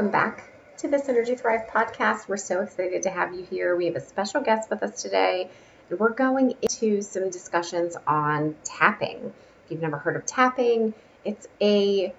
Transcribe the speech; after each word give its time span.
welcome 0.00 0.12
back 0.12 0.44
to 0.78 0.88
the 0.88 0.96
Synergy 0.96 1.38
Thrive 1.38 1.68
podcast. 1.68 2.26
We're 2.26 2.38
so 2.38 2.62
excited 2.62 3.02
to 3.02 3.10
have 3.10 3.34
you 3.34 3.44
here. 3.44 3.76
We 3.76 3.84
have 3.84 3.96
a 3.96 4.00
special 4.00 4.40
guest 4.40 4.70
with 4.70 4.82
us 4.82 5.02
today, 5.02 5.50
and 5.90 6.00
we're 6.00 6.14
going 6.14 6.54
into 6.62 7.02
some 7.02 7.28
discussions 7.28 7.98
on 8.06 8.56
tapping. 8.64 9.34
If 9.66 9.70
you've 9.70 9.82
never 9.82 9.98
heard 9.98 10.16
of 10.16 10.24
tapping, 10.24 10.94
it's 11.22 11.46
a 11.60 12.14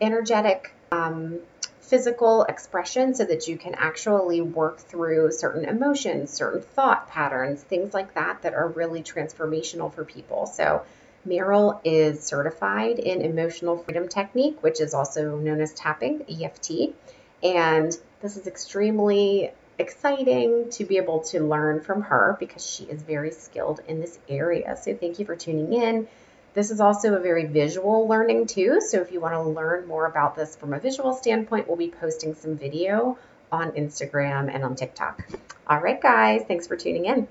energetic 0.00 0.72
um, 0.92 1.40
physical 1.82 2.44
expression 2.44 3.14
so 3.14 3.26
that 3.26 3.46
you 3.48 3.58
can 3.58 3.74
actually 3.74 4.40
work 4.40 4.78
through 4.78 5.30
certain 5.30 5.66
emotions, 5.66 6.30
certain 6.30 6.62
thought 6.62 7.06
patterns, 7.10 7.60
things 7.60 7.92
like 7.92 8.14
that 8.14 8.40
that 8.40 8.54
are 8.54 8.68
really 8.68 9.02
transformational 9.02 9.92
for 9.92 10.06
people. 10.06 10.46
So 10.46 10.86
Meryl 11.26 11.80
is 11.84 12.22
certified 12.22 12.98
in 12.98 13.22
emotional 13.22 13.78
freedom 13.78 14.08
technique, 14.08 14.62
which 14.62 14.80
is 14.80 14.94
also 14.94 15.36
known 15.36 15.60
as 15.60 15.72
tapping, 15.74 16.24
EFT. 16.28 16.94
And 17.42 17.96
this 18.22 18.36
is 18.36 18.46
extremely 18.46 19.52
exciting 19.78 20.70
to 20.70 20.84
be 20.84 20.98
able 20.98 21.20
to 21.20 21.40
learn 21.40 21.80
from 21.80 22.02
her 22.02 22.36
because 22.38 22.68
she 22.68 22.84
is 22.84 23.02
very 23.02 23.30
skilled 23.30 23.80
in 23.88 24.00
this 24.00 24.18
area. 24.28 24.76
So 24.76 24.94
thank 24.94 25.18
you 25.18 25.24
for 25.24 25.36
tuning 25.36 25.72
in. 25.72 26.08
This 26.52 26.70
is 26.70 26.80
also 26.80 27.14
a 27.14 27.20
very 27.20 27.46
visual 27.46 28.08
learning 28.08 28.46
too. 28.46 28.80
So 28.80 29.00
if 29.00 29.12
you 29.12 29.20
want 29.20 29.34
to 29.34 29.42
learn 29.42 29.86
more 29.86 30.06
about 30.06 30.36
this 30.36 30.56
from 30.56 30.74
a 30.74 30.80
visual 30.80 31.14
standpoint, 31.14 31.68
we'll 31.68 31.76
be 31.76 31.88
posting 31.88 32.34
some 32.34 32.56
video 32.56 33.18
on 33.52 33.72
Instagram 33.72 34.52
and 34.52 34.64
on 34.64 34.74
TikTok. 34.74 35.26
All 35.66 35.78
right, 35.78 36.00
guys, 36.00 36.42
thanks 36.46 36.66
for 36.66 36.76
tuning 36.76 37.06
in. 37.06 37.28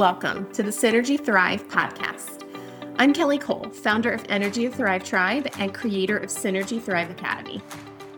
Welcome 0.00 0.50
to 0.52 0.62
the 0.62 0.70
Synergy 0.70 1.22
Thrive 1.22 1.68
podcast. 1.68 2.42
I'm 2.98 3.12
Kelly 3.12 3.36
Cole, 3.36 3.68
founder 3.68 4.10
of 4.10 4.22
Synergy 4.22 4.72
Thrive 4.72 5.04
Tribe 5.04 5.46
and 5.58 5.74
creator 5.74 6.16
of 6.16 6.30
Synergy 6.30 6.82
Thrive 6.82 7.10
Academy. 7.10 7.60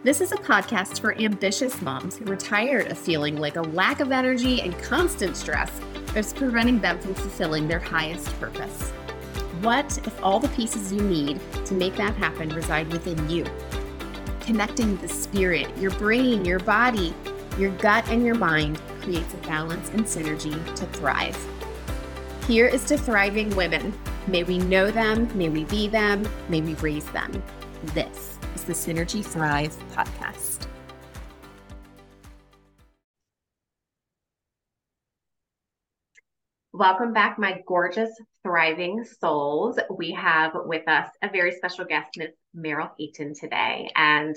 This 0.05 0.21
is 0.21 0.31
a 0.31 0.37
podcast 0.37 1.01
for 1.01 1.19
ambitious 1.19 1.83
moms 1.83 2.17
who 2.17 2.31
are 2.31 2.37
tired 2.37 2.87
of 2.87 2.97
feeling 2.97 3.37
like 3.37 3.57
a 3.57 3.63
lack 3.63 3.99
of 3.99 4.13
energy 4.13 4.61
and 4.61 4.79
constant 4.79 5.37
stress 5.37 5.73
is 6.15 6.33
preventing 6.33 6.79
them 6.79 7.01
from 7.01 7.15
fulfilling 7.15 7.67
their 7.67 7.81
highest 7.81 8.29
purpose. 8.39 8.91
What 9.63 9.99
if 10.07 10.23
all 10.23 10.39
the 10.39 10.51
pieces 10.51 10.93
you 10.93 11.03
need 11.03 11.41
to 11.65 11.75
make 11.75 11.97
that 11.97 12.15
happen 12.15 12.51
reside 12.51 12.93
within 12.93 13.29
you? 13.29 13.45
Connecting 14.39 14.99
the 14.99 15.09
spirit, 15.09 15.77
your 15.79 15.91
brain, 15.91 16.45
your 16.45 16.61
body, 16.61 17.13
your 17.59 17.73
gut, 17.79 18.09
and 18.09 18.25
your 18.25 18.37
mind 18.37 18.81
creates 19.01 19.35
a 19.35 19.39
balance 19.39 19.89
and 19.89 20.05
synergy 20.05 20.55
to 20.77 20.87
thrive. 20.87 21.37
Here 22.49 22.67
is 22.67 22.83
to 22.87 22.99
thriving 22.99 23.55
women. 23.55 23.97
May 24.27 24.43
we 24.43 24.59
know 24.59 24.91
them, 24.91 25.31
may 25.39 25.49
we 25.49 25.63
be 25.63 25.87
them, 25.87 26.29
may 26.49 26.61
we 26.61 26.75
raise 26.75 27.09
them. 27.13 27.41
This 27.95 28.37
is 28.57 28.65
the 28.65 28.73
Synergy 28.73 29.25
Thrive 29.25 29.73
podcast. 29.95 30.67
Welcome 36.73 37.13
back, 37.13 37.39
my 37.39 37.61
gorgeous, 37.69 38.11
thriving 38.43 39.05
souls. 39.05 39.79
We 39.97 40.11
have 40.11 40.51
with 40.65 40.89
us 40.89 41.11
a 41.23 41.31
very 41.31 41.53
special 41.53 41.85
guest, 41.85 42.11
Miss 42.17 42.33
Meryl 42.57 42.91
Hayton, 42.99 43.35
today. 43.39 43.89
And 43.95 44.35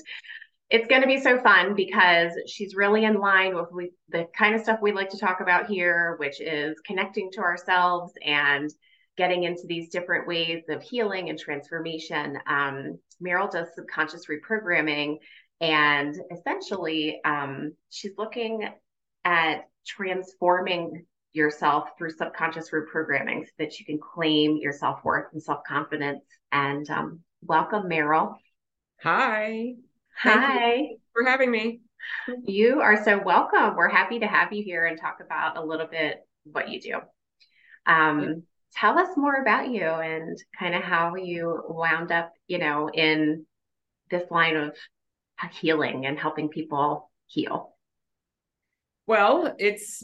it's 0.69 0.87
going 0.87 1.01
to 1.01 1.07
be 1.07 1.19
so 1.19 1.39
fun 1.39 1.75
because 1.75 2.31
she's 2.47 2.75
really 2.75 3.05
in 3.05 3.19
line 3.19 3.55
with 3.55 3.71
we, 3.71 3.91
the 4.09 4.27
kind 4.35 4.55
of 4.55 4.61
stuff 4.61 4.79
we 4.81 4.91
like 4.91 5.09
to 5.09 5.19
talk 5.19 5.39
about 5.41 5.67
here, 5.67 6.15
which 6.17 6.41
is 6.41 6.79
connecting 6.85 7.29
to 7.33 7.41
ourselves 7.41 8.13
and 8.25 8.71
getting 9.15 9.43
into 9.43 9.63
these 9.67 9.89
different 9.89 10.27
ways 10.27 10.63
of 10.69 10.81
healing 10.81 11.29
and 11.29 11.39
transformation. 11.39 12.37
Um, 12.47 12.99
Meryl 13.23 13.49
does 13.49 13.67
subconscious 13.75 14.25
reprogramming, 14.25 15.17
and 15.61 16.15
essentially, 16.31 17.21
um, 17.23 17.73
she's 17.89 18.11
looking 18.17 18.67
at 19.23 19.67
transforming 19.85 21.05
yourself 21.33 21.89
through 21.97 22.11
subconscious 22.11 22.71
reprogramming 22.71 23.45
so 23.45 23.51
that 23.59 23.79
you 23.79 23.85
can 23.85 23.99
claim 23.99 24.57
your 24.57 24.73
self 24.73 25.03
worth 25.03 25.31
and 25.31 25.41
self 25.41 25.59
confidence. 25.67 26.23
And 26.51 26.89
um, 26.89 27.19
welcome, 27.41 27.83
Meryl. 27.83 28.35
Hi. 29.01 29.75
Hi. 30.17 30.95
for 31.13 31.23
having 31.23 31.51
me. 31.51 31.81
You 32.43 32.81
are 32.81 33.03
so 33.03 33.21
welcome. 33.23 33.75
We're 33.75 33.89
happy 33.89 34.19
to 34.19 34.27
have 34.27 34.53
you 34.53 34.63
here 34.63 34.85
and 34.85 34.99
talk 34.99 35.17
about 35.23 35.57
a 35.57 35.63
little 35.63 35.87
bit 35.87 36.25
what 36.43 36.69
you 36.69 36.79
do. 36.79 36.99
Um, 37.85 38.43
tell 38.73 38.97
us 38.97 39.17
more 39.17 39.41
about 39.41 39.69
you 39.69 39.83
and 39.83 40.37
kind 40.57 40.75
of 40.75 40.83
how 40.83 41.15
you 41.15 41.63
wound 41.67 42.11
up, 42.11 42.31
you 42.47 42.59
know, 42.59 42.89
in 42.89 43.45
this 44.09 44.29
line 44.29 44.55
of 44.55 44.75
healing 45.51 46.05
and 46.05 46.17
helping 46.17 46.49
people 46.49 47.09
heal. 47.27 47.75
Well, 49.07 49.55
it's 49.59 50.03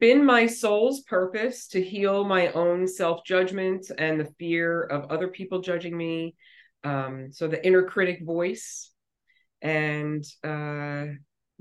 been 0.00 0.24
my 0.24 0.46
soul's 0.46 1.02
purpose 1.02 1.68
to 1.68 1.82
heal 1.82 2.24
my 2.24 2.48
own 2.52 2.88
self 2.88 3.24
judgment 3.24 3.90
and 3.98 4.18
the 4.18 4.32
fear 4.38 4.82
of 4.82 5.10
other 5.10 5.28
people 5.28 5.60
judging 5.60 5.96
me. 5.96 6.34
Um, 6.84 7.28
so 7.32 7.46
the 7.46 7.64
inner 7.64 7.84
critic 7.84 8.24
voice 8.24 8.91
and 9.62 10.24
uh, 10.42 11.06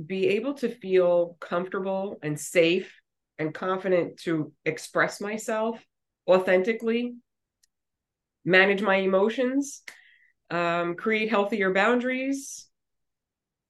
be 0.03 0.29
able 0.29 0.55
to 0.55 0.69
feel 0.69 1.37
comfortable 1.39 2.17
and 2.23 2.37
safe 2.37 2.91
and 3.37 3.53
confident 3.53 4.17
to 4.21 4.51
express 4.65 5.21
myself 5.21 5.83
authentically, 6.27 7.15
manage 8.43 8.81
my 8.81 8.97
emotions, 8.97 9.83
um, 10.49 10.95
create 10.95 11.29
healthier 11.29 11.71
boundaries, 11.73 12.67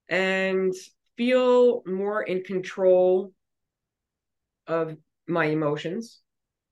and 0.07 0.73
feel 1.17 1.83
more 1.85 2.23
in 2.23 2.43
control 2.43 3.33
of 4.67 4.97
my 5.27 5.45
emotions 5.45 6.19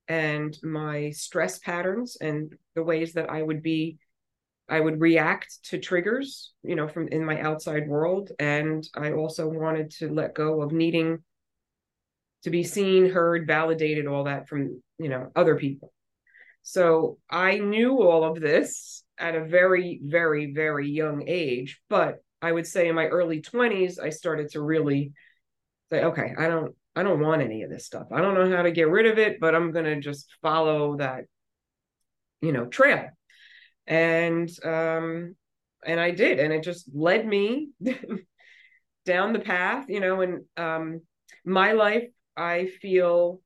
and 0.08 0.58
my 0.62 1.10
stress 1.10 1.58
patterns 1.58 2.16
and 2.20 2.54
the 2.74 2.82
ways 2.82 3.12
that 3.12 3.30
I 3.30 3.42
would 3.42 3.62
be 3.62 3.98
I 4.70 4.78
would 4.78 5.00
react 5.00 5.64
to 5.64 5.78
triggers, 5.78 6.52
you 6.62 6.76
know, 6.76 6.86
from 6.86 7.08
in 7.08 7.24
my 7.24 7.40
outside 7.40 7.88
world. 7.88 8.30
And 8.38 8.86
I 8.94 9.12
also 9.12 9.48
wanted 9.48 9.90
to 9.98 10.08
let 10.08 10.34
go 10.34 10.62
of 10.62 10.70
needing 10.70 11.18
to 12.44 12.50
be 12.50 12.62
seen, 12.62 13.10
heard, 13.10 13.46
validated, 13.46 14.06
all 14.06 14.24
that 14.24 14.48
from, 14.48 14.80
you 14.98 15.08
know, 15.08 15.30
other 15.34 15.56
people. 15.56 15.92
So 16.62 17.18
I 17.28 17.58
knew 17.58 18.00
all 18.00 18.24
of 18.24 18.40
this 18.40 19.02
at 19.18 19.34
a 19.34 19.44
very, 19.44 20.00
very, 20.04 20.52
very 20.52 20.88
young 20.88 21.24
age. 21.26 21.80
But 21.88 22.22
I 22.40 22.52
would 22.52 22.66
say 22.66 22.88
in 22.88 22.94
my 22.94 23.06
early 23.06 23.42
20s, 23.42 23.98
I 23.98 24.10
started 24.10 24.50
to 24.52 24.62
really 24.62 25.12
say, 25.90 26.04
okay, 26.04 26.32
I 26.38 26.46
don't, 26.46 26.74
I 26.94 27.02
don't 27.02 27.20
want 27.20 27.42
any 27.42 27.62
of 27.62 27.70
this 27.70 27.86
stuff. 27.86 28.06
I 28.12 28.20
don't 28.20 28.34
know 28.34 28.56
how 28.56 28.62
to 28.62 28.70
get 28.70 28.88
rid 28.88 29.06
of 29.06 29.18
it, 29.18 29.40
but 29.40 29.54
I'm 29.54 29.72
going 29.72 29.84
to 29.84 30.00
just 30.00 30.28
follow 30.42 30.96
that, 30.98 31.24
you 32.40 32.52
know, 32.52 32.66
trail 32.66 33.08
and 33.86 34.50
um 34.64 35.34
and 35.84 35.98
I 35.98 36.10
did 36.10 36.38
and 36.38 36.52
it 36.52 36.62
just 36.62 36.88
led 36.94 37.26
me 37.26 37.70
down 39.04 39.32
the 39.32 39.40
path 39.40 39.86
you 39.88 40.00
know 40.00 40.20
and 40.20 40.44
um 40.56 41.00
my 41.44 41.72
life 41.72 42.08
I 42.36 42.66
feel 42.66 43.40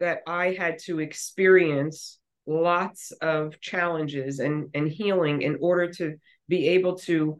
that 0.00 0.22
I 0.26 0.52
had 0.58 0.78
to 0.86 1.00
experience 1.00 2.18
lots 2.46 3.12
of 3.20 3.60
challenges 3.60 4.40
and 4.40 4.68
and 4.74 4.88
healing 4.88 5.42
in 5.42 5.58
order 5.60 5.92
to 5.92 6.16
be 6.48 6.68
able 6.68 6.98
to 6.98 7.38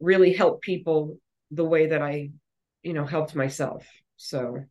really 0.00 0.32
help 0.32 0.60
people 0.60 1.18
the 1.50 1.64
way 1.64 1.86
that 1.86 2.02
I 2.02 2.30
you 2.82 2.92
know 2.92 3.06
helped 3.06 3.34
myself. 3.34 3.86
So 4.16 4.64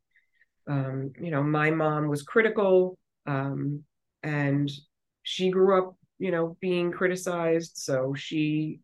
um 0.67 1.13
you 1.19 1.31
know 1.31 1.43
my 1.43 1.71
mom 1.71 2.07
was 2.07 2.23
critical 2.23 2.97
um 3.25 3.83
and 4.23 4.69
she 5.27 5.49
grew 5.49 5.77
up, 5.77 5.97
you 6.19 6.31
know, 6.31 6.55
being 6.61 6.89
criticized, 6.89 7.73
so 7.75 8.13
she 8.13 8.79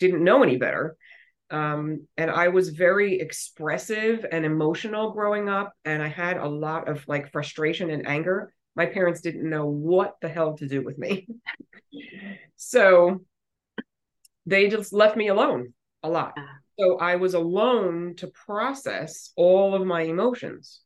didn't 0.00 0.24
know 0.24 0.42
any 0.42 0.56
better. 0.56 0.96
Um, 1.48 2.08
and 2.16 2.28
I 2.28 2.48
was 2.48 2.70
very 2.70 3.20
expressive 3.20 4.26
and 4.32 4.44
emotional 4.44 5.12
growing 5.12 5.48
up, 5.48 5.72
and 5.84 6.02
I 6.02 6.08
had 6.08 6.38
a 6.38 6.48
lot 6.48 6.88
of 6.88 7.06
like 7.06 7.30
frustration 7.30 7.88
and 7.90 8.04
anger. 8.04 8.52
My 8.74 8.86
parents 8.86 9.20
didn't 9.20 9.48
know 9.48 9.66
what 9.66 10.16
the 10.20 10.28
hell 10.28 10.56
to 10.56 10.66
do 10.66 10.82
with 10.82 10.98
me. 10.98 11.28
so 12.56 13.20
they 14.44 14.68
just 14.68 14.92
left 14.92 15.16
me 15.16 15.28
alone 15.28 15.72
a 16.02 16.10
lot. 16.10 16.36
So 16.80 16.98
I 16.98 17.14
was 17.14 17.34
alone 17.34 18.16
to 18.16 18.26
process 18.26 19.32
all 19.36 19.76
of 19.76 19.86
my 19.86 20.02
emotions. 20.02 20.80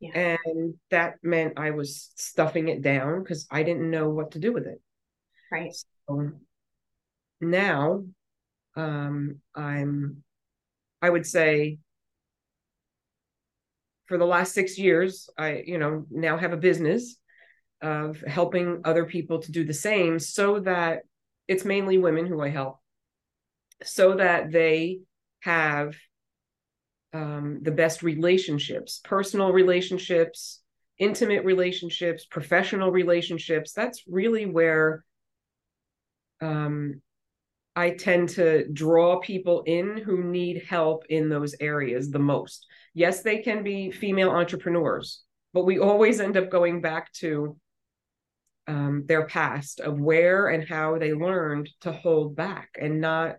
Yeah. 0.00 0.36
And 0.44 0.74
that 0.90 1.14
meant 1.22 1.58
I 1.58 1.70
was 1.70 2.10
stuffing 2.16 2.68
it 2.68 2.82
down 2.82 3.22
because 3.22 3.46
I 3.50 3.62
didn't 3.62 3.90
know 3.90 4.10
what 4.10 4.32
to 4.32 4.38
do 4.38 4.52
with 4.52 4.66
it. 4.66 4.80
Right. 5.50 5.74
So 6.08 6.32
now 7.40 8.04
um, 8.76 9.40
I'm, 9.54 10.22
I 11.00 11.10
would 11.10 11.26
say, 11.26 11.78
for 14.06 14.18
the 14.18 14.26
last 14.26 14.52
six 14.52 14.78
years, 14.78 15.28
I, 15.36 15.62
you 15.66 15.78
know, 15.78 16.06
now 16.10 16.36
have 16.36 16.52
a 16.52 16.58
business 16.58 17.16
of 17.82 18.20
helping 18.20 18.82
other 18.84 19.04
people 19.04 19.40
to 19.40 19.52
do 19.52 19.64
the 19.64 19.74
same 19.74 20.18
so 20.18 20.60
that 20.60 21.00
it's 21.48 21.64
mainly 21.64 21.98
women 21.98 22.26
who 22.26 22.40
I 22.40 22.48
help, 22.48 22.78
so 23.82 24.14
that 24.16 24.52
they 24.52 25.00
have 25.40 25.94
um, 27.16 27.60
the 27.62 27.70
best 27.70 28.02
relationships, 28.02 29.00
personal 29.02 29.50
relationships, 29.52 30.60
intimate 30.98 31.44
relationships, 31.44 32.26
professional 32.26 32.90
relationships. 32.90 33.72
That's 33.72 34.02
really 34.06 34.44
where 34.44 35.02
um, 36.42 37.00
I 37.74 37.90
tend 37.90 38.28
to 38.30 38.68
draw 38.68 39.20
people 39.20 39.62
in 39.62 39.96
who 39.96 40.24
need 40.24 40.64
help 40.68 41.04
in 41.08 41.30
those 41.30 41.54
areas 41.58 42.10
the 42.10 42.18
most. 42.18 42.66
Yes, 42.92 43.22
they 43.22 43.38
can 43.38 43.62
be 43.62 43.90
female 43.90 44.30
entrepreneurs, 44.30 45.22
but 45.54 45.64
we 45.64 45.78
always 45.78 46.20
end 46.20 46.36
up 46.36 46.50
going 46.50 46.82
back 46.82 47.12
to 47.14 47.56
um, 48.68 49.04
their 49.06 49.26
past 49.26 49.80
of 49.80 49.98
where 49.98 50.48
and 50.48 50.68
how 50.68 50.98
they 50.98 51.14
learned 51.14 51.70
to 51.80 51.92
hold 51.92 52.36
back 52.36 52.76
and 52.78 53.00
not 53.00 53.36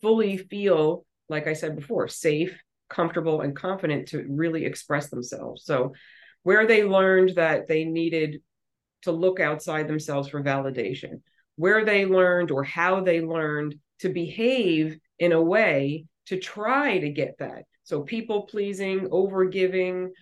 fully 0.00 0.36
feel, 0.36 1.04
like 1.28 1.48
I 1.48 1.54
said 1.54 1.74
before, 1.74 2.06
safe, 2.06 2.56
comfortable, 2.88 3.40
and 3.40 3.56
confident 3.56 4.08
to 4.08 4.24
really 4.28 4.64
express 4.64 5.10
themselves. 5.10 5.64
So, 5.64 5.94
where 6.42 6.66
they 6.66 6.84
learned 6.84 7.34
that 7.36 7.66
they 7.66 7.84
needed 7.84 8.40
to 9.02 9.12
look 9.12 9.40
outside 9.40 9.88
themselves 9.88 10.28
for 10.28 10.42
validation, 10.42 11.20
where 11.56 11.84
they 11.84 12.06
learned 12.06 12.50
or 12.50 12.62
how 12.64 13.00
they 13.00 13.20
learned 13.20 13.76
to 14.00 14.08
behave 14.08 14.98
in 15.18 15.32
a 15.32 15.42
way 15.42 16.06
to 16.26 16.38
try 16.38 16.98
to 16.98 17.10
get 17.10 17.38
that. 17.38 17.64
So, 17.84 18.02
people 18.02 18.42
pleasing, 18.42 19.08
over 19.10 19.44
giving, 19.46 20.12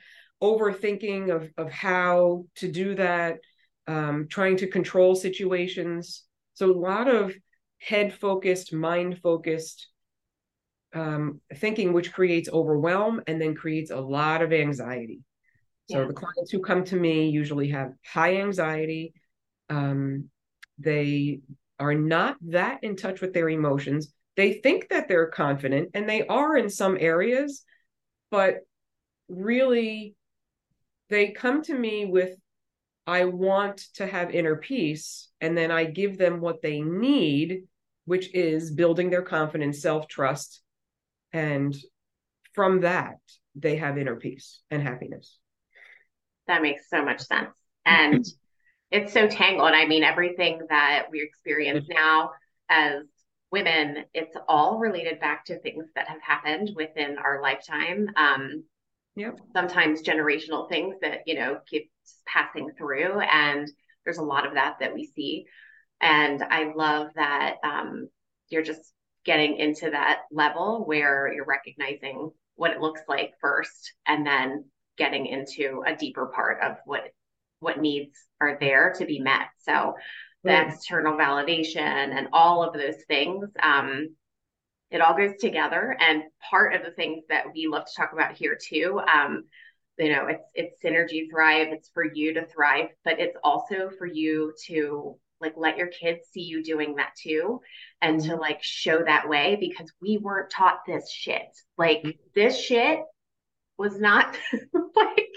overthinking 0.43 1.34
of, 1.34 1.50
of 1.56 1.70
how 1.70 2.44
to 2.56 2.70
do 2.70 2.94
that 2.96 3.38
um, 3.87 4.26
trying 4.28 4.56
to 4.58 4.66
control 4.66 5.14
situations. 5.14 6.25
So 6.55 6.70
a 6.70 6.72
lot 6.72 7.08
of 7.08 7.34
head 7.78 8.14
focused, 8.14 8.72
mind 8.72 9.19
focused 9.22 9.88
um, 10.94 11.41
thinking, 11.56 11.93
which 11.93 12.12
creates 12.12 12.49
overwhelm 12.49 13.20
and 13.26 13.41
then 13.41 13.55
creates 13.55 13.91
a 13.91 14.00
lot 14.00 14.43
of 14.43 14.52
anxiety. 14.52 15.20
So 15.91 16.00
yeah. 16.00 16.06
the 16.06 16.14
clients 16.14 16.50
who 16.50 16.61
come 16.61 16.85
to 16.85 16.96
me 16.96 17.29
usually 17.29 17.69
have 17.70 17.93
high 18.06 18.37
anxiety. 18.41 19.12
Um, 19.69 20.31
they 20.79 21.41
are 21.79 21.94
not 21.94 22.37
that 22.49 22.82
in 22.82 22.96
touch 22.96 23.20
with 23.20 23.35
their 23.35 23.49
emotions. 23.49 24.14
They 24.37 24.55
think 24.55 24.88
that 24.88 25.08
they're 25.08 25.29
confident, 25.29 25.91
and 25.94 26.08
they 26.08 26.26
are 26.26 26.56
in 26.56 26.70
some 26.70 26.97
areas, 26.99 27.64
but 28.31 28.61
really, 29.29 30.14
they 31.11 31.29
come 31.31 31.62
to 31.62 31.75
me 31.75 32.06
with 32.06 32.37
I 33.06 33.26
want 33.26 33.79
to 33.94 34.06
have 34.06 34.31
inner 34.31 34.56
peace. 34.56 35.29
And 35.40 35.56
then 35.56 35.70
I 35.70 35.85
give 35.85 36.17
them 36.17 36.40
what 36.40 36.62
they 36.62 36.81
need, 36.81 37.64
which 38.06 38.35
is 38.35 38.70
building 38.70 39.11
their 39.11 39.23
confidence, 39.23 39.82
self 39.82 40.08
trust. 40.08 40.62
And 41.35 41.77
from 42.55 42.81
that, 42.81 43.19
they 43.55 43.77
have 43.77 43.99
inner 43.99 44.17
peace 44.17 44.63
and 44.71 44.83
happiness. 44.83 45.39
That 46.47 46.63
makes 46.63 46.89
so 46.89 47.05
much 47.05 47.21
sense. 47.21 47.51
And 47.85 48.25
it's 48.91 49.13
so 49.13 49.27
tangled. 49.27 49.73
I 49.73 49.87
mean, 49.87 50.05
everything 50.05 50.61
that 50.71 51.07
we 51.11 51.21
experience 51.23 51.87
now 51.89 52.31
as 52.71 53.03
women, 53.51 54.05
it's 54.15 54.37
all 54.49 54.79
related 54.79 55.21
back 55.21 55.45
to 55.47 55.59
things 55.59 55.87
that 55.95 56.09
have 56.09 56.23
happened 56.23 56.71
within 56.75 57.19
our 57.19 57.43
lifetime. 57.43 58.09
Um, 58.17 58.65
Yep. 59.17 59.39
Sometimes 59.53 60.03
generational 60.03 60.69
things 60.69 60.97
that, 61.01 61.21
you 61.27 61.37
know, 61.37 61.61
keep 61.69 61.91
passing 62.27 62.71
through. 62.77 63.21
And 63.21 63.71
there's 64.05 64.19
a 64.19 64.23
lot 64.23 64.47
of 64.47 64.55
that 64.55 64.79
that 64.81 64.93
we 64.93 65.07
see. 65.07 65.47
And 66.01 66.43
I 66.43 66.73
love 66.75 67.11
that 67.15 67.57
um, 67.63 68.09
you're 68.49 68.65
just 68.65 68.93
getting 69.25 69.56
into 69.56 69.91
that 69.91 70.23
level 70.31 70.85
where 70.87 71.32
you're 71.32 71.44
recognizing 71.44 72.31
what 72.56 72.71
it 72.71 72.81
looks 72.81 73.03
like 73.09 73.32
first 73.41 73.93
and 74.06 74.26
then 74.26 74.65
getting 74.97 75.26
into 75.26 75.82
a 75.87 75.97
deeper 75.97 76.26
part 76.26 76.62
of 76.62 76.76
what 76.85 77.03
what 77.61 77.81
needs 77.81 78.17
are 78.41 78.59
there 78.61 78.93
to 78.99 79.06
be 79.06 79.21
met. 79.21 79.47
So 79.59 79.94
the 80.43 80.67
external 80.67 81.17
validation 81.17 81.79
and 81.79 82.29
all 82.32 82.62
of 82.62 82.75
those 82.75 83.03
things 83.09 83.49
um, 83.62 84.15
it 84.91 85.00
all 85.00 85.17
goes 85.17 85.37
together. 85.41 85.97
And 85.99 86.25
part 86.50 86.75
of 86.75 86.82
the 86.85 86.91
things 86.91 87.25
that 87.31 87.47
we 87.55 87.67
love 87.67 87.87
to 87.87 87.93
talk 87.97 88.12
about 88.12 88.37
here 88.37 88.59
too 88.61 89.00
um, 89.12 89.44
you 89.99 90.12
know 90.12 90.26
it's 90.26 90.44
it's 90.55 90.82
synergy 90.82 91.31
thrive 91.31 91.69
it's 91.71 91.91
for 91.94 92.05
you 92.05 92.35
to 92.35 92.47
thrive 92.47 92.88
but 93.05 93.21
it's 93.21 93.37
also 93.44 93.91
for 93.97 94.06
you 94.06 94.53
to 94.67 95.17
like 95.44 95.55
let 95.56 95.76
your 95.76 95.88
kids 95.88 96.26
see 96.32 96.43
you 96.43 96.62
doing 96.62 96.96
that 96.96 97.11
too 97.20 97.61
and 98.00 98.20
to 98.20 98.31
mm-hmm. 98.31 98.41
like 98.41 98.62
show 98.62 99.02
that 99.05 99.29
way 99.29 99.56
because 99.61 99.93
we 100.00 100.19
weren't 100.19 100.50
taught 100.50 100.81
this 100.87 101.11
shit 101.11 101.56
like 101.76 101.99
mm-hmm. 101.99 102.11
this 102.35 102.58
shit 102.58 103.00
was 103.79 104.00
not 104.00 104.37
like 104.96 105.29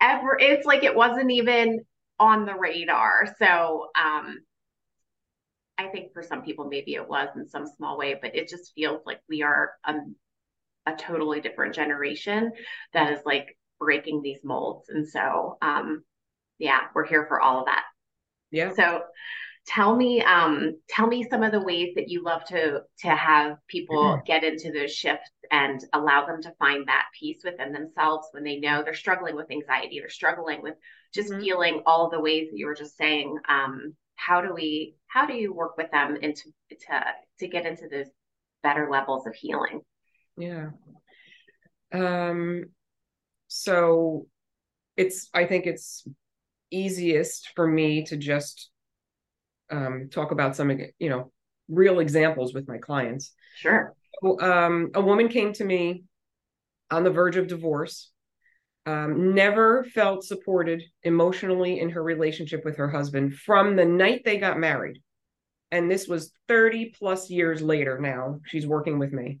ever 0.00 0.36
it's 0.40 0.66
like 0.66 0.82
it 0.82 0.94
wasn't 0.94 1.30
even 1.30 1.80
on 2.18 2.46
the 2.46 2.54
radar 2.54 3.34
so 3.38 3.88
um 4.00 4.38
I 5.76 5.88
think 5.88 6.12
for 6.12 6.22
some 6.22 6.42
people, 6.42 6.68
maybe 6.68 6.94
it 6.94 7.08
was 7.08 7.28
in 7.36 7.48
some 7.48 7.66
small 7.66 7.98
way, 7.98 8.16
but 8.20 8.34
it 8.34 8.48
just 8.48 8.72
feels 8.74 9.02
like 9.04 9.20
we 9.28 9.42
are 9.42 9.72
um, 9.84 10.14
a 10.86 10.94
totally 10.94 11.40
different 11.40 11.74
generation 11.74 12.52
that 12.92 13.12
is 13.12 13.20
like 13.24 13.56
breaking 13.80 14.22
these 14.22 14.38
molds. 14.44 14.88
And 14.88 15.08
so, 15.08 15.58
um, 15.62 16.04
yeah, 16.58 16.82
we're 16.94 17.06
here 17.06 17.26
for 17.26 17.40
all 17.40 17.60
of 17.60 17.66
that. 17.66 17.83
Yeah. 18.54 18.72
So 18.74 19.02
tell 19.66 19.96
me, 19.96 20.22
um, 20.22 20.78
tell 20.88 21.06
me 21.06 21.26
some 21.28 21.42
of 21.42 21.52
the 21.52 21.60
ways 21.60 21.94
that 21.96 22.08
you 22.08 22.22
love 22.22 22.44
to, 22.46 22.82
to 23.00 23.08
have 23.08 23.56
people 23.68 24.02
mm-hmm. 24.02 24.24
get 24.24 24.44
into 24.44 24.72
those 24.72 24.92
shifts 24.92 25.30
and 25.50 25.82
allow 25.92 26.26
them 26.26 26.42
to 26.42 26.54
find 26.58 26.86
that 26.86 27.06
peace 27.18 27.40
within 27.44 27.72
themselves 27.72 28.28
when 28.32 28.44
they 28.44 28.58
know 28.58 28.82
they're 28.82 28.94
struggling 28.94 29.36
with 29.36 29.50
anxiety, 29.50 30.00
they're 30.00 30.08
struggling 30.08 30.62
with 30.62 30.74
just 31.12 31.30
mm-hmm. 31.30 31.42
feeling 31.42 31.82
all 31.86 32.10
the 32.10 32.20
ways 32.20 32.48
that 32.50 32.58
you 32.58 32.66
were 32.66 32.74
just 32.74 32.96
saying, 32.96 33.36
um, 33.48 33.94
how 34.16 34.40
do 34.40 34.52
we 34.54 34.96
how 35.06 35.26
do 35.26 35.34
you 35.34 35.52
work 35.52 35.76
with 35.76 35.90
them 35.90 36.16
into 36.16 36.44
to 36.70 37.04
to 37.38 37.48
get 37.48 37.66
into 37.66 37.88
those 37.88 38.06
better 38.62 38.88
levels 38.90 39.26
of 39.26 39.34
healing 39.34 39.80
yeah 40.36 40.70
um 41.92 42.64
so 43.48 44.26
it's 44.96 45.28
i 45.34 45.44
think 45.44 45.66
it's 45.66 46.06
easiest 46.70 47.50
for 47.54 47.66
me 47.66 48.04
to 48.04 48.16
just 48.16 48.70
um 49.70 50.08
talk 50.10 50.30
about 50.30 50.56
some 50.56 50.70
you 50.98 51.08
know 51.08 51.32
real 51.68 52.00
examples 52.00 52.52
with 52.52 52.68
my 52.68 52.78
clients 52.78 53.32
sure 53.56 53.94
so, 54.22 54.40
um 54.40 54.90
a 54.94 55.00
woman 55.00 55.28
came 55.28 55.52
to 55.52 55.64
me 55.64 56.04
on 56.90 57.02
the 57.02 57.10
verge 57.10 57.36
of 57.36 57.46
divorce 57.46 58.10
um, 58.86 59.34
never 59.34 59.84
felt 59.84 60.24
supported 60.24 60.82
emotionally 61.02 61.80
in 61.80 61.90
her 61.90 62.02
relationship 62.02 62.64
with 62.64 62.76
her 62.76 62.88
husband 62.88 63.34
from 63.34 63.76
the 63.76 63.84
night 63.84 64.22
they 64.24 64.38
got 64.38 64.58
married. 64.58 65.00
And 65.70 65.90
this 65.90 66.06
was 66.06 66.32
30 66.48 66.94
plus 66.98 67.30
years 67.30 67.62
later 67.62 67.98
now. 67.98 68.40
She's 68.44 68.66
working 68.66 68.98
with 68.98 69.12
me. 69.12 69.40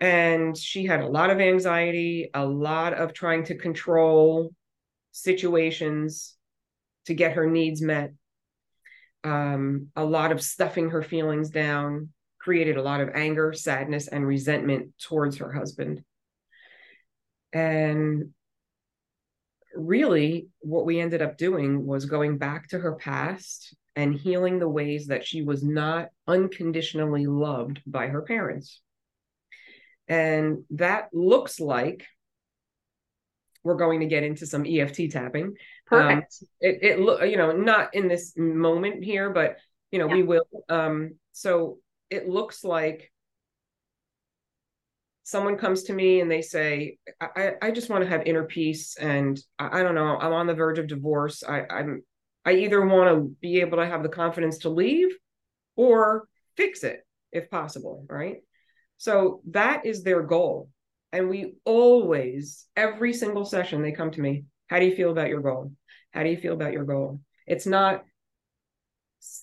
And 0.00 0.56
she 0.56 0.84
had 0.84 1.00
a 1.00 1.08
lot 1.08 1.30
of 1.30 1.40
anxiety, 1.40 2.30
a 2.34 2.44
lot 2.44 2.94
of 2.94 3.14
trying 3.14 3.44
to 3.44 3.54
control 3.54 4.52
situations 5.16 6.36
to 7.06 7.14
get 7.14 7.32
her 7.32 7.48
needs 7.48 7.80
met, 7.80 8.12
um, 9.24 9.88
a 9.96 10.04
lot 10.04 10.30
of 10.30 10.42
stuffing 10.42 10.90
her 10.90 11.02
feelings 11.02 11.50
down, 11.50 12.10
created 12.38 12.76
a 12.76 12.82
lot 12.82 13.00
of 13.00 13.10
anger, 13.14 13.52
sadness, 13.52 14.08
and 14.08 14.26
resentment 14.26 14.92
towards 15.00 15.38
her 15.38 15.52
husband. 15.52 16.04
And 17.52 18.30
really, 19.74 20.48
what 20.60 20.84
we 20.84 21.00
ended 21.00 21.22
up 21.22 21.38
doing 21.38 21.86
was 21.86 22.04
going 22.04 22.38
back 22.38 22.68
to 22.68 22.78
her 22.78 22.94
past 22.94 23.74
and 23.94 24.14
healing 24.14 24.58
the 24.58 24.68
ways 24.68 25.06
that 25.06 25.26
she 25.26 25.42
was 25.42 25.64
not 25.64 26.08
unconditionally 26.26 27.26
loved 27.26 27.80
by 27.86 28.08
her 28.08 28.22
parents. 28.22 28.80
And 30.08 30.64
that 30.70 31.08
looks 31.12 31.58
like 31.58 32.06
we're 33.66 33.74
going 33.74 34.00
to 34.00 34.06
get 34.06 34.22
into 34.22 34.46
some 34.46 34.64
EFT 34.64 35.10
tapping. 35.10 35.54
Perfect. 35.86 36.36
Um, 36.40 36.48
it, 36.60 36.78
it 36.82 37.00
look, 37.00 37.22
you 37.28 37.36
know, 37.36 37.52
not 37.52 37.94
in 37.94 38.08
this 38.08 38.34
moment 38.36 39.04
here, 39.04 39.30
but 39.30 39.56
you 39.90 39.98
know, 39.98 40.08
yeah. 40.08 40.14
we 40.14 40.22
will. 40.22 40.46
Um, 40.68 41.16
so 41.32 41.78
it 42.08 42.28
looks 42.28 42.62
like 42.62 43.12
someone 45.24 45.56
comes 45.56 45.84
to 45.84 45.92
me 45.92 46.20
and 46.20 46.30
they 46.30 46.42
say, 46.42 46.98
I, 47.20 47.54
I 47.60 47.70
just 47.72 47.90
want 47.90 48.04
to 48.04 48.08
have 48.08 48.26
inner 48.26 48.44
peace 48.44 48.96
and 48.96 49.38
I, 49.58 49.80
I 49.80 49.82
don't 49.82 49.96
know, 49.96 50.16
I'm 50.16 50.32
on 50.32 50.46
the 50.46 50.54
verge 50.54 50.78
of 50.78 50.86
divorce. 50.86 51.42
I, 51.42 51.64
I'm 51.68 52.02
I 52.44 52.52
either 52.52 52.86
want 52.86 53.10
to 53.10 53.36
be 53.40 53.60
able 53.60 53.78
to 53.78 53.86
have 53.86 54.04
the 54.04 54.08
confidence 54.08 54.58
to 54.58 54.68
leave 54.68 55.08
or 55.74 56.28
fix 56.56 56.84
it 56.84 57.04
if 57.32 57.50
possible, 57.50 58.06
right? 58.08 58.36
So 58.98 59.40
that 59.50 59.84
is 59.84 60.04
their 60.04 60.22
goal. 60.22 60.70
And 61.12 61.28
we 61.28 61.54
always, 61.64 62.66
every 62.76 63.12
single 63.12 63.44
session, 63.44 63.82
they 63.82 63.92
come 63.92 64.10
to 64.12 64.20
me, 64.20 64.44
how 64.68 64.78
do 64.78 64.86
you 64.86 64.94
feel 64.94 65.10
about 65.10 65.28
your 65.28 65.40
goal? 65.40 65.72
How 66.10 66.22
do 66.22 66.30
you 66.30 66.36
feel 66.36 66.52
about 66.52 66.72
your 66.72 66.84
goal? 66.84 67.20
It's 67.46 67.66
not 67.66 68.04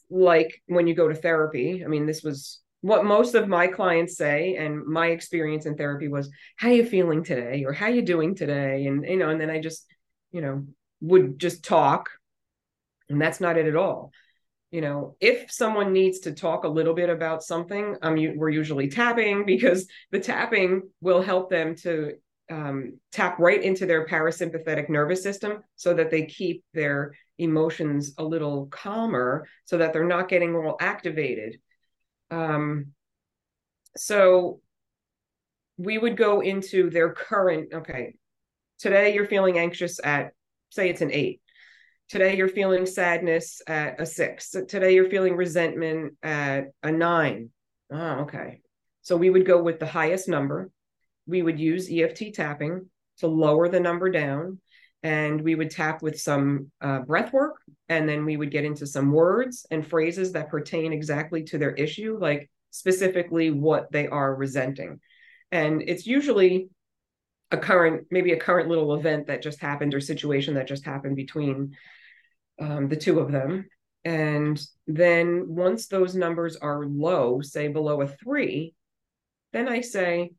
like 0.09 0.61
when 0.67 0.87
you 0.87 0.93
go 0.93 1.07
to 1.07 1.15
therapy. 1.15 1.83
I 1.83 1.87
mean, 1.87 2.05
this 2.05 2.23
was 2.23 2.61
what 2.83 3.05
most 3.05 3.33
of 3.33 3.47
my 3.47 3.67
clients 3.67 4.17
say 4.17 4.57
and 4.57 4.85
my 4.85 5.07
experience 5.07 5.65
in 5.65 5.77
therapy 5.77 6.09
was 6.09 6.29
how 6.57 6.67
are 6.67 6.73
you 6.73 6.85
feeling 6.85 7.23
today 7.23 7.63
or 7.63 7.71
how 7.71 7.85
are 7.85 7.91
you 7.91 8.01
doing 8.01 8.35
today 8.35 8.85
and 8.87 9.05
you 9.05 9.15
know 9.15 9.29
and 9.29 9.39
then 9.39 9.49
i 9.49 9.59
just 9.61 9.85
you 10.33 10.41
know 10.41 10.65
would 10.99 11.39
just 11.39 11.63
talk 11.63 12.09
and 13.07 13.21
that's 13.21 13.39
not 13.39 13.57
it 13.57 13.67
at 13.67 13.77
all 13.77 14.11
you 14.73 14.81
know 14.81 15.15
if 15.21 15.51
someone 15.51 15.93
needs 15.93 16.19
to 16.19 16.33
talk 16.33 16.63
a 16.63 16.67
little 16.67 16.93
bit 16.93 17.09
about 17.09 17.43
something 17.43 17.95
um 18.01 18.15
we're 18.35 18.49
usually 18.49 18.89
tapping 18.89 19.45
because 19.53 19.87
the 20.11 20.19
tapping 20.19 20.81
will 21.01 21.21
help 21.21 21.49
them 21.49 21.75
to 21.75 22.13
um, 22.51 22.99
tap 23.13 23.39
right 23.39 23.63
into 23.63 23.85
their 23.85 24.05
parasympathetic 24.05 24.89
nervous 24.89 25.23
system 25.23 25.63
so 25.77 25.93
that 25.93 26.11
they 26.11 26.25
keep 26.25 26.61
their 26.73 27.13
emotions 27.37 28.13
a 28.17 28.23
little 28.23 28.67
calmer 28.67 29.47
so 29.63 29.77
that 29.77 29.93
they're 29.93 30.03
not 30.03 30.27
getting 30.27 30.53
all 30.53 30.75
activated 30.81 31.57
um, 32.31 32.87
so 33.95 34.59
we 35.77 35.97
would 35.97 36.17
go 36.17 36.41
into 36.41 36.89
their 36.89 37.13
current, 37.13 37.73
okay, 37.73 38.13
today 38.79 39.13
you're 39.13 39.25
feeling 39.25 39.57
anxious 39.57 39.99
at, 40.03 40.33
say 40.69 40.89
it's 40.89 41.01
an 41.01 41.11
eight. 41.11 41.41
Today 42.09 42.37
you're 42.37 42.47
feeling 42.47 42.85
sadness 42.85 43.61
at 43.67 43.99
a 43.99 44.05
six. 44.05 44.51
Today 44.67 44.93
you're 44.93 45.09
feeling 45.09 45.35
resentment 45.35 46.13
at 46.21 46.65
a 46.83 46.91
nine. 46.91 47.49
Oh, 47.91 48.21
okay. 48.21 48.61
So 49.01 49.17
we 49.17 49.29
would 49.29 49.45
go 49.45 49.61
with 49.61 49.79
the 49.79 49.85
highest 49.85 50.27
number. 50.27 50.69
We 51.25 51.41
would 51.41 51.59
use 51.59 51.89
EFT 51.91 52.33
tapping 52.33 52.89
to 53.19 53.27
lower 53.27 53.69
the 53.69 53.79
number 53.79 54.09
down. 54.09 54.59
And 55.01 55.41
we 55.41 55.55
would 55.55 55.69
tap 55.69 56.01
with 56.01 56.19
some 56.19 56.71
uh, 56.79 56.99
breath 56.99 57.33
work 57.33 57.55
and 57.89 58.07
then 58.07 58.25
we 58.25 58.37
would 58.37 58.51
get 58.51 58.65
into 58.65 58.87
some 58.87 59.11
words 59.11 59.65
and 59.69 59.85
phrases 59.85 60.31
that 60.31 60.49
pertain 60.49 60.93
exactly 60.93 61.43
to 61.43 61.57
their 61.57 61.73
issue 61.73 62.17
like 62.19 62.49
specifically 62.71 63.51
what 63.51 63.91
they 63.91 64.07
are 64.07 64.33
resenting 64.33 64.99
and 65.51 65.83
it's 65.85 66.07
usually 66.07 66.69
a 67.53 67.57
current 67.57 68.07
maybe 68.11 68.33
a 68.33 68.39
current 68.39 68.67
little 68.67 68.93
event 68.95 69.27
that 69.27 69.41
just 69.41 69.61
happened 69.61 69.93
or 69.93 70.01
situation 70.01 70.55
that 70.55 70.67
just 70.67 70.83
happened 70.85 71.15
between 71.15 71.75
um, 72.59 72.89
the 72.89 72.97
two 72.97 73.19
of 73.19 73.31
them 73.31 73.65
and 74.03 74.61
then 74.87 75.45
once 75.47 75.87
those 75.87 76.13
numbers 76.13 76.57
are 76.57 76.85
low 76.85 77.39
say 77.39 77.69
below 77.69 78.01
a 78.01 78.07
three 78.07 78.73
then 79.53 79.69
i 79.69 79.79
say 79.79 80.31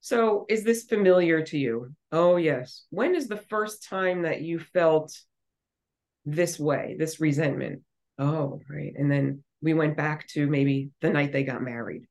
so 0.00 0.46
is 0.48 0.64
this 0.64 0.84
familiar 0.84 1.42
to 1.42 1.58
you 1.58 1.92
oh 2.12 2.36
yes 2.36 2.86
when 2.88 3.14
is 3.14 3.28
the 3.28 3.36
first 3.36 3.86
time 3.86 4.22
that 4.22 4.40
you 4.40 4.58
felt 4.58 5.12
this 6.24 6.58
way, 6.58 6.96
this 6.98 7.20
resentment. 7.20 7.82
Oh, 8.18 8.60
right. 8.68 8.92
And 8.96 9.10
then 9.10 9.42
we 9.62 9.74
went 9.74 9.96
back 9.96 10.26
to 10.28 10.46
maybe 10.46 10.90
the 11.00 11.10
night 11.10 11.32
they 11.32 11.44
got 11.44 11.62
married. 11.62 12.06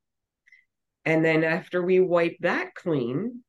And 1.05 1.23
then 1.23 1.43
after 1.43 1.81
we 1.81 1.99
wipe 1.99 2.37
that 2.41 2.75
clean, 2.75 3.43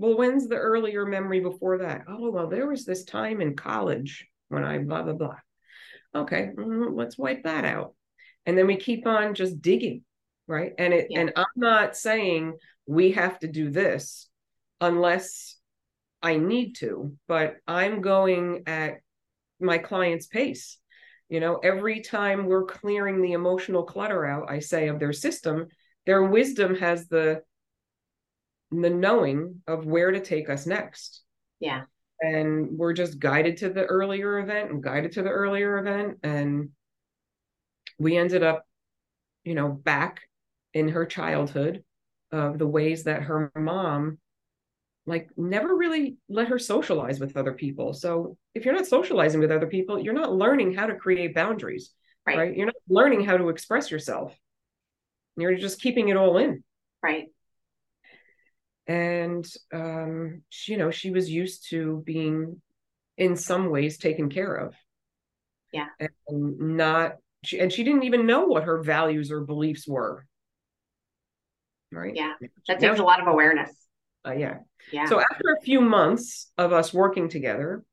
well, 0.00 0.16
when's 0.16 0.48
the 0.48 0.56
earlier 0.56 1.04
memory 1.04 1.40
before 1.40 1.76
that? 1.78 2.04
Oh, 2.08 2.30
well, 2.30 2.48
there 2.48 2.66
was 2.66 2.86
this 2.86 3.04
time 3.04 3.42
in 3.42 3.54
college 3.54 4.26
when 4.48 4.64
I 4.64 4.78
blah, 4.78 5.02
blah, 5.02 5.12
blah. 5.12 5.36
Okay, 6.14 6.48
mm, 6.56 6.96
let's 6.96 7.18
wipe 7.18 7.42
that 7.44 7.66
out. 7.66 7.94
And 8.46 8.56
then 8.56 8.66
we 8.66 8.76
keep 8.76 9.06
on 9.06 9.34
just 9.34 9.60
digging, 9.60 10.02
right? 10.46 10.72
And 10.78 10.94
it 10.94 11.08
yeah. 11.10 11.20
and 11.20 11.32
I'm 11.36 11.44
not 11.54 11.98
saying 11.98 12.54
we 12.86 13.12
have 13.12 13.38
to 13.40 13.46
do 13.46 13.68
this 13.68 14.26
unless 14.80 15.58
I 16.22 16.38
need 16.38 16.76
to, 16.76 17.14
but 17.28 17.56
I'm 17.68 18.00
going 18.00 18.62
at 18.66 19.00
my 19.60 19.76
client's 19.76 20.28
pace. 20.28 20.78
You 21.28 21.40
know, 21.40 21.56
every 21.56 22.00
time 22.00 22.46
we're 22.46 22.64
clearing 22.64 23.20
the 23.20 23.32
emotional 23.32 23.82
clutter 23.82 24.24
out, 24.24 24.50
I 24.50 24.60
say 24.60 24.88
of 24.88 24.98
their 24.98 25.12
system, 25.12 25.66
their 26.06 26.24
wisdom 26.24 26.76
has 26.76 27.06
the 27.06 27.42
the 28.70 28.90
knowing 28.90 29.62
of 29.66 29.86
where 29.86 30.10
to 30.10 30.20
take 30.20 30.48
us 30.48 30.66
next. 30.66 31.22
Yeah. 31.58 31.82
And 32.20 32.78
we're 32.78 32.92
just 32.92 33.18
guided 33.18 33.58
to 33.58 33.70
the 33.70 33.84
earlier 33.84 34.38
event 34.38 34.70
and 34.70 34.82
guided 34.82 35.12
to 35.12 35.22
the 35.22 35.30
earlier 35.30 35.78
event. 35.78 36.18
And 36.22 36.70
we 37.98 38.16
ended 38.16 38.42
up, 38.42 38.64
you 39.44 39.54
know, 39.54 39.68
back 39.68 40.20
in 40.74 40.88
her 40.88 41.06
childhood 41.06 41.82
of 42.30 42.58
the 42.58 42.66
ways 42.66 43.04
that 43.04 43.22
her 43.22 43.50
mom 43.56 44.18
like 45.06 45.28
never 45.36 45.74
really 45.74 46.16
let 46.28 46.48
her 46.48 46.58
socialize 46.58 47.18
with 47.18 47.36
other 47.36 47.52
people. 47.52 47.92
So 47.92 48.36
if 48.54 48.64
you're 48.64 48.74
not 48.74 48.86
socializing 48.86 49.40
with 49.40 49.50
other 49.50 49.66
people, 49.66 49.98
you're 49.98 50.14
not 50.14 50.32
learning 50.32 50.74
how 50.74 50.86
to 50.86 50.94
create 50.94 51.34
boundaries, 51.34 51.90
right? 52.26 52.36
right? 52.36 52.56
You're 52.56 52.66
not 52.66 52.76
learning 52.88 53.24
how 53.24 53.36
to 53.36 53.48
express 53.48 53.90
yourself. 53.90 54.36
You're 55.36 55.56
just 55.56 55.80
keeping 55.80 56.08
it 56.08 56.16
all 56.16 56.38
in. 56.38 56.62
Right. 57.02 57.26
And 58.90 59.46
um, 59.72 60.42
she, 60.48 60.72
you 60.72 60.78
know, 60.78 60.90
she 60.90 61.12
was 61.12 61.30
used 61.30 61.70
to 61.70 62.02
being 62.04 62.60
in 63.16 63.36
some 63.36 63.70
ways 63.70 63.98
taken 63.98 64.28
care 64.28 64.52
of. 64.52 64.74
Yeah. 65.72 65.86
And 66.00 66.58
not 66.76 67.12
she 67.44 67.60
and 67.60 67.72
she 67.72 67.84
didn't 67.84 68.02
even 68.02 68.26
know 68.26 68.46
what 68.46 68.64
her 68.64 68.82
values 68.82 69.30
or 69.30 69.42
beliefs 69.42 69.86
were. 69.86 70.26
Right. 71.92 72.16
Yeah. 72.16 72.32
That 72.66 72.80
takes 72.80 72.98
now, 72.98 73.04
a 73.04 73.06
lot 73.06 73.20
of 73.20 73.28
awareness. 73.28 73.70
Uh, 74.26 74.32
yeah. 74.32 74.56
Yeah. 74.90 75.04
So 75.04 75.20
after 75.20 75.56
a 75.56 75.62
few 75.62 75.80
months 75.80 76.50
of 76.58 76.72
us 76.72 76.92
working 76.92 77.28
together, 77.28 77.84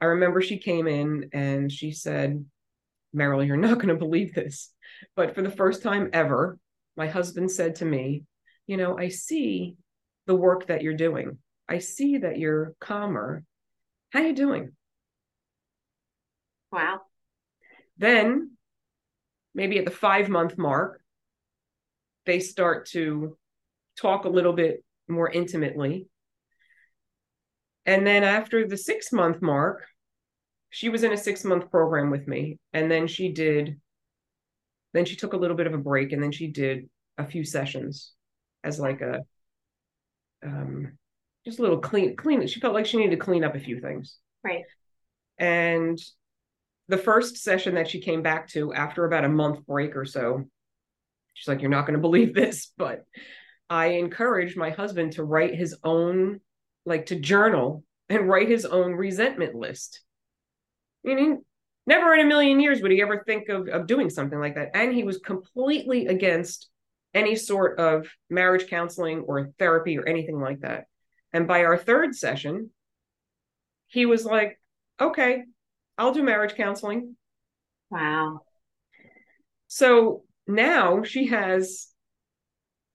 I 0.00 0.06
remember 0.06 0.40
she 0.40 0.56
came 0.56 0.86
in 0.86 1.28
and 1.34 1.70
she 1.70 1.92
said, 1.92 2.42
Meryl, 3.14 3.46
you're 3.46 3.58
not 3.58 3.74
going 3.74 3.88
to 3.88 3.96
believe 3.96 4.32
this. 4.32 4.72
But 5.14 5.34
for 5.34 5.42
the 5.42 5.50
first 5.50 5.82
time 5.82 6.08
ever, 6.14 6.58
my 6.96 7.06
husband 7.06 7.50
said 7.50 7.74
to 7.76 7.84
me, 7.84 8.24
You 8.66 8.78
know, 8.78 8.98
I 8.98 9.10
see 9.10 9.76
the 10.28 10.34
work 10.34 10.66
that 10.66 10.82
you're 10.82 10.94
doing. 10.94 11.38
I 11.68 11.78
see 11.78 12.18
that 12.18 12.38
you're 12.38 12.74
calmer. 12.78 13.42
How 14.12 14.20
are 14.20 14.26
you 14.26 14.34
doing? 14.34 14.72
Wow. 16.70 17.00
Then, 17.96 18.52
maybe 19.54 19.78
at 19.78 19.86
the 19.86 19.90
five 19.90 20.28
month 20.28 20.56
mark, 20.56 21.00
they 22.26 22.40
start 22.40 22.86
to 22.90 23.36
talk 23.98 24.26
a 24.26 24.28
little 24.28 24.52
bit 24.52 24.84
more 25.08 25.30
intimately. 25.30 26.06
And 27.86 28.06
then 28.06 28.22
after 28.22 28.68
the 28.68 28.76
six 28.76 29.10
month 29.12 29.40
mark, 29.40 29.86
she 30.68 30.90
was 30.90 31.04
in 31.04 31.12
a 31.12 31.16
six 31.16 31.42
month 31.42 31.70
program 31.70 32.10
with 32.10 32.28
me. 32.28 32.58
And 32.74 32.90
then 32.90 33.06
she 33.06 33.32
did, 33.32 33.80
then 34.92 35.06
she 35.06 35.16
took 35.16 35.32
a 35.32 35.38
little 35.38 35.56
bit 35.56 35.66
of 35.66 35.72
a 35.72 35.78
break 35.78 36.12
and 36.12 36.22
then 36.22 36.32
she 36.32 36.48
did 36.48 36.90
a 37.16 37.24
few 37.24 37.44
sessions 37.44 38.12
as 38.62 38.78
like 38.78 39.00
a, 39.00 39.22
um, 40.44 40.92
just 41.44 41.58
a 41.58 41.62
little 41.62 41.78
clean, 41.78 42.16
clean. 42.16 42.46
She 42.46 42.60
felt 42.60 42.74
like 42.74 42.86
she 42.86 42.96
needed 42.96 43.12
to 43.18 43.24
clean 43.24 43.44
up 43.44 43.54
a 43.54 43.60
few 43.60 43.80
things. 43.80 44.18
Right. 44.44 44.64
And 45.38 45.98
the 46.88 46.98
first 46.98 47.38
session 47.38 47.74
that 47.74 47.88
she 47.88 48.00
came 48.00 48.22
back 48.22 48.48
to 48.48 48.72
after 48.72 49.04
about 49.04 49.24
a 49.24 49.28
month 49.28 49.66
break 49.66 49.96
or 49.96 50.04
so, 50.04 50.44
she's 51.34 51.48
like, 51.48 51.60
You're 51.60 51.70
not 51.70 51.86
going 51.86 51.96
to 51.96 52.00
believe 52.00 52.34
this, 52.34 52.72
but 52.78 53.04
I 53.70 53.86
encouraged 53.86 54.56
my 54.56 54.70
husband 54.70 55.12
to 55.12 55.24
write 55.24 55.54
his 55.54 55.76
own, 55.84 56.40
like 56.86 57.06
to 57.06 57.16
journal 57.16 57.84
and 58.08 58.28
write 58.28 58.48
his 58.48 58.64
own 58.64 58.92
resentment 58.92 59.54
list. 59.54 60.00
I 61.06 61.14
mean, 61.14 61.42
never 61.86 62.14
in 62.14 62.20
a 62.20 62.28
million 62.28 62.60
years 62.60 62.80
would 62.80 62.90
he 62.90 63.02
ever 63.02 63.22
think 63.26 63.48
of, 63.48 63.68
of 63.68 63.86
doing 63.86 64.10
something 64.10 64.38
like 64.38 64.54
that. 64.54 64.70
And 64.74 64.94
he 64.94 65.04
was 65.04 65.18
completely 65.18 66.06
against 66.06 66.68
any 67.18 67.36
sort 67.36 67.78
of 67.78 68.06
marriage 68.30 68.68
counseling 68.68 69.20
or 69.20 69.50
therapy 69.58 69.98
or 69.98 70.06
anything 70.06 70.40
like 70.40 70.60
that. 70.60 70.84
And 71.32 71.46
by 71.46 71.64
our 71.64 71.76
third 71.76 72.14
session, 72.14 72.70
he 73.88 74.06
was 74.06 74.24
like, 74.24 74.60
okay, 75.00 75.42
I'll 75.96 76.12
do 76.12 76.22
marriage 76.22 76.54
counseling. 76.54 77.16
Wow. 77.90 78.40
So 79.66 80.24
now 80.46 81.02
she 81.02 81.26
has 81.26 81.88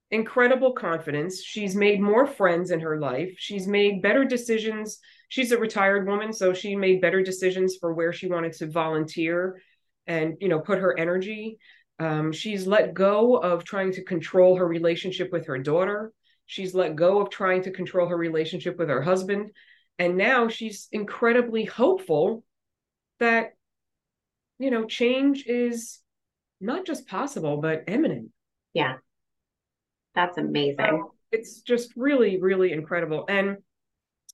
incredible 0.09 0.73
confidence. 0.73 1.43
She's 1.43 1.75
made 1.75 1.99
more 1.99 2.27
friends 2.27 2.71
in 2.71 2.79
her 2.81 2.99
life. 2.99 3.33
She's 3.37 3.67
made 3.67 4.01
better 4.01 4.25
decisions. 4.25 4.99
She's 5.29 5.51
a 5.51 5.57
retired 5.57 6.07
woman, 6.07 6.31
so 6.31 6.53
she 6.53 6.75
made 6.75 7.01
better 7.01 7.23
decisions 7.23 7.77
for 7.79 7.93
where 7.93 8.13
she 8.13 8.27
wanted 8.27 8.53
to 8.53 8.69
volunteer 8.69 9.59
and, 10.05 10.35
you 10.39 10.49
know, 10.49 10.59
put 10.59 10.79
her 10.79 10.97
energy. 10.97 11.57
Um, 12.03 12.33
she's 12.33 12.67
let 12.67 12.93
go 12.93 13.37
of 13.37 13.63
trying 13.63 13.93
to 13.93 14.03
control 14.03 14.57
her 14.57 14.67
relationship 14.67 15.31
with 15.31 15.45
her 15.47 15.57
daughter. 15.57 16.11
She's 16.45 16.75
let 16.75 16.97
go 16.97 17.21
of 17.21 17.29
trying 17.29 17.63
to 17.63 17.71
control 17.71 18.09
her 18.09 18.17
relationship 18.17 18.77
with 18.77 18.89
her 18.89 19.01
husband. 19.01 19.51
And 19.97 20.17
now 20.17 20.49
she's 20.49 20.89
incredibly 20.91 21.63
hopeful 21.63 22.43
that, 23.19 23.51
you 24.59 24.69
know, 24.69 24.85
change 24.85 25.45
is 25.47 25.99
not 26.59 26.85
just 26.85 27.07
possible, 27.07 27.57
but 27.57 27.85
imminent. 27.87 28.31
Yeah. 28.73 28.95
That's 30.13 30.37
amazing. 30.37 31.05
it's 31.31 31.61
just 31.61 31.93
really, 31.95 32.39
really 32.41 32.73
incredible. 32.73 33.25
And, 33.29 33.57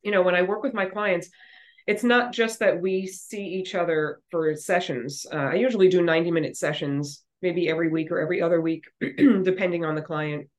you 0.01 0.11
know, 0.11 0.23
when 0.23 0.35
I 0.35 0.41
work 0.41 0.63
with 0.63 0.73
my 0.73 0.85
clients, 0.85 1.29
it's 1.85 2.03
not 2.03 2.33
just 2.33 2.59
that 2.59 2.81
we 2.81 3.05
see 3.05 3.43
each 3.43 3.75
other 3.75 4.21
for 4.31 4.55
sessions. 4.55 5.25
Uh, 5.31 5.37
I 5.37 5.55
usually 5.55 5.87
do 5.87 6.01
90 6.01 6.31
minute 6.31 6.57
sessions, 6.57 7.23
maybe 7.41 7.69
every 7.69 7.89
week 7.89 8.11
or 8.11 8.19
every 8.19 8.41
other 8.41 8.59
week, 8.61 8.85
depending 8.99 9.85
on 9.85 9.95
the 9.95 10.01
client 10.01 10.49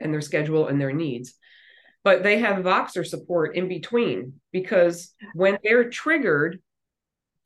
and 0.00 0.12
their 0.12 0.20
schedule 0.20 0.68
and 0.68 0.80
their 0.80 0.92
needs. 0.92 1.34
But 2.04 2.22
they 2.22 2.38
have 2.38 2.64
Voxer 2.64 3.04
support 3.04 3.56
in 3.56 3.68
between 3.68 4.34
because 4.52 5.14
when 5.34 5.58
they're 5.62 5.90
triggered, 5.90 6.60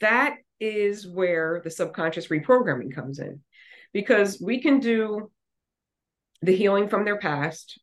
that 0.01 0.37
is 0.59 1.07
where 1.07 1.61
the 1.65 1.71
subconscious 1.71 2.29
reprogramming 2.29 2.95
comes 2.95 3.19
in. 3.19 3.41
Because 3.93 4.41
we 4.41 4.61
can 4.61 4.79
do 4.79 5.31
the 6.43 6.55
healing 6.55 6.89
from 6.89 7.05
their 7.05 7.19
past, 7.19 7.81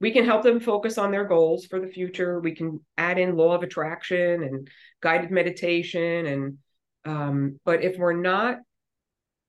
we 0.00 0.10
can 0.10 0.24
help 0.24 0.42
them 0.42 0.58
focus 0.58 0.98
on 0.98 1.12
their 1.12 1.24
goals 1.24 1.66
for 1.66 1.78
the 1.78 1.86
future. 1.86 2.40
We 2.40 2.54
can 2.54 2.80
add 2.98 3.18
in 3.18 3.36
law 3.36 3.54
of 3.54 3.62
attraction 3.62 4.42
and 4.42 4.68
guided 5.00 5.30
meditation. 5.30 6.26
And, 6.26 6.58
um, 7.04 7.60
but 7.64 7.82
if 7.82 7.96
we're 7.96 8.12
not 8.12 8.58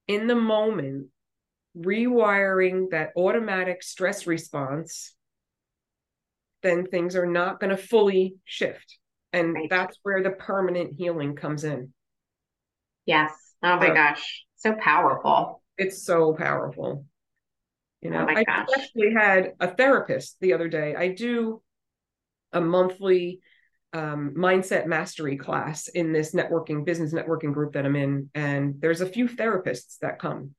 in 0.07 0.27
the 0.27 0.35
moment, 0.35 1.07
rewiring 1.77 2.91
that 2.91 3.11
automatic 3.15 3.83
stress 3.83 4.27
response, 4.27 5.15
then 6.61 6.85
things 6.85 7.15
are 7.15 7.25
not 7.25 7.59
going 7.59 7.69
to 7.75 7.81
fully 7.81 8.35
shift. 8.45 8.97
And 9.31 9.53
right. 9.53 9.69
that's 9.69 9.97
where 10.03 10.21
the 10.21 10.31
permanent 10.31 10.93
healing 10.93 11.35
comes 11.35 11.63
in. 11.63 11.93
Yes. 13.05 13.31
Oh 13.63 13.77
my 13.77 13.89
gosh. 13.89 14.45
So 14.57 14.75
powerful. 14.79 15.61
It's 15.77 16.05
so 16.05 16.33
powerful. 16.33 17.05
You 18.01 18.11
oh 18.11 18.13
know, 18.13 18.27
oh 18.29 18.33
I 18.33 18.43
actually 18.47 19.13
had 19.13 19.53
a 19.59 19.73
therapist 19.73 20.37
the 20.39 20.53
other 20.53 20.67
day. 20.67 20.95
I 20.95 21.09
do 21.09 21.61
a 22.51 22.61
monthly 22.61 23.39
um, 23.93 24.33
mindset 24.35 24.87
mastery 24.87 25.37
class 25.37 25.87
in 25.87 26.11
this 26.11 26.33
networking 26.33 26.85
business 26.85 27.13
networking 27.13 27.53
group 27.53 27.73
that 27.73 27.85
I'm 27.85 27.95
in, 27.95 28.29
and 28.33 28.75
there's 28.79 29.01
a 29.01 29.05
few 29.05 29.27
therapists 29.27 29.99
that 29.99 30.19
come. 30.19 30.51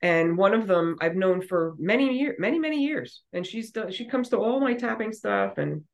And 0.00 0.36
one 0.36 0.54
of 0.54 0.66
them 0.66 0.96
I've 1.00 1.16
known 1.16 1.40
for 1.42 1.74
many 1.78 2.18
years, 2.18 2.36
many 2.38 2.58
many 2.58 2.84
years, 2.84 3.22
and 3.32 3.46
she's 3.46 3.70
done, 3.70 3.90
she 3.90 4.06
comes 4.06 4.28
to 4.30 4.38
all 4.38 4.60
my 4.60 4.74
tapping 4.74 5.12
stuff, 5.12 5.58
and 5.58 5.84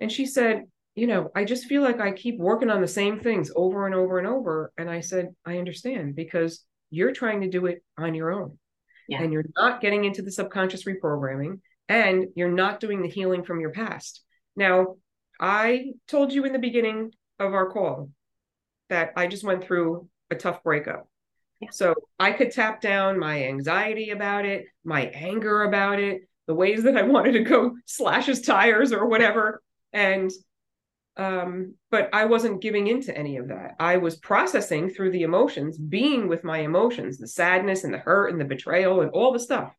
and 0.00 0.10
she 0.10 0.26
said, 0.26 0.64
you 0.94 1.06
know, 1.06 1.30
I 1.34 1.44
just 1.44 1.66
feel 1.66 1.82
like 1.82 2.00
I 2.00 2.12
keep 2.12 2.38
working 2.38 2.70
on 2.70 2.80
the 2.80 2.88
same 2.88 3.20
things 3.20 3.50
over 3.54 3.86
and 3.86 3.94
over 3.94 4.18
and 4.18 4.26
over. 4.26 4.72
And 4.76 4.90
I 4.90 5.00
said, 5.00 5.28
I 5.44 5.58
understand 5.58 6.16
because 6.16 6.64
you're 6.90 7.12
trying 7.12 7.42
to 7.42 7.48
do 7.48 7.66
it 7.66 7.82
on 7.96 8.14
your 8.14 8.32
own 8.32 8.58
yeah. 9.08 9.22
and 9.22 9.32
you're 9.32 9.44
not 9.56 9.80
getting 9.80 10.04
into 10.04 10.22
the 10.22 10.32
subconscious 10.32 10.84
reprogramming 10.84 11.60
and 11.88 12.26
you're 12.34 12.50
not 12.50 12.80
doing 12.80 13.02
the 13.02 13.08
healing 13.08 13.44
from 13.44 13.60
your 13.60 13.70
past. 13.70 14.22
Now, 14.56 14.96
I 15.40 15.92
told 16.06 16.32
you 16.32 16.44
in 16.44 16.52
the 16.52 16.58
beginning 16.58 17.12
of 17.38 17.54
our 17.54 17.70
call 17.70 18.10
that 18.90 19.12
I 19.16 19.26
just 19.26 19.42
went 19.42 19.64
through 19.64 20.08
a 20.30 20.34
tough 20.34 20.62
breakup. 20.62 21.08
Yeah. 21.60 21.70
So 21.72 21.94
I 22.18 22.32
could 22.32 22.52
tap 22.52 22.80
down 22.80 23.18
my 23.18 23.44
anxiety 23.44 24.10
about 24.10 24.44
it, 24.44 24.66
my 24.84 25.06
anger 25.06 25.62
about 25.62 25.98
it, 25.98 26.22
the 26.46 26.54
ways 26.54 26.82
that 26.82 26.96
I 26.96 27.02
wanted 27.02 27.32
to 27.32 27.40
go 27.40 27.76
slash 27.86 28.26
his 28.26 28.42
tires 28.42 28.92
or 28.92 29.06
whatever. 29.06 29.62
And 29.92 30.30
um, 31.16 31.74
but 31.90 32.08
I 32.14 32.24
wasn't 32.26 32.62
giving 32.62 32.86
into 32.86 33.16
any 33.16 33.36
of 33.36 33.48
that. 33.48 33.74
I 33.78 33.98
was 33.98 34.16
processing 34.16 34.88
through 34.88 35.10
the 35.10 35.22
emotions, 35.22 35.76
being 35.76 36.28
with 36.28 36.44
my 36.44 36.58
emotions, 36.58 37.18
the 37.18 37.28
sadness 37.28 37.84
and 37.84 37.92
the 37.92 37.98
hurt 37.98 38.32
and 38.32 38.40
the 38.40 38.44
betrayal 38.44 39.02
and 39.02 39.10
all 39.10 39.32
the 39.32 39.40
stuff. 39.40 39.74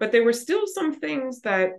But 0.00 0.10
there 0.10 0.24
were 0.24 0.32
still 0.32 0.66
some 0.66 0.98
things 0.98 1.42
that 1.42 1.72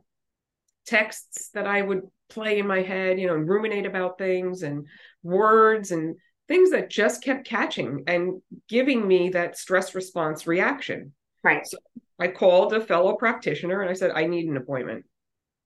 texts 0.86 1.50
that 1.54 1.68
I 1.68 1.82
would 1.82 2.04
play 2.30 2.60
in 2.60 2.68
my 2.68 2.82
head, 2.82 3.20
you 3.20 3.28
know, 3.28 3.36
and 3.36 3.48
ruminate 3.48 3.86
about 3.86 4.18
things 4.18 4.64
and 4.64 4.88
words 5.24 5.92
and 5.92 6.16
things 6.48 6.72
that 6.72 6.90
just 6.90 7.24
kept 7.24 7.46
catching 7.46 8.04
and 8.08 8.42
giving 8.68 9.08
me 9.08 9.30
that 9.30 9.58
stress 9.58 9.96
response 9.96 10.48
reaction. 10.48 11.14
Right. 11.44 11.66
So 11.66 11.78
I 12.20 12.28
called 12.28 12.74
a 12.74 12.82
fellow 12.82 13.16
practitioner 13.16 13.82
and 13.82 13.90
I 13.90 13.94
said, 13.94 14.12
I 14.12 14.26
need 14.26 14.48
an 14.48 14.58
appointment. 14.58 15.06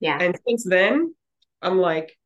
Yeah. 0.00 0.18
And 0.20 0.38
since 0.46 0.64
then, 0.64 1.14
I'm 1.62 1.78
like, 1.78 2.16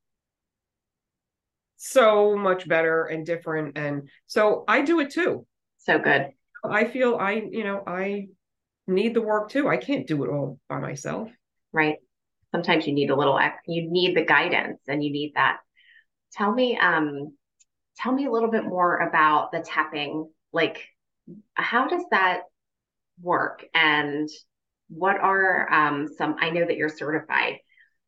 so 1.77 2.37
much 2.37 2.67
better 2.67 3.05
and 3.05 3.25
different. 3.25 3.79
And 3.79 4.09
so 4.27 4.65
I 4.67 4.83
do 4.83 4.99
it 5.01 5.11
too. 5.11 5.47
So 5.79 5.99
good. 5.99 6.31
I 6.65 6.85
feel 6.85 7.17
I, 7.17 7.35
you 7.51 7.63
know, 7.63 7.83
I 7.87 8.29
need 8.89 9.15
the 9.15 9.23
work 9.23 9.49
too. 9.49 9.69
I 9.69 9.77
can't 9.77 10.07
do 10.07 10.25
it 10.25 10.29
all 10.29 10.59
by 10.69 10.81
myself. 10.81 11.31
Right. 11.73 11.99
Sometimes 12.53 12.87
you 12.87 12.93
need 12.93 13.11
a 13.11 13.17
little, 13.17 13.39
you 13.67 13.91
need 13.91 14.17
the 14.17 14.25
guidance 14.25 14.81
and 14.89 15.03
you 15.03 15.11
need 15.11 15.33
that. 15.35 15.59
Tell 16.33 16.53
me, 16.53 16.79
um, 16.79 17.35
tell 17.97 18.13
me 18.13 18.27
a 18.27 18.31
little 18.31 18.51
bit 18.51 18.65
more 18.65 18.99
about 18.99 19.53
the 19.53 19.61
tapping. 19.61 20.31
Like, 20.53 20.87
how 21.55 21.89
does 21.89 22.05
that 22.11 22.43
work? 23.21 23.65
And 23.75 24.29
what 24.89 25.19
are 25.19 25.73
um, 25.73 26.09
some, 26.17 26.37
I 26.41 26.51
know 26.51 26.65
that 26.65 26.77
you're 26.77 26.89
certified 26.89 27.59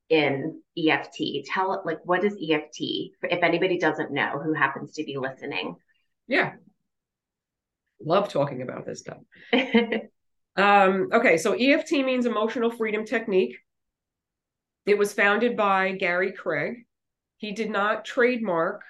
in 0.09 0.61
EFT. 0.77 1.47
Tell 1.47 1.75
it 1.75 1.81
like 1.87 1.99
what 2.05 2.25
is 2.25 2.33
EFT 2.33 2.81
if 3.23 3.43
anybody 3.43 3.79
doesn't 3.79 4.13
know 4.13 4.41
who 4.43 4.55
happens 4.55 4.95
to 4.95 5.05
be 5.05 5.17
listening. 5.17 5.77
Yeah. 6.27 6.53
Love 8.03 8.29
talking 8.29 8.63
about 8.63 8.87
this 8.87 9.01
stuff. 9.01 9.19
um, 10.57 11.09
okay, 11.13 11.37
so 11.37 11.53
EFT 11.53 11.93
means 11.93 12.27
emotional 12.27 12.71
freedom 12.71 13.05
technique. 13.05 13.57
It 14.87 14.99
was 14.99 15.13
founded 15.13 15.57
by 15.57 15.93
Gary 15.93 16.33
Craig. 16.33 16.87
He 17.37 17.53
did 17.53 17.71
not 17.71 18.05
trademark 18.05 18.83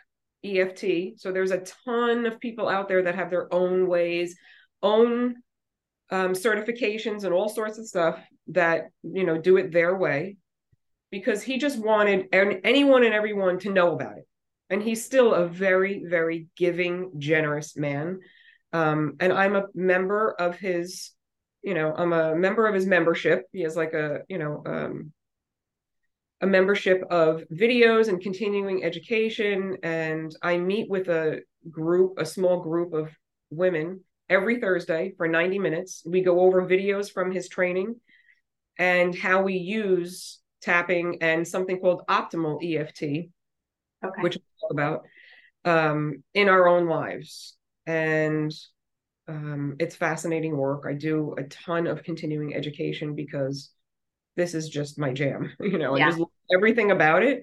EFT. 0.45 1.19
So 1.19 1.33
there's 1.33 1.51
a 1.51 1.65
ton 1.85 2.27
of 2.27 2.41
people 2.41 2.69
out 2.69 2.89
there 2.89 3.03
that 3.03 3.15
have 3.15 3.31
their 3.31 3.53
own 3.53 3.87
ways, 3.87 4.37
own 4.83 5.37
um, 6.11 6.33
certifications 6.33 7.25
and 7.25 7.33
all 7.33 7.49
sorts 7.49 7.79
of 7.79 7.87
stuff 7.87 8.19
that 8.49 8.91
you 9.03 9.25
know 9.25 9.39
do 9.39 9.59
it 9.59 9.71
their 9.71 9.97
way 9.97 10.37
because 11.11 11.43
he 11.43 11.59
just 11.59 11.79
wanted 11.79 12.29
anyone 12.33 13.05
and 13.05 13.15
everyone 13.15 13.59
to 13.61 13.73
know 13.73 13.95
about 13.95 14.19
it. 14.19 14.27
And 14.69 14.83
he's 14.83 15.05
still 15.05 15.35
a 15.35 15.47
very, 15.47 16.05
very 16.05 16.47
giving, 16.57 17.13
generous 17.19 17.77
man. 17.77 18.21
Um, 18.73 19.17
and 19.19 19.33
I'm 19.33 19.57
a 19.57 19.67
member 19.75 20.31
of 20.39 20.57
his, 20.57 21.11
you 21.63 21.75
know, 21.75 21.93
I'm 21.97 22.13
a 22.13 22.37
member 22.37 22.67
of 22.67 22.75
his 22.75 22.87
membership. 22.87 23.47
He 23.53 23.63
has 23.63 23.75
like 23.75 23.95
a, 23.95 24.21
you 24.29 24.39
know, 24.39 24.63
um, 24.65 25.13
a 26.41 26.47
membership 26.47 27.03
of 27.11 27.43
videos 27.53 28.09
and 28.09 28.21
continuing 28.21 28.85
education. 28.85 29.77
And 29.83 30.35
I 30.43 30.57
meet 30.57 30.89
with 30.89 31.09
a 31.09 31.41
group, 31.71 32.15
a 32.19 32.25
small 32.25 32.61
group 32.61 32.93
of 32.95 33.11
women 33.51 34.01
every 34.29 34.61
Thursday 34.61 35.13
for 35.17 35.29
90 35.29 35.59
minutes. 35.59 36.03
We 36.07 36.23
go 36.23 36.41
over 36.41 36.67
videos 36.67 37.13
from 37.13 37.31
his 37.31 37.49
training 37.49 37.97
and 38.79 39.15
how 39.15 39.43
we 39.43 39.55
use 39.55 40.39
tapping 40.63 41.19
and 41.21 41.47
something 41.47 41.79
called 41.79 42.05
optimal 42.09 42.61
EFT, 42.65 43.03
okay. 43.03 44.23
which 44.23 44.37
we 44.37 44.43
talk 44.61 44.71
about 44.71 45.03
um, 45.65 46.23
in 46.33 46.49
our 46.49 46.69
own 46.69 46.87
lives. 46.87 47.57
And 47.87 48.55
um, 49.29 49.77
it's 49.79 49.97
fascinating 49.97 50.57
work. 50.57 50.85
I 50.89 50.95
do 50.95 51.35
a 51.37 51.45
ton 51.45 51.87
of 51.87 52.03
continuing 52.03 52.55
education 52.55 53.15
because 53.15 53.71
this 54.37 54.55
is 54.55 54.69
just 54.69 54.99
my 54.99 55.13
jam, 55.13 55.53
you 55.61 55.79
know, 55.79 55.97
yeah. 55.97 56.09
I 56.09 56.11
just 56.11 56.23
everything 56.53 56.91
about 56.91 57.23
it. 57.23 57.43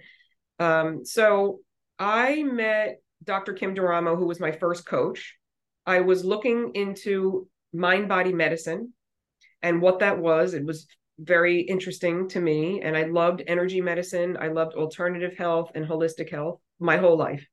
Um, 0.59 1.05
so 1.05 1.59
I 1.99 2.43
met 2.43 3.01
Dr. 3.23 3.53
Kim 3.53 3.75
Duramo, 3.75 4.17
who 4.17 4.25
was 4.25 4.39
my 4.39 4.51
first 4.51 4.85
coach. 4.85 5.35
I 5.85 6.01
was 6.01 6.25
looking 6.25 6.71
into 6.75 7.47
mind 7.73 8.09
body 8.09 8.33
medicine 8.33 8.93
and 9.61 9.81
what 9.81 9.99
that 9.99 10.17
was. 10.17 10.53
It 10.53 10.65
was 10.65 10.87
very 11.19 11.61
interesting 11.61 12.29
to 12.29 12.39
me. 12.39 12.81
And 12.81 12.95
I 12.95 13.03
loved 13.03 13.43
energy 13.47 13.81
medicine. 13.81 14.37
I 14.39 14.47
loved 14.47 14.75
alternative 14.75 15.35
health 15.37 15.71
and 15.75 15.85
holistic 15.85 16.29
health 16.29 16.59
my 16.79 16.97
whole 16.97 17.17
life. 17.17 17.45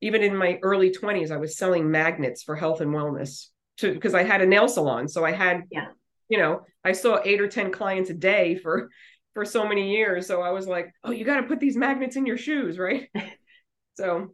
Even 0.00 0.22
in 0.22 0.36
my 0.36 0.58
early 0.62 0.90
20s, 0.90 1.30
I 1.30 1.36
was 1.36 1.56
selling 1.56 1.90
magnets 1.90 2.42
for 2.42 2.54
health 2.54 2.80
and 2.80 2.92
wellness 2.92 3.48
to 3.78 3.92
because 3.92 4.14
I 4.14 4.22
had 4.22 4.40
a 4.40 4.46
nail 4.46 4.68
salon. 4.68 5.08
So 5.08 5.24
I 5.24 5.32
had, 5.32 5.64
yeah. 5.70 5.88
You 6.28 6.38
know, 6.38 6.62
I 6.84 6.92
saw 6.92 7.20
eight 7.24 7.40
or 7.40 7.48
10 7.48 7.72
clients 7.72 8.10
a 8.10 8.14
day 8.14 8.56
for 8.56 8.90
for 9.34 9.44
so 9.44 9.68
many 9.68 9.94
years. 9.94 10.26
So 10.26 10.40
I 10.40 10.50
was 10.50 10.66
like, 10.66 10.92
oh, 11.04 11.10
you 11.10 11.24
got 11.24 11.40
to 11.40 11.46
put 11.46 11.60
these 11.60 11.76
magnets 11.76 12.16
in 12.16 12.24
your 12.24 12.38
shoes, 12.38 12.78
right? 12.78 13.10
so 13.94 14.32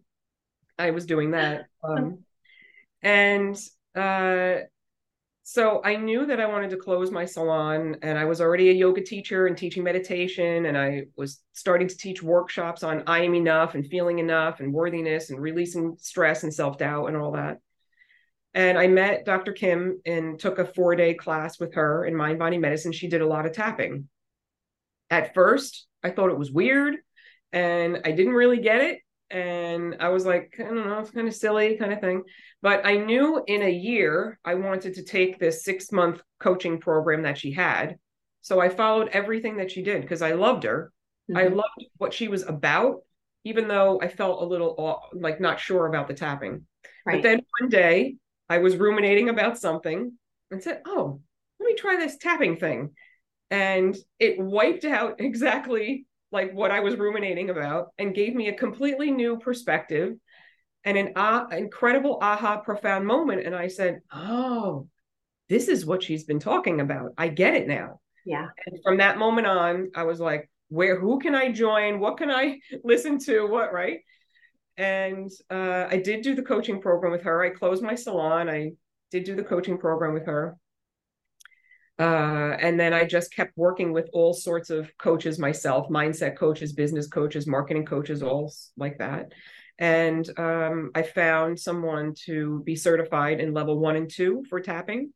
I 0.78 0.90
was 0.90 1.06
doing 1.06 1.32
that. 1.32 1.66
Um, 1.84 2.18
and 3.02 3.58
uh, 3.96 4.58
so 5.42 5.82
I 5.84 5.96
knew 5.96 6.26
that 6.26 6.38
I 6.38 6.46
wanted 6.46 6.70
to 6.70 6.76
close 6.76 7.10
my 7.10 7.24
salon 7.24 7.96
and 8.02 8.16
I 8.16 8.24
was 8.24 8.40
already 8.40 8.70
a 8.70 8.72
yoga 8.72 9.02
teacher 9.02 9.48
and 9.48 9.58
teaching 9.58 9.82
meditation 9.82 10.66
and 10.66 10.78
I 10.78 11.06
was 11.16 11.42
starting 11.52 11.88
to 11.88 11.96
teach 11.96 12.22
workshops 12.22 12.84
on 12.84 13.02
I 13.08 13.24
am 13.24 13.34
enough 13.34 13.74
and 13.74 13.84
feeling 13.84 14.20
enough 14.20 14.60
and 14.60 14.72
worthiness 14.72 15.30
and 15.30 15.40
releasing 15.40 15.96
stress 15.98 16.44
and 16.44 16.54
self-doubt 16.54 17.08
and 17.08 17.16
all 17.16 17.32
that. 17.32 17.58
And 18.54 18.78
I 18.78 18.86
met 18.86 19.24
Dr. 19.24 19.52
Kim 19.52 20.00
and 20.04 20.38
took 20.38 20.58
a 20.58 20.64
4-day 20.64 21.14
class 21.14 21.58
with 21.58 21.74
her 21.74 22.04
in 22.04 22.14
mind 22.14 22.38
body 22.38 22.58
medicine. 22.58 22.92
She 22.92 23.08
did 23.08 23.22
a 23.22 23.26
lot 23.26 23.46
of 23.46 23.52
tapping. 23.52 24.08
At 25.10 25.34
first, 25.34 25.86
I 26.02 26.10
thought 26.10 26.30
it 26.30 26.38
was 26.38 26.50
weird 26.50 26.96
and 27.52 28.00
I 28.04 28.12
didn't 28.12 28.34
really 28.34 28.58
get 28.58 28.80
it 28.80 29.00
and 29.30 29.96
I 30.00 30.10
was 30.10 30.26
like, 30.26 30.54
I 30.58 30.64
don't 30.64 30.86
know, 30.86 30.98
it's 30.98 31.10
kind 31.10 31.26
of 31.26 31.34
silly 31.34 31.76
kind 31.76 31.92
of 31.92 32.00
thing. 32.00 32.22
But 32.60 32.84
I 32.84 32.96
knew 32.96 33.42
in 33.46 33.62
a 33.62 33.70
year 33.70 34.38
I 34.44 34.54
wanted 34.54 34.94
to 34.94 35.04
take 35.04 35.38
this 35.38 35.64
six 35.64 35.90
month 35.90 36.22
coaching 36.38 36.78
program 36.78 37.22
that 37.22 37.38
she 37.38 37.52
had. 37.52 37.96
So 38.42 38.60
I 38.60 38.68
followed 38.68 39.08
everything 39.12 39.56
that 39.56 39.70
she 39.70 39.82
did 39.82 40.02
because 40.02 40.20
I 40.20 40.32
loved 40.32 40.64
her. 40.64 40.92
Mm-hmm. 41.30 41.38
I 41.38 41.44
loved 41.44 41.86
what 41.96 42.12
she 42.12 42.28
was 42.28 42.42
about, 42.42 43.02
even 43.44 43.68
though 43.68 44.00
I 44.02 44.08
felt 44.08 44.42
a 44.42 44.46
little 44.46 45.10
like 45.14 45.40
not 45.40 45.60
sure 45.60 45.86
about 45.86 46.08
the 46.08 46.14
tapping. 46.14 46.66
Right. 47.06 47.14
But 47.14 47.22
then 47.22 47.40
one 47.60 47.70
day 47.70 48.16
I 48.48 48.58
was 48.58 48.76
ruminating 48.76 49.28
about 49.28 49.58
something 49.58 50.12
and 50.50 50.62
said, 50.62 50.82
Oh, 50.86 51.20
let 51.60 51.66
me 51.66 51.74
try 51.74 51.96
this 51.96 52.16
tapping 52.16 52.56
thing. 52.56 52.90
And 53.50 53.96
it 54.18 54.38
wiped 54.38 54.84
out 54.84 55.16
exactly 55.20 56.06
like 56.30 56.52
what 56.52 56.70
I 56.70 56.80
was 56.80 56.96
ruminating 56.96 57.50
about 57.50 57.88
and 57.98 58.14
gave 58.14 58.34
me 58.34 58.48
a 58.48 58.54
completely 58.54 59.10
new 59.10 59.38
perspective 59.38 60.14
and 60.84 60.96
an 60.96 61.12
uh, 61.14 61.46
incredible 61.52 62.18
aha 62.20 62.58
profound 62.58 63.06
moment. 63.06 63.46
And 63.46 63.54
I 63.54 63.68
said, 63.68 64.00
Oh, 64.12 64.88
this 65.48 65.68
is 65.68 65.84
what 65.84 66.02
she's 66.02 66.24
been 66.24 66.40
talking 66.40 66.80
about. 66.80 67.12
I 67.18 67.28
get 67.28 67.54
it 67.54 67.68
now. 67.68 68.00
Yeah. 68.24 68.48
And 68.66 68.78
from 68.82 68.98
that 68.98 69.18
moment 69.18 69.46
on, 69.46 69.90
I 69.94 70.04
was 70.04 70.20
like, 70.20 70.48
where, 70.68 70.98
who 70.98 71.18
can 71.18 71.34
I 71.34 71.52
join? 71.52 72.00
What 72.00 72.16
can 72.16 72.30
I 72.30 72.60
listen 72.84 73.18
to? 73.20 73.46
What, 73.46 73.72
right? 73.72 74.00
And 74.76 75.30
uh, 75.50 75.86
I 75.90 75.98
did 75.98 76.22
do 76.22 76.34
the 76.34 76.42
coaching 76.42 76.80
program 76.80 77.12
with 77.12 77.22
her. 77.22 77.42
I 77.42 77.50
closed 77.50 77.82
my 77.82 77.94
salon. 77.94 78.48
I 78.48 78.72
did 79.10 79.24
do 79.24 79.34
the 79.34 79.44
coaching 79.44 79.78
program 79.78 80.14
with 80.14 80.26
her. 80.26 80.56
Uh, 81.98 82.56
and 82.58 82.80
then 82.80 82.92
I 82.94 83.04
just 83.04 83.34
kept 83.34 83.56
working 83.56 83.92
with 83.92 84.08
all 84.12 84.32
sorts 84.32 84.70
of 84.70 84.90
coaches 84.98 85.38
myself 85.38 85.88
mindset 85.88 86.36
coaches, 86.36 86.72
business 86.72 87.06
coaches, 87.06 87.46
marketing 87.46 87.84
coaches, 87.84 88.22
all 88.22 88.52
like 88.76 88.98
that. 88.98 89.32
And 89.78 90.28
um, 90.38 90.90
I 90.94 91.02
found 91.02 91.58
someone 91.58 92.14
to 92.24 92.62
be 92.64 92.76
certified 92.76 93.40
in 93.40 93.52
level 93.52 93.78
one 93.78 93.96
and 93.96 94.10
two 94.10 94.44
for 94.48 94.60
tapping. 94.60 95.12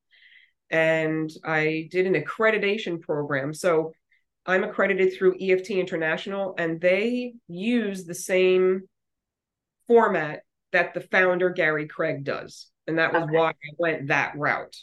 And 0.71 1.31
I 1.45 1.89
did 1.91 2.07
an 2.07 2.15
accreditation 2.15 3.01
program. 3.01 3.55
So 3.55 3.93
I'm 4.45 4.65
accredited 4.65 5.15
through 5.15 5.37
EFT 5.41 5.71
International, 5.71 6.55
and 6.57 6.81
they 6.81 7.35
use 7.49 8.05
the 8.05 8.15
same 8.15 8.83
format 9.87 10.43
that 10.73 10.95
the 10.95 11.01
founder, 11.01 11.51
Gary 11.51 11.87
Craig, 11.87 12.25
does. 12.25 12.69
And 12.87 12.99
that 12.99 13.13
was 13.13 13.25
okay. 13.25 13.33
why 13.33 13.51
I 13.51 13.71
went 13.79 14.09
that 14.09 14.37
route. 14.37 14.77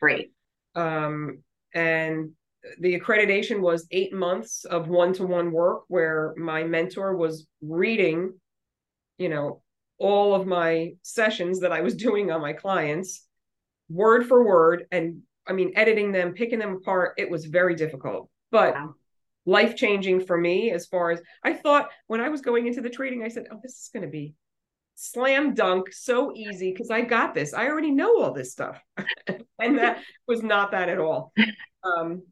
Great. 0.00 0.32
Um, 0.74 1.42
and 1.74 2.30
the 2.78 2.98
accreditation 2.98 3.60
was 3.60 3.86
eight 3.90 4.12
months 4.12 4.64
of 4.64 4.88
one-to-one 4.88 5.50
work 5.52 5.82
where 5.88 6.34
my 6.36 6.62
mentor 6.62 7.16
was 7.16 7.46
reading 7.62 8.34
you 9.18 9.28
know 9.28 9.62
all 9.98 10.34
of 10.34 10.46
my 10.46 10.92
sessions 11.02 11.60
that 11.60 11.72
i 11.72 11.80
was 11.80 11.94
doing 12.06 12.30
on 12.30 12.40
my 12.40 12.52
clients 12.52 13.26
word 13.88 14.26
for 14.26 14.44
word 14.44 14.84
and 14.92 15.22
i 15.46 15.52
mean 15.52 15.72
editing 15.74 16.12
them 16.12 16.32
picking 16.32 16.58
them 16.58 16.76
apart 16.76 17.14
it 17.18 17.30
was 17.30 17.46
very 17.46 17.74
difficult 17.74 18.28
but 18.50 18.74
wow. 18.74 18.94
life 19.46 19.76
changing 19.76 20.20
for 20.20 20.36
me 20.36 20.70
as 20.70 20.86
far 20.86 21.10
as 21.10 21.20
i 21.44 21.52
thought 21.52 21.90
when 22.08 22.20
i 22.20 22.28
was 22.28 22.40
going 22.40 22.66
into 22.66 22.80
the 22.80 22.90
trading 22.90 23.22
i 23.22 23.28
said 23.28 23.46
oh 23.50 23.58
this 23.62 23.72
is 23.72 23.90
going 23.92 24.04
to 24.04 24.10
be 24.10 24.34
slam 25.02 25.54
dunk 25.54 25.90
so 25.94 26.30
easy 26.36 26.72
because 26.72 26.90
I 26.90 27.00
got 27.00 27.34
this. 27.34 27.54
I 27.54 27.68
already 27.68 27.90
know 27.90 28.20
all 28.20 28.34
this 28.34 28.52
stuff. 28.52 28.78
and 29.58 29.78
that 29.78 30.02
was 30.28 30.42
not 30.42 30.72
that 30.72 30.90
at 30.90 30.98
all. 30.98 31.32
Um, 31.82 32.22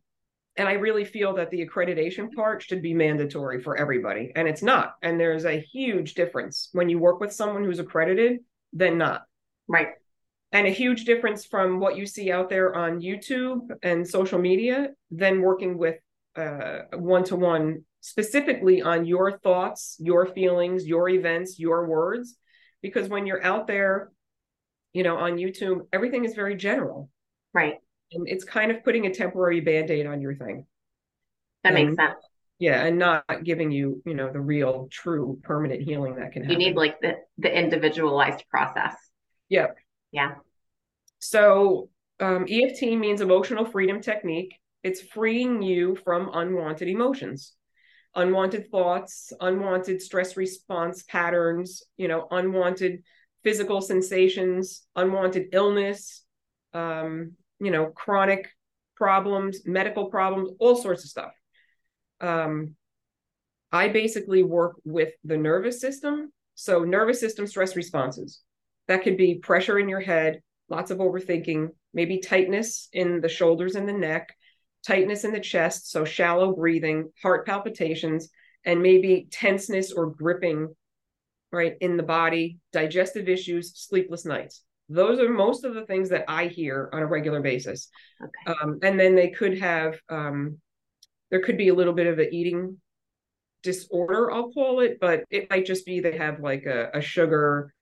and 0.55 0.69
I 0.69 0.73
really 0.73 1.07
feel 1.07 1.35
that 1.37 1.51
the 1.51 1.67
accreditation 1.67 2.31
part 2.35 2.63
should 2.63 2.83
be 2.83 2.93
mandatory 2.93 3.63
for 3.63 3.79
everybody. 3.79 4.33
And 4.37 4.47
it's 4.47 4.63
not. 4.63 4.97
And 5.03 5.19
there's 5.19 5.47
a 5.47 5.59
huge 5.59 6.13
difference 6.13 6.69
when 6.73 6.91
you 6.91 6.99
work 6.99 7.21
with 7.21 7.33
someone 7.33 7.65
who's 7.65 7.79
accredited 7.79 8.41
than 8.75 8.99
not. 8.99 9.23
Right. 9.67 9.89
And 10.53 10.67
a 10.67 10.71
huge 10.71 11.07
difference 11.07 11.47
from 11.47 11.81
what 11.81 11.97
you 11.97 12.05
see 12.05 12.31
out 12.31 12.51
there 12.51 12.75
on 12.75 13.01
YouTube 13.01 13.61
and 13.83 14.07
social 14.07 14.39
media 14.39 14.89
than 15.11 15.41
working 15.41 15.79
with 15.79 15.97
one 16.93 17.25
to 17.25 17.37
one 17.37 17.85
specifically 18.03 18.83
on 18.83 19.07
your 19.07 19.39
thoughts, 19.39 19.97
your 19.99 20.27
feelings, 20.27 20.87
your 20.87 21.09
events, 21.09 21.59
your 21.59 21.87
words 21.87 22.37
because 22.83 23.09
when 23.09 23.27
you're 23.27 23.43
out 23.43 23.67
there, 23.67 24.11
you 24.93 25.03
know, 25.03 25.17
on 25.17 25.37
YouTube, 25.37 25.87
everything 25.93 26.25
is 26.25 26.35
very 26.35 26.57
general. 26.57 27.11
Right. 27.53 27.77
And 28.13 28.29
it's 28.29 28.45
kind 28.45 28.71
of 28.71 28.83
putting 28.85 29.07
a 29.07 29.15
temporary 29.15 29.61
band-aid 29.61 30.07
on 30.07 30.21
your 30.21 30.35
thing. 30.35 30.67
That 31.65 31.75
and, 31.75 31.91
makes 31.91 31.97
sense. 31.97 32.19
Yeah, 32.59 32.85
and 32.85 32.99
not 32.99 33.25
giving 33.45 33.71
you, 33.71 34.03
you 34.05 34.15
know, 34.15 34.33
the 34.33 34.41
real 34.41 34.89
true 34.91 35.39
permanent 35.43 35.83
healing 35.83 36.17
that 36.17 36.33
can 36.33 36.43
happen. 36.43 36.61
You 36.61 36.67
need 36.67 36.77
like 36.77 37.01
the 37.01 37.17
the 37.39 37.57
individualized 37.57 38.45
process. 38.51 38.97
Yep. 39.49 39.77
Yeah. 40.11 40.35
So 41.21 41.91
um, 42.19 42.47
EFT 42.49 42.83
means 42.83 43.21
emotional 43.21 43.65
freedom 43.65 44.01
technique. 44.01 44.55
It's 44.83 45.01
freeing 45.01 45.63
you 45.63 45.97
from 46.05 46.31
unwanted 46.33 46.89
emotions 46.89 47.53
unwanted 48.15 48.71
thoughts, 48.71 49.33
unwanted 49.41 50.03
stress 50.03 50.37
response 50.37 51.03
patterns, 51.05 51.83
you 51.97 52.09
know, 52.09 52.27
unwanted 52.31 53.03
physical 53.45 53.81
sensations, 53.81 54.87
unwanted 54.97 55.49
illness, 55.53 56.25
um, 56.75 57.33
you 57.61 57.71
know, 57.71 57.87
chronic 57.87 58.49
problems, 58.97 59.61
medical 59.65 60.07
problems, 60.07 60.51
all 60.59 60.77
sorts 60.77 61.05
of 61.05 61.11
stuff. 61.11 61.33
Um, 62.21 62.75
I 63.71 63.89
basically 63.89 64.43
work 64.43 64.77
with 64.85 65.13
the 65.25 65.37
nervous 65.37 65.81
system. 65.81 66.33
So, 66.55 66.83
nervous 66.83 67.21
system 67.21 67.47
stress 67.47 67.77
responses. 67.77 68.41
That 68.89 69.03
could 69.03 69.17
be 69.17 69.37
pressure 69.37 69.79
in 69.79 69.89
your 69.89 70.01
head, 70.01 70.41
lots 70.69 70.91
of 70.91 70.99
overthinking, 70.99 71.69
maybe 71.95 72.19
tightness 72.19 72.89
in 72.93 73.21
the 73.21 73.29
shoulders 73.29 73.77
and 73.77 73.89
the 73.89 73.93
neck, 73.93 74.35
tightness 74.87 75.25
in 75.25 75.33
the 75.33 75.41
chest, 75.41 75.91
so 75.91 76.05
shallow 76.05 76.55
breathing, 76.55 77.11
heart 77.23 77.47
palpitations, 77.47 78.29
and 78.65 78.83
maybe 78.83 79.29
tenseness 79.31 79.93
or 79.93 80.07
gripping 80.11 80.75
right 81.51 81.77
in 81.81 81.97
the 81.97 82.03
body, 82.03 82.59
digestive 82.73 83.29
issues, 83.29 83.73
sleepless 83.77 84.25
nights. 84.25 84.63
Those 84.89 85.19
are 85.21 85.29
most 85.29 85.65
of 85.65 85.75
the 85.75 85.87
things 85.87 86.11
that 86.11 86.25
I 86.29 86.47
hear 86.47 86.89
on 86.93 87.03
a 87.03 87.07
regular 87.07 87.41
basis. 87.41 87.89
Okay. 88.23 88.59
Um, 88.61 88.79
and 88.83 88.99
then 88.99 89.15
they 89.15 89.31
could 89.31 89.59
have, 89.59 89.99
um, 90.09 90.59
there 91.31 91.41
could 91.41 91.59
be 91.59 91.69
a 91.69 91.75
little 91.75 91.93
bit 91.93 92.07
of 92.07 92.19
an 92.19 92.29
eating 92.33 92.79
disorder, 93.63 94.31
I'll 94.31 94.53
call 94.53 94.81
it, 94.81 94.99
but 95.01 95.25
it 95.31 95.51
might 95.51 95.67
just 95.67 95.85
be 95.85 96.01
they 96.01 96.17
have 96.17 96.41
like 96.41 96.65
a, 96.65 96.91
a 96.95 97.01
sugar 97.01 97.73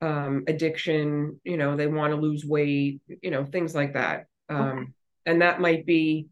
um, 0.00 0.44
addiction, 0.46 1.40
you 1.44 1.58
know, 1.58 1.76
they 1.76 1.86
want 1.86 2.12
to 2.12 2.20
lose 2.20 2.44
weight, 2.44 3.00
you 3.22 3.30
know, 3.30 3.44
things 3.44 3.74
like 3.74 3.94
that. 3.94 4.26
Um, 4.48 4.58
okay 4.58 4.92
and 5.26 5.42
that 5.42 5.60
might 5.60 5.86
be 5.86 6.28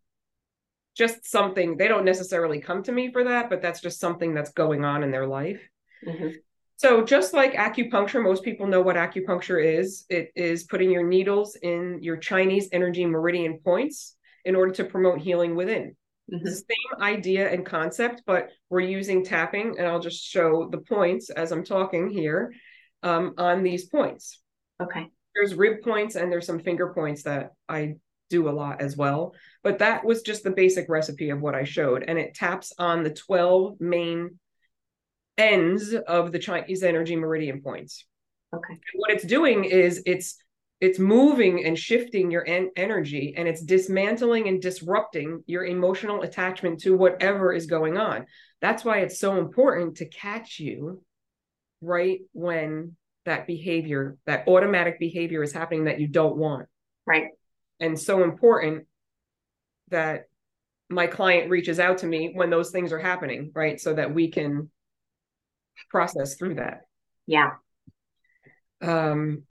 just 0.96 1.30
something 1.30 1.76
they 1.76 1.88
don't 1.88 2.04
necessarily 2.04 2.60
come 2.60 2.82
to 2.82 2.92
me 2.92 3.12
for 3.12 3.24
that 3.24 3.48
but 3.48 3.62
that's 3.62 3.80
just 3.80 4.00
something 4.00 4.34
that's 4.34 4.52
going 4.52 4.84
on 4.84 5.02
in 5.02 5.10
their 5.10 5.26
life. 5.26 5.60
Mm-hmm. 6.06 6.28
so 6.76 7.02
just 7.04 7.34
like 7.34 7.54
acupuncture 7.54 8.22
most 8.22 8.44
people 8.44 8.66
know 8.66 8.82
what 8.82 8.96
acupuncture 8.96 9.62
is. 9.62 10.04
It 10.08 10.30
is 10.36 10.64
putting 10.64 10.90
your 10.90 11.06
needles 11.06 11.56
in 11.56 11.98
your 12.02 12.16
chinese 12.16 12.68
energy 12.72 13.04
meridian 13.04 13.58
points 13.58 14.16
in 14.44 14.54
order 14.56 14.72
to 14.74 14.84
promote 14.84 15.20
healing 15.20 15.56
within. 15.56 15.96
Mm-hmm. 16.32 16.46
same 16.46 17.02
idea 17.02 17.50
and 17.50 17.64
concept 17.64 18.22
but 18.26 18.50
we're 18.68 18.80
using 18.80 19.24
tapping 19.24 19.78
and 19.78 19.86
i'll 19.86 19.98
just 19.98 20.22
show 20.22 20.68
the 20.70 20.76
points 20.76 21.30
as 21.30 21.52
i'm 21.52 21.64
talking 21.64 22.10
here 22.10 22.52
um, 23.02 23.34
on 23.38 23.62
these 23.62 23.86
points. 23.86 24.40
Okay. 24.82 25.10
There's 25.34 25.54
rib 25.54 25.82
points 25.82 26.16
and 26.16 26.30
there's 26.30 26.46
some 26.46 26.58
finger 26.58 26.92
points 26.92 27.22
that 27.24 27.52
i 27.68 27.94
do 28.28 28.48
a 28.48 28.50
lot 28.50 28.80
as 28.80 28.96
well. 28.96 29.34
But 29.62 29.78
that 29.78 30.04
was 30.04 30.22
just 30.22 30.44
the 30.44 30.50
basic 30.50 30.88
recipe 30.88 31.30
of 31.30 31.40
what 31.40 31.54
I 31.54 31.64
showed. 31.64 32.04
And 32.06 32.18
it 32.18 32.34
taps 32.34 32.72
on 32.78 33.02
the 33.02 33.12
12 33.12 33.80
main 33.80 34.38
ends 35.36 35.94
of 35.94 36.32
the 36.32 36.38
Chinese 36.38 36.82
energy 36.82 37.16
meridian 37.16 37.62
points. 37.62 38.04
Okay. 38.54 38.80
what 38.94 39.10
it's 39.10 39.24
doing 39.24 39.64
is 39.64 40.02
it's 40.06 40.42
it's 40.80 40.98
moving 40.98 41.66
and 41.66 41.78
shifting 41.78 42.30
your 42.30 42.46
en- 42.48 42.70
energy 42.76 43.34
and 43.36 43.46
it's 43.46 43.60
dismantling 43.60 44.48
and 44.48 44.62
disrupting 44.62 45.42
your 45.46 45.66
emotional 45.66 46.22
attachment 46.22 46.80
to 46.80 46.96
whatever 46.96 47.52
is 47.52 47.66
going 47.66 47.98
on. 47.98 48.24
That's 48.62 48.84
why 48.84 49.00
it's 49.00 49.18
so 49.18 49.36
important 49.36 49.96
to 49.96 50.06
catch 50.06 50.60
you 50.60 51.02
right 51.82 52.20
when 52.32 52.96
that 53.26 53.46
behavior, 53.46 54.16
that 54.24 54.48
automatic 54.48 54.98
behavior 54.98 55.42
is 55.42 55.52
happening 55.52 55.84
that 55.84 56.00
you 56.00 56.06
don't 56.06 56.36
want. 56.36 56.68
Right 57.06 57.32
and 57.80 57.98
so 57.98 58.22
important 58.24 58.86
that 59.90 60.24
my 60.90 61.06
client 61.06 61.50
reaches 61.50 61.78
out 61.78 61.98
to 61.98 62.06
me 62.06 62.32
when 62.34 62.50
those 62.50 62.70
things 62.70 62.92
are 62.92 62.98
happening, 62.98 63.52
right? 63.54 63.80
So 63.80 63.94
that 63.94 64.14
we 64.14 64.30
can 64.30 64.70
process 65.90 66.34
through 66.36 66.56
that. 66.56 66.82
Yeah. 67.26 67.52
Um, 68.80 69.42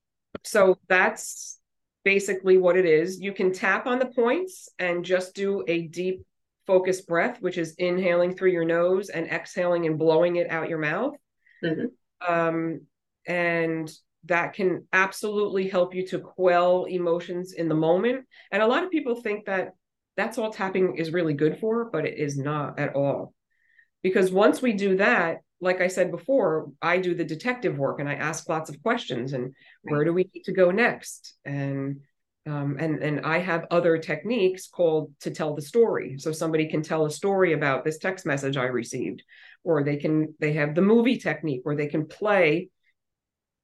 so 0.44 0.78
that's 0.88 1.60
basically 2.04 2.58
what 2.58 2.78
it 2.78 2.86
is. 2.86 3.20
You 3.20 3.34
can 3.34 3.54
tap 3.54 3.86
on 3.86 4.00
the 4.00 4.08
points 4.08 4.70
and 4.80 5.06
just 5.06 5.36
do 5.36 5.64
a 5.68 5.84
deep 5.84 6.26
focused 6.66 7.08
breath, 7.08 7.42
which 7.42 7.58
is 7.58 7.76
inhaling 7.78 8.36
through 8.36 8.52
your 8.52 8.66
nose 8.66 9.10
and 9.10 9.28
exhaling 9.28 9.86
and 9.86 9.98
blowing 9.98 10.38
it 10.38 10.50
out 10.50 10.70
your 10.70 10.80
mouth. 10.80 11.16
Mm-hmm. 11.64 12.34
Um, 12.34 12.82
and 13.28 13.92
that 14.28 14.54
can 14.54 14.88
absolutely 14.94 15.68
help 15.68 15.94
you 15.96 16.06
to 16.08 16.20
quell 16.20 16.86
emotions 16.86 17.54
in 17.54 17.70
the 17.70 17.76
moment. 17.76 18.26
And 18.52 18.62
a 18.62 18.68
lot 18.68 18.84
of 18.84 18.92
people 18.92 19.22
think 19.22 19.46
that 19.46 19.72
that's 20.16 20.38
all 20.38 20.52
tapping 20.52 20.98
is 20.98 21.14
really 21.14 21.34
good 21.34 21.60
for, 21.60 21.90
but 21.92 22.06
it 22.06 22.18
is 22.18 22.38
not 22.38 22.80
at 22.80 22.96
all. 22.96 23.34
Because 24.02 24.32
once 24.32 24.62
we 24.62 24.74
do 24.74 24.98
that, 24.98 25.38
like 25.60 25.82
I 25.82 25.88
said 25.88 26.12
before, 26.12 26.72
I 26.82 26.98
do 26.98 27.16
the 27.16 27.24
detective 27.24 27.78
work 27.78 28.00
and 28.00 28.08
I 28.08 28.14
ask 28.14 28.48
lots 28.48 28.70
of 28.70 28.82
questions 28.82 29.34
and 29.34 29.54
where 29.82 30.04
do 30.04 30.14
we 30.14 30.30
need 30.34 30.44
to 30.44 30.54
go 30.54 30.72
next? 30.72 31.36
And 31.46 32.02
um, 32.48 32.78
and 32.80 33.04
and 33.04 33.26
I 33.26 33.40
have 33.40 33.66
other 33.72 33.98
techniques 33.98 34.68
called 34.68 35.14
to 35.22 35.32
tell 35.32 35.54
the 35.54 35.62
story. 35.62 36.18
So 36.18 36.32
somebody 36.32 36.70
can 36.70 36.82
tell 36.82 37.06
a 37.06 37.12
story 37.12 37.52
about 37.52 37.84
this 37.84 37.98
text 37.98 38.26
message 38.26 38.56
I 38.56 38.66
received, 38.66 39.24
or 39.66 39.84
they 39.84 39.98
can 39.98 40.34
they 40.40 40.54
have 40.54 40.74
the 40.74 40.82
movie 40.82 41.18
technique 41.18 41.62
where 41.64 41.76
they 41.76 41.88
can 41.88 42.06
play 42.08 42.70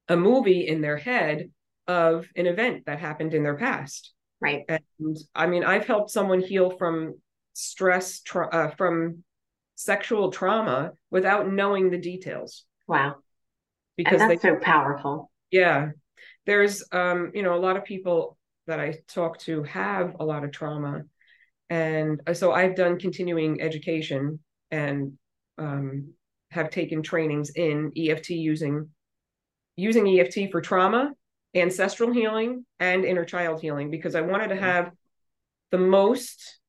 a 0.07 0.17
movie 0.17 0.67
in 0.67 0.81
their 0.81 0.97
head 0.97 1.51
of 1.87 2.27
an 2.35 2.47
event 2.47 2.85
that 2.85 2.99
happened 2.99 3.33
in 3.33 3.43
their 3.43 3.57
past. 3.57 4.13
Right. 4.39 4.65
And 4.67 5.17
I 5.33 5.47
mean, 5.47 5.63
I've 5.63 5.85
helped 5.85 6.11
someone 6.11 6.41
heal 6.41 6.69
from 6.71 7.15
stress 7.53 8.19
tra- 8.21 8.49
uh, 8.49 8.69
from 8.71 9.23
sexual 9.75 10.31
trauma 10.31 10.91
without 11.11 11.51
knowing 11.51 11.89
the 11.89 11.97
details. 11.97 12.65
Wow. 12.87 13.15
Because 13.95 14.21
and 14.21 14.31
that's 14.31 14.41
they, 14.41 14.49
so 14.49 14.55
powerful. 14.57 15.31
Yeah. 15.51 15.89
There's 16.45 16.83
um, 16.91 17.31
you 17.33 17.43
know, 17.43 17.55
a 17.55 17.59
lot 17.59 17.77
of 17.77 17.85
people 17.85 18.37
that 18.67 18.79
I 18.79 18.97
talk 19.07 19.39
to 19.39 19.63
have 19.63 20.15
a 20.19 20.25
lot 20.25 20.43
of 20.43 20.51
trauma. 20.51 21.03
And 21.69 22.21
so 22.33 22.51
I've 22.51 22.75
done 22.75 22.99
continuing 22.99 23.61
education 23.61 24.39
and 24.71 25.13
um, 25.57 26.13
have 26.51 26.69
taken 26.69 27.01
trainings 27.01 27.51
in 27.51 27.91
EFT 27.97 28.31
using 28.31 28.89
using 29.75 30.07
EFT 30.07 30.51
for 30.51 30.61
trauma, 30.61 31.13
ancestral 31.55 32.11
healing, 32.11 32.65
and 32.79 33.05
inner 33.05 33.25
child 33.25 33.61
healing 33.61 33.89
because 33.89 34.15
I 34.15 34.21
wanted 34.21 34.49
to 34.49 34.55
mm-hmm. 34.55 34.63
have 34.63 34.91
the 35.71 35.77
most 35.77 36.59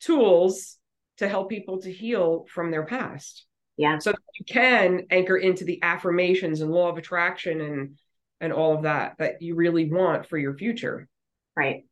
tools 0.00 0.78
to 1.18 1.28
help 1.28 1.48
people 1.48 1.80
to 1.82 1.92
heal 1.92 2.46
from 2.48 2.70
their 2.70 2.84
past. 2.84 3.46
Yeah. 3.76 3.98
So 3.98 4.12
you 4.38 4.44
can 4.44 5.06
anchor 5.10 5.36
into 5.36 5.64
the 5.64 5.82
affirmations 5.82 6.60
and 6.60 6.70
law 6.70 6.88
of 6.88 6.98
attraction 6.98 7.60
and 7.60 7.98
and 8.40 8.52
all 8.52 8.74
of 8.74 8.82
that 8.82 9.14
that 9.18 9.40
you 9.40 9.54
really 9.54 9.90
want 9.90 10.26
for 10.26 10.36
your 10.36 10.54
future. 10.54 11.08
Right. 11.56 11.84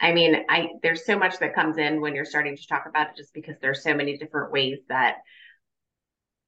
I 0.00 0.12
mean, 0.12 0.44
I 0.48 0.70
there's 0.82 1.04
so 1.04 1.18
much 1.18 1.38
that 1.38 1.54
comes 1.54 1.78
in 1.78 2.00
when 2.00 2.14
you're 2.14 2.24
starting 2.24 2.56
to 2.56 2.66
talk 2.66 2.86
about 2.88 3.10
it 3.10 3.16
just 3.16 3.34
because 3.34 3.56
there's 3.60 3.82
so 3.82 3.94
many 3.94 4.16
different 4.16 4.50
ways 4.50 4.78
that 4.88 5.18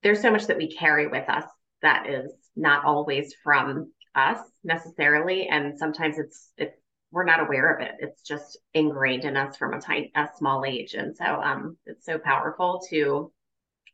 there's 0.03 0.23
so 0.23 0.31
much 0.31 0.47
that 0.47 0.57
we 0.57 0.75
carry 0.75 1.07
with 1.07 1.29
us 1.29 1.45
that 1.83 2.09
is 2.09 2.33
not 2.57 2.85
always 2.85 3.35
from 3.43 3.93
us 4.15 4.39
necessarily. 4.65 5.49
And 5.49 5.79
sometimes 5.79 6.19
it's 6.19 6.51
it's 6.57 6.77
we're 7.11 7.25
not 7.25 7.41
aware 7.41 7.75
of 7.75 7.83
it. 7.83 7.93
It's 7.99 8.23
just 8.23 8.59
ingrained 8.73 9.25
in 9.25 9.37
us 9.37 9.57
from 9.57 9.75
a 9.75 9.81
tiny 9.81 10.13
a 10.15 10.29
small 10.37 10.65
age. 10.65 10.95
And 10.95 11.17
so 11.17 11.25
um 11.25 11.77
it's 11.87 12.05
so 12.07 12.19
powerful 12.19 12.81
to 12.91 13.33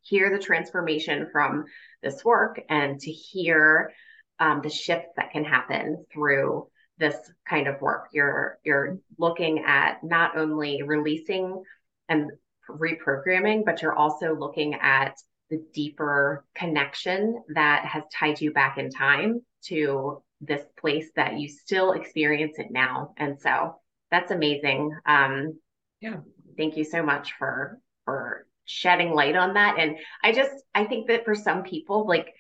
hear 0.03 0.31
the 0.31 0.43
transformation 0.43 1.29
from 1.33 1.65
this 2.03 2.25
work 2.25 2.61
and 2.69 2.99
to 3.01 3.11
hear 3.11 3.93
um, 4.41 4.61
the 4.63 4.71
shifts 4.71 5.11
that 5.17 5.33
can 5.33 5.45
happen 5.45 6.05
through 6.13 6.69
this 6.99 7.17
kind 7.49 7.69
of 7.69 7.81
work. 7.81 8.09
You're 8.13 8.59
you're 8.65 8.99
looking 9.19 9.65
at 9.67 10.03
not 10.03 10.37
only 10.37 10.83
releasing 10.83 11.63
and 12.09 12.31
reprogramming 12.69 13.65
but 13.65 13.83
you're 13.83 13.97
also 13.97 14.35
looking 14.35 14.75
at 14.75 15.15
the 15.51 15.63
deeper 15.73 16.45
connection 16.55 17.43
that 17.55 17.85
has 17.85 18.03
tied 18.13 18.41
you 18.41 18.53
back 18.53 18.79
in 18.79 18.91
time 18.91 19.41
to 19.65 20.23
this 20.41 20.65
place 20.79 21.11
that 21.17 21.39
you 21.39 21.49
still 21.49 21.93
experience 21.93 22.59
it 22.59 22.71
now. 22.71 23.13
And 23.17 23.41
so 23.41 23.77
that's 24.11 24.31
amazing. 24.31 24.97
Um, 25.07 25.59
yeah. 26.01 26.17
Thank 26.57 26.77
you 26.77 26.85
so 26.85 27.03
much 27.03 27.35
for 27.39 27.79
for 28.05 28.47
shedding 28.65 29.13
light 29.13 29.37
on 29.37 29.55
that. 29.55 29.77
And 29.79 29.97
I 30.23 30.33
just 30.33 30.53
I 30.75 30.85
think 30.85 31.09
that 31.09 31.25
for 31.25 31.35
some 31.35 31.63
people, 31.63 32.07
like 32.07 32.35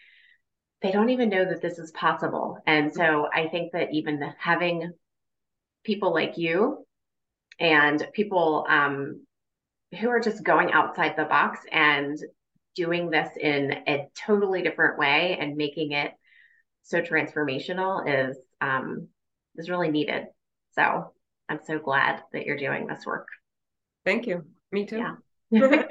they 0.82 0.92
don't 0.92 1.10
even 1.10 1.28
know 1.28 1.44
that 1.44 1.60
this 1.60 1.78
is 1.78 1.90
possible. 1.92 2.58
And 2.66 2.92
so 2.92 3.28
I 3.34 3.48
think 3.48 3.72
that 3.72 3.92
even 3.92 4.22
having 4.38 4.92
people 5.84 6.12
like 6.12 6.38
you 6.38 6.86
and 7.58 8.06
people 8.12 8.66
um, 8.68 9.26
who 9.98 10.08
are 10.08 10.20
just 10.20 10.44
going 10.44 10.72
outside 10.72 11.14
the 11.16 11.24
box 11.24 11.60
and 11.72 12.16
doing 12.78 13.10
this 13.10 13.28
in 13.40 13.72
a 13.88 14.08
totally 14.26 14.62
different 14.62 14.98
way 14.98 15.36
and 15.40 15.56
making 15.56 15.92
it 15.92 16.12
so 16.84 17.00
transformational 17.02 18.30
is 18.30 18.38
um, 18.60 19.08
is 19.56 19.68
really 19.68 19.90
needed. 19.90 20.26
So 20.76 21.12
I'm 21.48 21.60
so 21.66 21.80
glad 21.80 22.22
that 22.32 22.46
you're 22.46 22.56
doing 22.56 22.86
this 22.86 23.04
work. 23.04 23.26
Thank 24.04 24.26
you. 24.28 24.44
Me 24.72 24.86
too. 24.86 25.04
Yeah. 25.50 25.82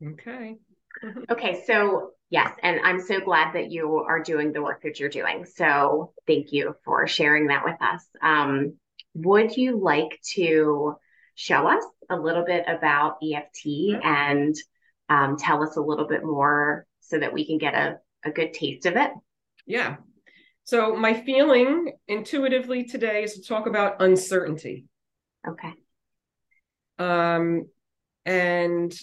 okay. 0.02 0.58
Okay, 1.30 1.62
so 1.66 2.12
Yes, 2.30 2.52
and 2.62 2.78
I'm 2.84 3.00
so 3.00 3.18
glad 3.18 3.54
that 3.54 3.72
you 3.72 4.04
are 4.08 4.22
doing 4.22 4.52
the 4.52 4.62
work 4.62 4.82
that 4.84 5.00
you're 5.00 5.08
doing. 5.08 5.44
So 5.44 6.12
thank 6.28 6.52
you 6.52 6.76
for 6.84 7.08
sharing 7.08 7.48
that 7.48 7.64
with 7.64 7.82
us. 7.82 8.06
Um, 8.22 8.74
would 9.14 9.56
you 9.56 9.80
like 9.80 10.20
to 10.34 10.94
show 11.34 11.66
us 11.66 11.82
a 12.08 12.14
little 12.14 12.44
bit 12.44 12.64
about 12.68 13.18
EFT 13.20 14.00
and 14.04 14.54
um, 15.08 15.36
tell 15.38 15.64
us 15.64 15.76
a 15.76 15.80
little 15.80 16.06
bit 16.06 16.22
more 16.22 16.86
so 17.00 17.18
that 17.18 17.32
we 17.32 17.44
can 17.44 17.58
get 17.58 17.74
a, 17.74 17.98
a 18.24 18.30
good 18.30 18.54
taste 18.54 18.86
of 18.86 18.94
it? 18.94 19.10
Yeah. 19.66 19.96
So 20.62 20.94
my 20.94 21.14
feeling 21.14 21.94
intuitively 22.06 22.84
today 22.84 23.24
is 23.24 23.34
to 23.34 23.42
talk 23.42 23.66
about 23.66 24.00
uncertainty. 24.00 24.84
Okay. 25.48 25.72
Um, 27.00 27.66
and 28.24 28.96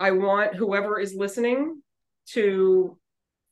I 0.00 0.12
want 0.12 0.56
whoever 0.56 0.98
is 0.98 1.14
listening 1.14 1.82
to 2.28 2.98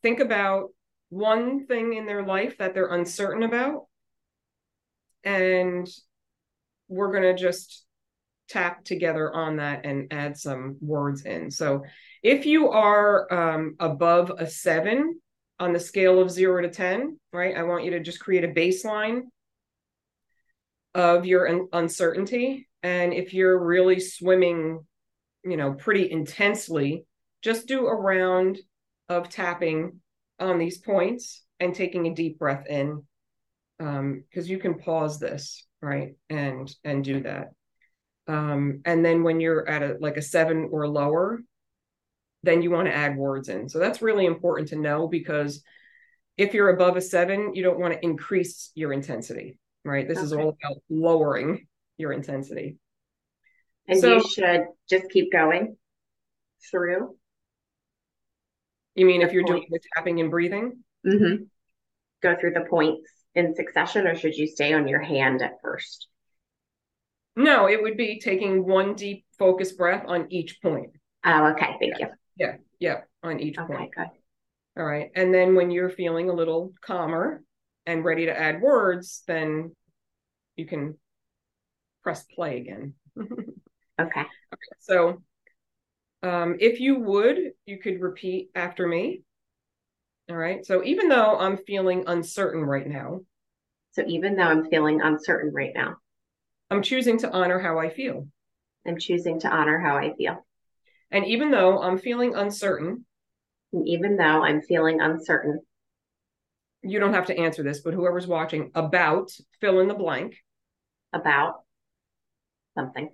think 0.02 0.20
about 0.20 0.70
one 1.10 1.66
thing 1.66 1.94
in 1.94 2.06
their 2.06 2.24
life 2.24 2.56
that 2.58 2.74
they're 2.74 2.94
uncertain 2.94 3.42
about. 3.42 3.86
And 5.24 5.86
we're 6.88 7.12
going 7.12 7.36
to 7.36 7.40
just 7.40 7.84
tap 8.48 8.82
together 8.82 9.32
on 9.32 9.56
that 9.56 9.84
and 9.84 10.10
add 10.10 10.38
some 10.38 10.78
words 10.80 11.26
in. 11.26 11.50
So 11.50 11.84
if 12.22 12.46
you 12.46 12.70
are 12.70 13.32
um, 13.32 13.76
above 13.78 14.32
a 14.38 14.46
seven 14.46 15.20
on 15.60 15.74
the 15.74 15.80
scale 15.80 16.18
of 16.18 16.30
zero 16.30 16.62
to 16.62 16.70
10, 16.70 17.18
right, 17.30 17.56
I 17.56 17.64
want 17.64 17.84
you 17.84 17.90
to 17.90 18.00
just 18.00 18.20
create 18.20 18.44
a 18.44 18.48
baseline 18.48 19.24
of 20.94 21.26
your 21.26 21.46
un- 21.46 21.68
uncertainty. 21.74 22.68
And 22.82 23.12
if 23.12 23.34
you're 23.34 23.62
really 23.62 24.00
swimming, 24.00 24.86
you 25.44 25.56
know, 25.56 25.72
pretty 25.72 26.10
intensely, 26.10 27.04
just 27.42 27.66
do 27.68 27.86
a 27.86 27.94
round 27.94 28.58
of 29.08 29.28
tapping 29.28 30.00
on 30.38 30.58
these 30.58 30.78
points 30.78 31.44
and 31.60 31.74
taking 31.74 32.06
a 32.06 32.14
deep 32.14 32.38
breath 32.38 32.66
in 32.66 33.04
Um, 33.80 34.24
because 34.28 34.50
you 34.50 34.58
can 34.58 34.78
pause 34.78 35.18
this 35.18 35.66
right 35.80 36.14
and 36.28 36.72
and 36.84 37.04
do 37.04 37.22
that. 37.22 37.52
Um, 38.26 38.82
and 38.84 39.04
then 39.04 39.22
when 39.22 39.40
you're 39.40 39.68
at 39.68 39.82
a 39.82 39.96
like 40.00 40.16
a 40.16 40.22
seven 40.22 40.68
or 40.70 40.88
lower 40.88 41.40
then 42.44 42.62
you 42.62 42.70
want 42.70 42.86
to 42.86 42.94
add 42.94 43.16
words 43.16 43.48
in. 43.48 43.68
So 43.68 43.78
that's 43.80 44.00
really 44.02 44.24
important 44.24 44.68
to 44.68 44.76
know 44.76 45.08
because 45.08 45.62
if 46.36 46.54
you're 46.54 46.70
above 46.70 46.96
a 46.96 47.00
seven 47.00 47.54
you 47.54 47.62
don't 47.62 47.80
want 47.80 47.94
to 47.94 48.04
increase 48.04 48.70
your 48.74 48.92
intensity 48.92 49.58
right? 49.84 50.06
This 50.06 50.18
okay. 50.18 50.24
is 50.24 50.32
all 50.32 50.50
about 50.50 50.82
lowering 50.90 51.66
your 51.96 52.12
intensity 52.12 52.76
and 53.88 54.00
so, 54.00 54.14
you 54.14 54.28
should 54.28 54.64
just 54.88 55.10
keep 55.10 55.32
going 55.32 55.76
through 56.70 57.16
you 58.98 59.06
mean 59.06 59.22
if 59.22 59.32
you're 59.32 59.44
doing 59.44 59.64
the 59.70 59.78
tapping 59.94 60.18
and 60.18 60.28
breathing? 60.28 60.82
Mm-hmm. 61.06 61.44
Go 62.20 62.36
through 62.36 62.54
the 62.54 62.66
points 62.68 63.08
in 63.32 63.54
succession, 63.54 64.08
or 64.08 64.16
should 64.16 64.34
you 64.34 64.48
stay 64.48 64.72
on 64.72 64.88
your 64.88 65.00
hand 65.00 65.40
at 65.40 65.60
first? 65.62 66.08
No, 67.36 67.68
it 67.68 67.80
would 67.80 67.96
be 67.96 68.18
taking 68.18 68.66
one 68.66 68.94
deep 68.94 69.24
focused 69.38 69.78
breath 69.78 70.04
on 70.08 70.26
each 70.32 70.60
point. 70.60 70.90
Oh, 71.24 71.52
okay. 71.52 71.76
Thank 71.78 72.00
yeah. 72.00 72.06
you. 72.06 72.12
Yeah, 72.36 72.56
yeah, 72.80 73.00
on 73.22 73.38
each 73.38 73.56
okay, 73.56 73.72
point. 73.72 73.94
Good. 73.94 74.08
All 74.76 74.84
right. 74.84 75.12
And 75.14 75.32
then 75.32 75.54
when 75.54 75.70
you're 75.70 75.90
feeling 75.90 76.28
a 76.28 76.34
little 76.34 76.72
calmer 76.80 77.44
and 77.86 78.04
ready 78.04 78.26
to 78.26 78.36
add 78.36 78.60
words, 78.60 79.22
then 79.28 79.76
you 80.56 80.66
can 80.66 80.98
press 82.02 82.24
play 82.34 82.58
again. 82.58 82.94
okay. 84.00 84.20
okay. 84.20 84.28
So 84.80 85.22
um, 86.22 86.56
if 86.60 86.80
you 86.80 86.98
would, 87.00 87.38
you 87.66 87.78
could 87.78 88.00
repeat 88.00 88.50
after 88.54 88.86
me. 88.86 89.22
All 90.30 90.36
right. 90.36 90.64
So 90.64 90.84
even 90.84 91.08
though 91.08 91.38
I'm 91.38 91.56
feeling 91.56 92.04
uncertain 92.06 92.62
right 92.62 92.86
now. 92.86 93.20
So 93.92 94.04
even 94.06 94.36
though 94.36 94.44
I'm 94.44 94.68
feeling 94.68 95.00
uncertain 95.00 95.52
right 95.52 95.72
now. 95.74 95.96
I'm 96.70 96.82
choosing 96.82 97.18
to 97.20 97.30
honor 97.32 97.58
how 97.58 97.78
I 97.78 97.88
feel. 97.88 98.28
I'm 98.86 98.98
choosing 98.98 99.40
to 99.40 99.48
honor 99.48 99.78
how 99.78 99.96
I 99.96 100.14
feel. 100.14 100.44
And 101.10 101.26
even 101.26 101.50
though 101.50 101.82
I'm 101.82 101.98
feeling 101.98 102.34
uncertain, 102.34 103.06
And 103.72 103.88
even 103.88 104.16
though 104.16 104.44
I'm 104.44 104.62
feeling 104.62 105.00
uncertain 105.00 105.60
you 106.82 107.00
don't 107.00 107.14
have 107.14 107.26
to 107.26 107.38
answer 107.38 107.62
this, 107.62 107.80
but 107.80 107.94
whoever's 107.94 108.26
watching 108.26 108.70
about 108.74 109.30
fill 109.60 109.80
in 109.80 109.88
the 109.88 109.94
blank. 109.94 110.36
about 111.12 111.62
something, 112.76 113.10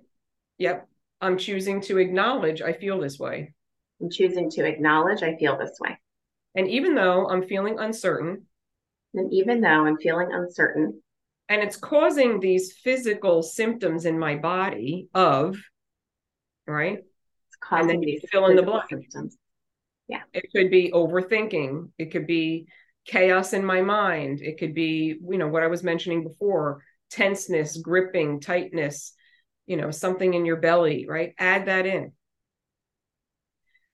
Yep. 0.57 0.87
I'm 1.21 1.37
choosing 1.37 1.81
to 1.81 1.97
acknowledge 1.97 2.61
I 2.61 2.73
feel 2.73 2.99
this 2.99 3.19
way. 3.19 3.53
I'm 4.01 4.09
choosing 4.09 4.49
to 4.51 4.65
acknowledge 4.65 5.23
I 5.23 5.35
feel 5.37 5.57
this 5.57 5.77
way. 5.79 5.97
And 6.55 6.69
even 6.69 6.95
though 6.95 7.27
I'm 7.29 7.43
feeling 7.43 7.79
uncertain 7.79 8.45
And 9.13 9.33
even 9.33 9.61
though 9.61 9.85
I'm 9.85 9.97
feeling 9.97 10.29
uncertain 10.31 11.01
and 11.47 11.61
it's 11.61 11.77
causing 11.77 12.39
these 12.39 12.73
physical 12.73 13.43
symptoms 13.43 14.05
in 14.05 14.19
my 14.19 14.35
body 14.35 15.07
of, 15.13 15.57
right? 16.67 16.99
it's 16.99 17.57
causing 17.59 17.87
then 17.87 18.01
you 18.01 18.19
these 18.21 18.25
fill 18.31 18.47
in 18.47 18.55
the 18.55 18.63
blank. 18.63 18.89
symptoms. 18.89 19.37
It 20.33 20.51
could 20.55 20.69
be 20.69 20.91
overthinking. 20.91 21.89
It 21.97 22.11
could 22.11 22.27
be 22.27 22.67
chaos 23.05 23.53
in 23.53 23.65
my 23.65 23.81
mind. 23.81 24.41
It 24.41 24.57
could 24.57 24.73
be, 24.73 25.17
you 25.29 25.37
know, 25.37 25.47
what 25.47 25.63
I 25.63 25.67
was 25.67 25.83
mentioning 25.83 26.23
before 26.23 26.83
tenseness, 27.09 27.77
gripping, 27.77 28.41
tightness, 28.41 29.13
you 29.65 29.77
know, 29.77 29.91
something 29.91 30.33
in 30.33 30.45
your 30.45 30.57
belly, 30.57 31.05
right? 31.07 31.33
Add 31.39 31.65
that 31.65 31.85
in. 31.85 32.11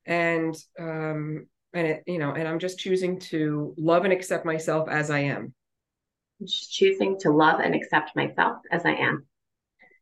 And, 0.05 0.55
um, 0.79 1.47
and 1.73 1.87
it, 1.87 2.03
you 2.05 2.19
know, 2.19 2.33
and 2.33 2.47
I'm 2.47 2.59
just 2.59 2.79
choosing 2.79 3.19
to 3.19 3.73
love 3.77 4.03
and 4.03 4.13
accept 4.13 4.45
myself 4.45 4.89
as 4.89 5.09
I 5.09 5.19
am. 5.19 5.53
Just 6.41 6.71
choosing 6.71 7.17
to 7.19 7.31
love 7.31 7.59
and 7.59 7.75
accept 7.75 8.15
myself 8.15 8.57
as 8.71 8.85
I 8.85 8.95
am. 8.95 9.25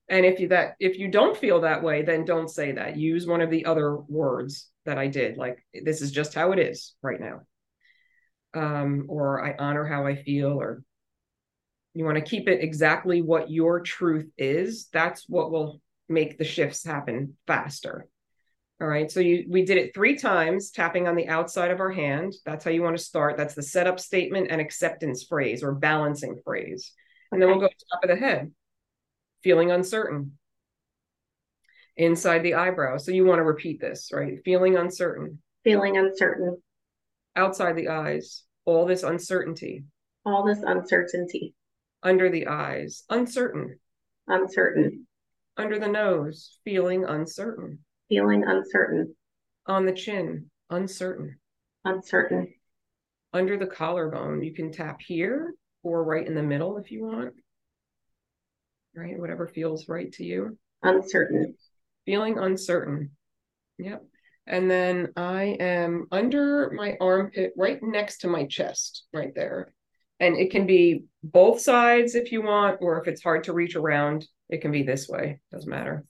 And 0.10 0.26
if 0.26 0.40
you 0.40 0.48
that 0.48 0.76
if 0.80 0.98
you 0.98 1.10
don't 1.10 1.38
feel 1.38 1.62
that 1.62 1.84
way, 1.84 2.02
then 2.02 2.26
don't 2.26 2.50
say 2.50 2.72
that. 2.72 2.98
Use 2.98 3.28
one 3.28 3.42
of 3.42 3.52
the 3.52 3.66
other 3.66 3.96
words 3.96 4.70
that 4.86 4.98
I 4.98 5.08
did, 5.08 5.38
like 5.38 5.64
this 5.74 6.02
is 6.02 6.12
just 6.12 6.34
how 6.34 6.52
it 6.52 6.60
is 6.60 6.96
right 7.04 7.20
now. 7.20 7.42
Um, 8.56 9.06
or 9.08 9.46
I 9.46 9.56
honor 9.60 9.86
how 9.86 10.08
I 10.08 10.16
feel, 10.16 10.60
or 10.60 10.82
you 11.94 12.06
want 12.06 12.18
to 12.18 12.24
keep 12.24 12.48
it 12.48 12.64
exactly 12.64 13.22
what 13.22 13.50
your 13.50 13.82
truth 13.82 14.30
is. 14.38 14.88
That's 14.94 15.26
what 15.28 15.52
will 15.52 15.82
make 16.08 16.38
the 16.38 16.44
shifts 16.44 16.84
happen 16.84 17.36
faster. 17.48 18.08
All 18.82 18.88
right. 18.88 19.12
So 19.12 19.20
you 19.20 19.46
we 19.50 19.66
did 19.66 19.78
it 19.78 19.94
three 19.94 20.18
times, 20.18 20.72
tapping 20.72 21.08
on 21.08 21.16
the 21.16 21.28
outside 21.28 21.72
of 21.72 21.82
our 21.82 21.92
hand. 21.92 22.34
That's 22.46 22.64
how 22.64 22.72
you 22.72 22.82
want 22.82 22.98
to 22.98 23.04
start. 23.04 23.36
That's 23.36 23.56
the 23.56 23.64
setup 23.64 24.00
statement 24.00 24.48
and 24.50 24.62
acceptance 24.62 25.24
phrase 25.24 25.64
or 25.64 25.74
balancing 25.74 26.40
phrase. 26.46 26.94
And 27.32 27.42
then 27.42 27.50
we'll 27.50 27.60
go 27.60 27.68
to 27.68 27.86
top 27.92 28.04
of 28.04 28.10
the 28.10 28.16
head 28.16 28.52
feeling 29.44 29.72
uncertain 29.72 30.38
inside 31.98 32.40
the 32.40 32.56
eyebrow. 32.56 32.98
So 32.98 33.12
you 33.12 33.26
want 33.26 33.40
to 33.40 33.44
repeat 33.44 33.82
this, 33.82 34.10
right? 34.14 34.40
Feeling 34.46 34.78
uncertain 34.78 35.40
Feeling 35.66 35.98
uncertain, 35.98 36.62
outside 37.36 37.76
the 37.76 37.90
eyes, 37.90 38.44
all 38.66 38.86
this 38.86 39.04
uncertainty 39.04 39.84
all 40.26 40.46
this 40.46 40.60
uncertainty, 40.66 41.54
under 42.04 42.30
the 42.30 42.48
eyes, 42.48 43.04
uncertain 43.10 43.80
uncertain, 44.28 45.08
under 45.58 45.80
the 45.80 45.88
nose, 45.88 46.60
feeling 46.64 47.04
uncertain 47.04 47.80
feeling 48.10 48.44
uncertain, 48.44 49.16
on 49.68 49.86
the 49.86 49.94
chin, 49.94 50.50
uncertain 50.70 51.38
uncertain, 51.86 52.54
under 53.32 53.58
the 53.58 53.68
collarbone. 53.68 54.44
You 54.44 54.54
can 54.54 54.72
tap 54.72 55.00
here 55.00 55.54
or 55.84 56.04
right 56.04 56.26
in 56.26 56.36
the 56.36 56.44
middle 56.44 56.78
if 56.78 56.92
you 56.92 57.04
want. 57.04 57.36
Right, 58.96 59.18
whatever 59.18 59.48
feels 59.48 59.88
right 59.88 60.12
to 60.14 60.26
you. 60.26 60.58
uncertain, 60.84 61.56
feeling 62.06 62.38
uncertain. 62.38 63.12
Yep. 63.78 64.04
And 64.48 64.70
then 64.70 65.10
I 65.16 65.58
am 65.60 66.08
under 66.12 66.72
my 66.72 66.98
armpit, 67.00 67.54
right 67.56 67.82
next 67.82 68.20
to 68.20 68.28
my 68.28 68.46
chest, 68.46 69.04
right 69.14 69.34
there. 69.36 69.74
And 70.20 70.36
it 70.36 70.52
can 70.52 70.66
be 70.66 71.06
both 71.24 71.62
sides 71.62 72.16
if 72.16 72.32
you 72.32 72.42
want, 72.42 72.80
or 72.82 73.02
if 73.02 73.08
it's 73.08 73.24
hard 73.24 73.46
to 73.46 73.54
reach 73.54 73.76
around, 73.76 74.28
it 74.50 74.62
can 74.62 74.72
be 74.72 74.84
this 74.84 75.08
way. 75.08 75.40
Doesn't 75.52 75.70
matter. 75.70 76.06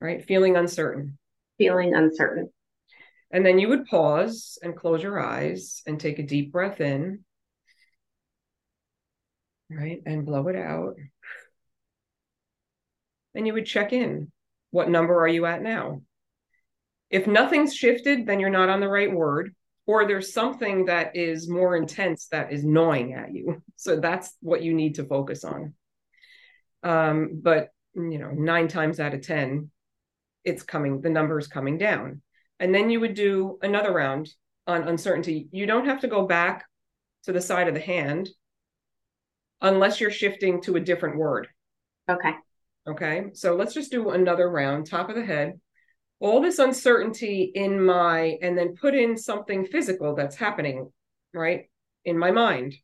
Right. 0.00 0.24
Feeling 0.24 0.56
uncertain. 0.56 1.18
feeling 1.58 1.94
uncertain. 1.94 2.50
And 3.30 3.44
then 3.44 3.58
you 3.58 3.68
would 3.68 3.86
pause 3.86 4.58
and 4.62 4.76
close 4.76 5.02
your 5.02 5.18
eyes 5.18 5.82
and 5.86 5.98
take 5.98 6.18
a 6.18 6.22
deep 6.22 6.52
breath 6.52 6.80
in. 6.80 7.24
Right. 9.70 10.02
And 10.04 10.26
blow 10.26 10.46
it 10.48 10.56
out. 10.56 10.96
And 13.34 13.46
you 13.46 13.54
would 13.54 13.66
check 13.66 13.92
in. 13.92 14.30
What 14.70 14.90
number 14.90 15.18
are 15.18 15.28
you 15.28 15.46
at 15.46 15.62
now? 15.62 16.02
If 17.10 17.26
nothing's 17.26 17.74
shifted, 17.74 18.26
then 18.26 18.38
you're 18.38 18.50
not 18.50 18.68
on 18.68 18.80
the 18.80 18.88
right 18.88 19.10
word, 19.10 19.54
or 19.86 20.06
there's 20.06 20.32
something 20.32 20.86
that 20.86 21.16
is 21.16 21.48
more 21.48 21.76
intense 21.76 22.26
that 22.28 22.52
is 22.52 22.64
gnawing 22.64 23.14
at 23.14 23.34
you. 23.34 23.62
So 23.76 24.00
that's 24.00 24.34
what 24.40 24.62
you 24.62 24.74
need 24.74 24.94
to 24.96 25.04
focus 25.04 25.44
on. 25.44 25.74
Um, 26.82 27.40
but 27.42 27.68
you 27.94 28.18
know, 28.18 28.30
nine 28.30 28.68
times 28.68 29.00
out 29.00 29.14
of 29.14 29.22
10, 29.22 29.70
it's 30.44 30.62
coming, 30.62 31.00
the 31.00 31.10
number 31.10 31.38
is 31.38 31.46
coming 31.46 31.78
down. 31.78 32.22
And 32.58 32.74
then 32.74 32.90
you 32.90 33.00
would 33.00 33.14
do 33.14 33.58
another 33.62 33.92
round 33.92 34.30
on 34.66 34.88
uncertainty. 34.88 35.48
You 35.52 35.66
don't 35.66 35.86
have 35.86 36.00
to 36.00 36.08
go 36.08 36.26
back 36.26 36.64
to 37.24 37.32
the 37.32 37.40
side 37.40 37.68
of 37.68 37.74
the 37.74 37.80
hand 37.80 38.28
unless 39.60 40.00
you're 40.00 40.10
shifting 40.10 40.62
to 40.62 40.76
a 40.76 40.80
different 40.80 41.16
word. 41.16 41.48
Okay. 42.08 42.32
Okay. 42.88 43.26
So 43.34 43.56
let's 43.56 43.74
just 43.74 43.90
do 43.90 44.10
another 44.10 44.48
round, 44.48 44.86
top 44.86 45.08
of 45.08 45.16
the 45.16 45.24
head. 45.24 45.60
All 46.20 46.40
this 46.40 46.58
uncertainty 46.58 47.52
in 47.54 47.84
my, 47.84 48.38
and 48.42 48.56
then 48.56 48.76
put 48.76 48.94
in 48.94 49.16
something 49.18 49.66
physical 49.66 50.14
that's 50.14 50.36
happening, 50.36 50.90
right? 51.34 51.68
In 52.04 52.18
my 52.18 52.30
mind 52.30 52.74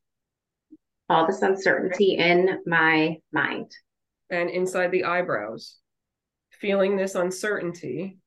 All 1.08 1.26
this 1.26 1.42
uncertainty 1.42 2.16
in 2.16 2.60
my 2.66 3.16
mind, 3.32 3.70
and 4.30 4.50
inside 4.50 4.90
the 4.90 5.04
eyebrows. 5.04 5.78
Feeling 6.60 6.96
this 6.96 7.14
uncertainty, 7.14 8.18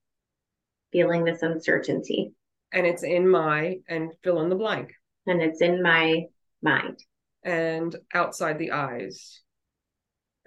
feeling 0.91 1.23
this 1.23 1.41
uncertainty, 1.41 2.33
and 2.71 2.85
it's 2.85 3.03
in 3.03 3.27
my, 3.27 3.77
and 3.87 4.11
fill 4.23 4.41
in 4.41 4.49
the 4.49 4.55
blank, 4.55 4.91
and 5.27 5.41
it's 5.41 5.61
in 5.61 5.81
my 5.81 6.25
mind. 6.61 6.99
and 7.43 7.95
outside 8.13 8.57
the 8.57 8.71
eyes. 8.71 9.41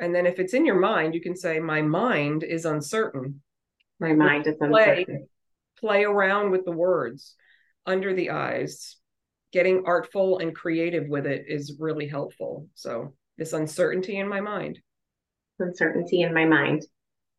And 0.01 0.13
then 0.15 0.27
if 0.27 0.39
it's 0.41 0.53
in 0.55 0.67
your 0.67 0.81
mind, 0.81 1.15
you 1.15 1.21
can 1.21 1.37
say, 1.37 1.61
My 1.61 1.81
mind 1.83 2.43
is 2.43 2.65
uncertain. 2.65 3.43
My 4.01 4.13
mind 4.13 4.47
is 4.47 4.55
Play. 4.57 5.07
play 5.79 6.05
around 6.05 6.51
with 6.51 6.65
the 6.65 6.73
words 6.73 7.35
under 7.87 8.15
the 8.15 8.31
eyes 8.31 8.97
getting 9.53 9.85
artful 9.87 10.39
and 10.39 10.55
creative 10.55 11.09
with 11.09 11.27
it 11.27 11.47
is 11.49 11.77
really 11.81 12.07
helpful 12.07 12.69
so 12.75 13.15
this 13.39 13.53
uncertainty 13.53 14.17
in 14.19 14.29
my 14.29 14.41
mind 14.41 14.79
Uncertainty 15.59 16.23
in 16.23 16.33
my 16.35 16.45
mind. 16.45 16.85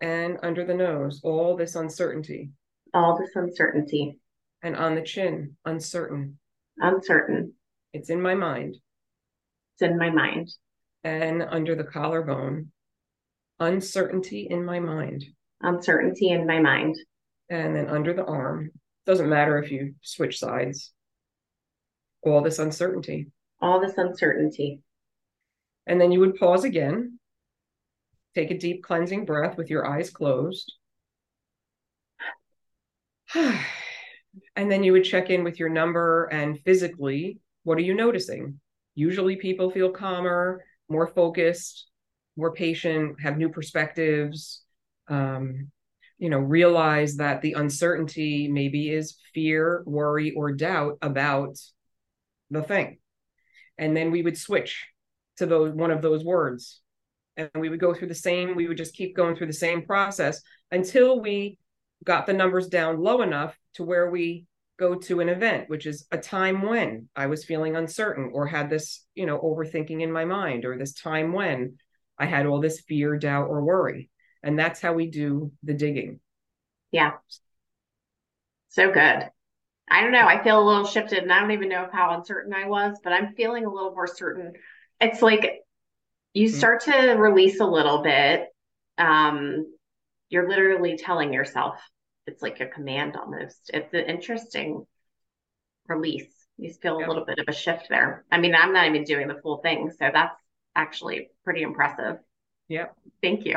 and 0.01 0.37
under 0.43 0.65
the 0.65 0.73
nose 0.73 1.21
all 1.23 1.55
this 1.55 1.75
uncertainty 1.75 2.51
All 2.93 3.17
this 3.17 3.31
uncertainty, 3.35 4.19
and 4.63 4.75
on 4.75 4.95
the 4.95 5.01
chin 5.03 5.55
uncertain 5.65 6.39
uncertain. 6.77 7.53
it's 7.93 8.09
in 8.09 8.21
my 8.21 8.33
mind 8.35 8.75
It's 9.75 9.81
in 9.89 9.97
my 9.97 10.09
mind. 10.09 10.49
and 11.03 11.41
under 11.41 11.75
the 11.75 11.83
collarbone 11.85 12.71
uncertainty 13.59 14.47
in 14.49 14.65
my 14.65 14.79
mind 14.79 15.23
Um, 15.61 15.75
uncertainty 15.75 16.29
in 16.29 16.47
my 16.47 16.59
mind. 16.59 16.95
and 17.49 17.75
then 17.75 17.87
under 17.87 18.13
the 18.13 18.25
arm 18.25 18.71
doesn't 19.05 19.29
matter 19.29 19.57
if 19.57 19.71
you 19.71 19.95
switch 20.01 20.39
sides 20.39 20.93
all 22.23 22.41
this 22.41 22.59
uncertainty 22.59 23.27
All 23.61 23.79
this 23.79 23.97
uncertainty. 23.97 24.81
And 25.87 25.99
then 25.99 26.11
you 26.11 26.19
would 26.19 26.35
pause 26.35 26.63
again, 26.63 27.19
take 28.35 28.51
a 28.51 28.57
deep 28.57 28.83
cleansing 28.83 29.25
breath 29.25 29.57
with 29.57 29.69
your 29.69 29.87
eyes 29.87 30.09
closed. 30.09 30.71
and 33.35 34.71
then 34.71 34.83
you 34.83 34.91
would 34.93 35.03
check 35.03 35.29
in 35.29 35.43
with 35.43 35.59
your 35.59 35.69
number 35.69 36.25
and 36.25 36.59
physically, 36.63 37.39
what 37.63 37.77
are 37.77 37.81
you 37.81 37.95
noticing? 37.95 38.59
Usually 38.95 39.35
people 39.35 39.71
feel 39.71 39.91
calmer, 39.91 40.63
more 40.89 41.07
focused, 41.07 41.87
more 42.37 42.53
patient, 42.53 43.19
have 43.21 43.37
new 43.37 43.49
perspectives. 43.49 44.63
Um, 45.09 45.71
you 46.17 46.29
know, 46.29 46.39
realize 46.39 47.15
that 47.15 47.41
the 47.41 47.53
uncertainty 47.53 48.49
maybe 48.49 48.89
is 48.89 49.17
fear, 49.33 49.83
worry, 49.85 50.33
or 50.35 50.51
doubt 50.51 50.97
about 51.01 51.57
the 52.51 52.61
thing. 52.61 52.99
And 53.77 53.95
then 53.95 54.11
we 54.11 54.21
would 54.21 54.37
switch 54.37 54.85
to 55.37 55.45
those 55.45 55.73
one 55.73 55.91
of 55.91 56.01
those 56.01 56.25
words 56.25 56.81
and 57.37 57.49
we 57.55 57.69
would 57.69 57.79
go 57.79 57.93
through 57.93 58.09
the 58.09 58.15
same 58.15 58.57
we 58.57 58.67
would 58.67 58.75
just 58.75 58.93
keep 58.93 59.15
going 59.15 59.37
through 59.37 59.47
the 59.47 59.53
same 59.53 59.85
process 59.85 60.41
until 60.69 61.21
we 61.21 61.57
got 62.03 62.25
the 62.25 62.33
numbers 62.33 62.67
down 62.67 62.99
low 62.99 63.21
enough 63.21 63.57
to 63.75 63.85
where 63.85 64.09
we 64.09 64.45
go 64.77 64.95
to 64.95 65.21
an 65.21 65.29
event 65.29 65.69
which 65.69 65.85
is 65.85 66.05
a 66.11 66.17
time 66.17 66.61
when 66.61 67.07
i 67.15 67.27
was 67.27 67.45
feeling 67.45 67.77
uncertain 67.77 68.31
or 68.33 68.45
had 68.45 68.69
this 68.69 69.05
you 69.15 69.25
know 69.25 69.39
overthinking 69.39 70.01
in 70.01 70.11
my 70.11 70.25
mind 70.25 70.65
or 70.65 70.77
this 70.77 70.91
time 70.91 71.31
when 71.31 71.77
I 72.19 72.25
had 72.25 72.45
all 72.45 72.59
this 72.59 72.81
fear, 72.81 73.17
doubt, 73.17 73.47
or 73.47 73.63
worry. 73.63 74.09
And 74.43 74.57
that's 74.57 74.79
how 74.79 74.93
we 74.93 75.07
do 75.07 75.51
the 75.63 75.73
digging. 75.73 76.19
Yeah. 76.91 77.13
So 78.69 78.91
good. 78.91 79.29
I 79.91 80.01
don't 80.01 80.11
know. 80.11 80.27
I 80.27 80.43
feel 80.43 80.61
a 80.61 80.67
little 80.67 80.85
shifted 80.85 81.23
and 81.23 81.33
I 81.33 81.39
don't 81.39 81.51
even 81.51 81.69
know 81.69 81.87
how 81.91 82.15
uncertain 82.15 82.53
I 82.53 82.67
was, 82.67 82.97
but 83.03 83.11
I'm 83.11 83.33
feeling 83.33 83.65
a 83.65 83.73
little 83.73 83.91
more 83.91 84.07
certain. 84.07 84.53
It's 85.01 85.21
like 85.21 85.63
you 86.33 86.47
mm-hmm. 86.47 86.57
start 86.57 86.81
to 86.83 87.13
release 87.13 87.59
a 87.59 87.65
little 87.65 88.03
bit. 88.03 88.47
Um, 88.97 89.73
you're 90.29 90.47
literally 90.47 90.97
telling 90.97 91.33
yourself 91.33 91.79
it's 92.27 92.41
like 92.41 92.59
a 92.59 92.67
command 92.67 93.15
almost. 93.15 93.71
It's 93.73 93.93
an 93.93 94.05
interesting 94.05 94.85
release. 95.87 96.31
You 96.57 96.71
feel 96.73 96.97
a 96.97 97.07
little 97.07 97.25
bit 97.25 97.39
of 97.39 97.45
a 97.47 97.53
shift 97.53 97.87
there. 97.89 98.25
I 98.31 98.37
mean, 98.37 98.53
I'm 98.53 98.73
not 98.73 98.87
even 98.87 99.05
doing 99.05 99.27
the 99.27 99.39
full 99.41 99.57
thing, 99.57 99.89
so 99.91 100.09
that's 100.13 100.35
actually 100.75 101.29
pretty 101.43 101.61
impressive. 101.61 102.17
Yep. 102.69 102.95
Thank 103.21 103.45
you. 103.45 103.55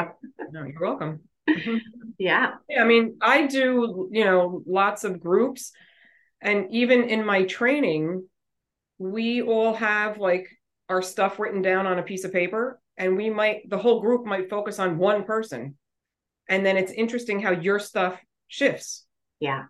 No, 0.50 0.64
you're 0.64 0.80
welcome. 0.80 1.20
Mm-hmm. 1.50 1.78
yeah. 2.18 2.52
Yeah. 2.68 2.84
I 2.84 2.86
mean, 2.86 3.16
I 3.20 3.48
do, 3.48 4.08
you 4.12 4.24
know, 4.24 4.62
lots 4.64 5.02
of 5.02 5.20
groups. 5.20 5.72
And 6.40 6.68
even 6.70 7.02
in 7.02 7.26
my 7.26 7.42
training, 7.46 8.28
we 8.98 9.42
all 9.42 9.74
have 9.74 10.18
like 10.18 10.48
our 10.88 11.02
stuff 11.02 11.40
written 11.40 11.60
down 11.60 11.88
on 11.88 11.98
a 11.98 12.02
piece 12.04 12.24
of 12.24 12.32
paper. 12.32 12.80
And 12.96 13.16
we 13.16 13.28
might, 13.28 13.68
the 13.68 13.76
whole 13.76 14.00
group 14.00 14.24
might 14.24 14.50
focus 14.50 14.78
on 14.78 14.98
one 14.98 15.24
person. 15.24 15.76
And 16.48 16.64
then 16.64 16.76
it's 16.76 16.92
interesting 16.92 17.40
how 17.40 17.50
your 17.50 17.80
stuff 17.80 18.16
shifts. 18.46 19.04
Yeah. 19.40 19.64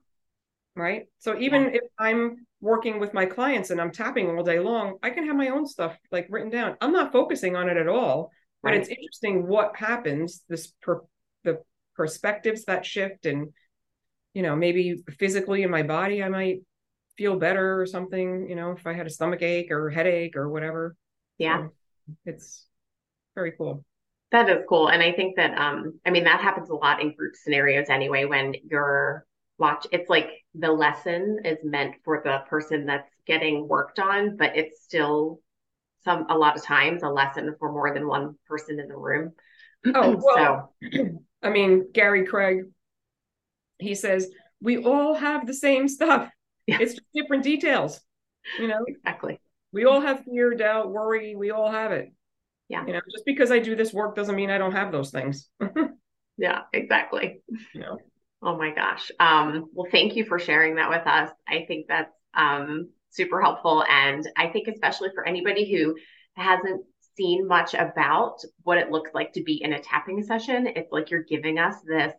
Right. 0.76 1.06
So 1.20 1.38
even 1.38 1.62
yeah. 1.62 1.70
if 1.74 1.82
I'm 1.98 2.46
working 2.60 3.00
with 3.00 3.14
my 3.14 3.24
clients 3.24 3.70
and 3.70 3.80
I'm 3.80 3.92
tapping 3.92 4.28
all 4.28 4.44
day 4.44 4.60
long, 4.60 4.98
I 5.02 5.08
can 5.08 5.26
have 5.26 5.36
my 5.36 5.48
own 5.48 5.66
stuff 5.66 5.96
like 6.10 6.26
written 6.28 6.50
down. 6.50 6.76
I'm 6.82 6.92
not 6.92 7.12
focusing 7.12 7.56
on 7.56 7.70
it 7.70 7.78
at 7.78 7.88
all, 7.88 8.30
but 8.62 8.70
right. 8.70 8.80
it's 8.80 8.88
interesting 8.88 9.46
what 9.46 9.76
happens, 9.76 10.42
this 10.48 10.72
per, 10.82 11.00
the 11.44 11.62
perspectives 11.96 12.64
that 12.64 12.86
shift 12.86 13.26
and 13.26 13.52
you 14.34 14.42
know, 14.42 14.56
maybe 14.56 15.02
physically 15.18 15.62
in 15.62 15.70
my 15.70 15.82
body 15.82 16.22
I 16.22 16.28
might 16.28 16.60
feel 17.16 17.36
better 17.36 17.80
or 17.80 17.86
something, 17.86 18.48
you 18.48 18.56
know, 18.56 18.72
if 18.72 18.86
I 18.86 18.94
had 18.94 19.06
a 19.06 19.10
stomach 19.10 19.42
ache 19.42 19.70
or 19.70 19.90
headache 19.90 20.36
or 20.36 20.48
whatever. 20.48 20.96
Yeah. 21.38 21.66
So 21.66 21.72
it's 22.24 22.66
very 23.34 23.52
cool. 23.52 23.84
That 24.30 24.48
is 24.48 24.64
cool. 24.68 24.88
And 24.88 25.02
I 25.02 25.12
think 25.12 25.36
that 25.36 25.56
um 25.58 26.00
I 26.06 26.10
mean 26.10 26.24
that 26.24 26.40
happens 26.40 26.70
a 26.70 26.74
lot 26.74 27.02
in 27.02 27.14
group 27.14 27.34
scenarios 27.36 27.88
anyway 27.90 28.24
when 28.24 28.54
you're 28.68 29.26
watch 29.58 29.86
it's 29.92 30.08
like 30.08 30.30
the 30.54 30.72
lesson 30.72 31.38
is 31.44 31.58
meant 31.62 31.94
for 32.04 32.22
the 32.24 32.38
person 32.48 32.86
that's 32.86 33.08
getting 33.26 33.68
worked 33.68 33.98
on 33.98 34.36
but 34.36 34.56
it's 34.56 34.82
still 34.82 35.40
some 36.04 36.26
a 36.28 36.36
lot 36.36 36.56
of 36.56 36.64
times 36.64 37.02
a 37.02 37.08
lesson 37.08 37.54
for 37.58 37.72
more 37.72 37.92
than 37.94 38.06
one 38.06 38.36
person 38.48 38.78
in 38.80 38.88
the 38.88 38.96
room. 38.96 39.32
Oh 39.86 40.16
well, 40.22 40.74
so 40.82 41.18
i 41.42 41.50
mean 41.50 41.88
gary 41.92 42.24
craig 42.24 42.64
he 43.78 43.94
says 43.96 44.28
we 44.60 44.78
all 44.78 45.14
have 45.14 45.46
the 45.46 45.54
same 45.54 45.88
stuff. 45.88 46.30
Yeah. 46.66 46.78
it's 46.80 46.94
just 46.94 47.06
different 47.12 47.42
details 47.42 48.00
you 48.58 48.68
know? 48.68 48.84
Exactly. 48.86 49.40
We 49.72 49.84
all 49.84 50.00
have 50.00 50.24
fear 50.24 50.54
doubt 50.54 50.92
worry 50.92 51.34
we 51.34 51.50
all 51.50 51.70
have 51.70 51.92
it. 51.92 52.12
Yeah. 52.68 52.86
You 52.86 52.92
know 52.92 53.00
just 53.10 53.24
because 53.24 53.50
i 53.50 53.58
do 53.58 53.74
this 53.74 53.92
work 53.92 54.14
doesn't 54.14 54.36
mean 54.36 54.50
i 54.50 54.58
don't 54.58 54.72
have 54.72 54.92
those 54.92 55.10
things. 55.10 55.48
Yeah 56.38 56.62
exactly. 56.72 57.42
You 57.74 57.80
know? 57.80 57.98
Oh 58.42 58.56
my 58.56 58.72
gosh. 58.74 59.12
Um, 59.20 59.66
well, 59.72 59.88
thank 59.90 60.16
you 60.16 60.24
for 60.24 60.40
sharing 60.40 60.74
that 60.74 60.90
with 60.90 61.06
us. 61.06 61.30
I 61.46 61.64
think 61.68 61.86
that's 61.88 62.12
um, 62.34 62.90
super 63.12 63.40
helpful. 63.40 63.84
And 63.88 64.28
I 64.36 64.48
think, 64.48 64.68
especially 64.68 65.10
for 65.14 65.26
anybody 65.26 65.70
who 65.70 65.96
hasn't 66.34 66.84
seen 67.16 67.46
much 67.46 67.74
about 67.74 68.38
what 68.62 68.78
it 68.78 68.90
looks 68.90 69.10
like 69.14 69.34
to 69.34 69.42
be 69.42 69.62
in 69.62 69.74
a 69.74 69.80
tapping 69.80 70.22
session, 70.22 70.66
it's 70.66 70.90
like 70.90 71.10
you're 71.10 71.22
giving 71.22 71.58
us 71.58 71.76
this 71.86 72.12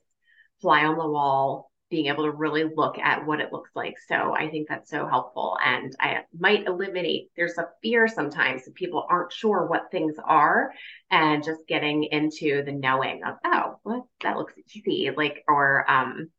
fly 0.62 0.86
on 0.86 0.98
the 0.98 1.08
wall 1.08 1.72
being 1.90 2.08
able 2.08 2.24
to 2.24 2.32
really 2.32 2.64
look 2.76 2.98
at 2.98 3.26
what 3.26 3.40
it 3.40 3.52
looks 3.52 3.70
like. 3.76 3.94
So 4.08 4.36
I 4.36 4.50
think 4.50 4.68
that's 4.68 4.90
so 4.90 5.08
helpful. 5.08 5.58
And 5.64 5.96
I 6.00 6.22
might 6.36 6.66
eliminate, 6.66 7.30
there's 7.36 7.58
a 7.60 7.68
fear 7.84 8.08
sometimes 8.08 8.66
that 8.66 8.74
people 8.74 9.06
aren't 9.08 9.32
sure 9.32 9.68
what 9.68 9.92
things 9.92 10.16
are 10.24 10.72
and 11.12 11.44
just 11.44 11.60
getting 11.68 12.06
into 12.06 12.64
the 12.64 12.72
knowing 12.72 13.24
of, 13.24 13.36
oh, 13.46 13.76
well, 13.84 14.10
that 14.24 14.38
looks 14.38 14.54
easy. 14.74 15.12
Like, 15.16 15.44
or, 15.48 15.90
um, 15.92 16.30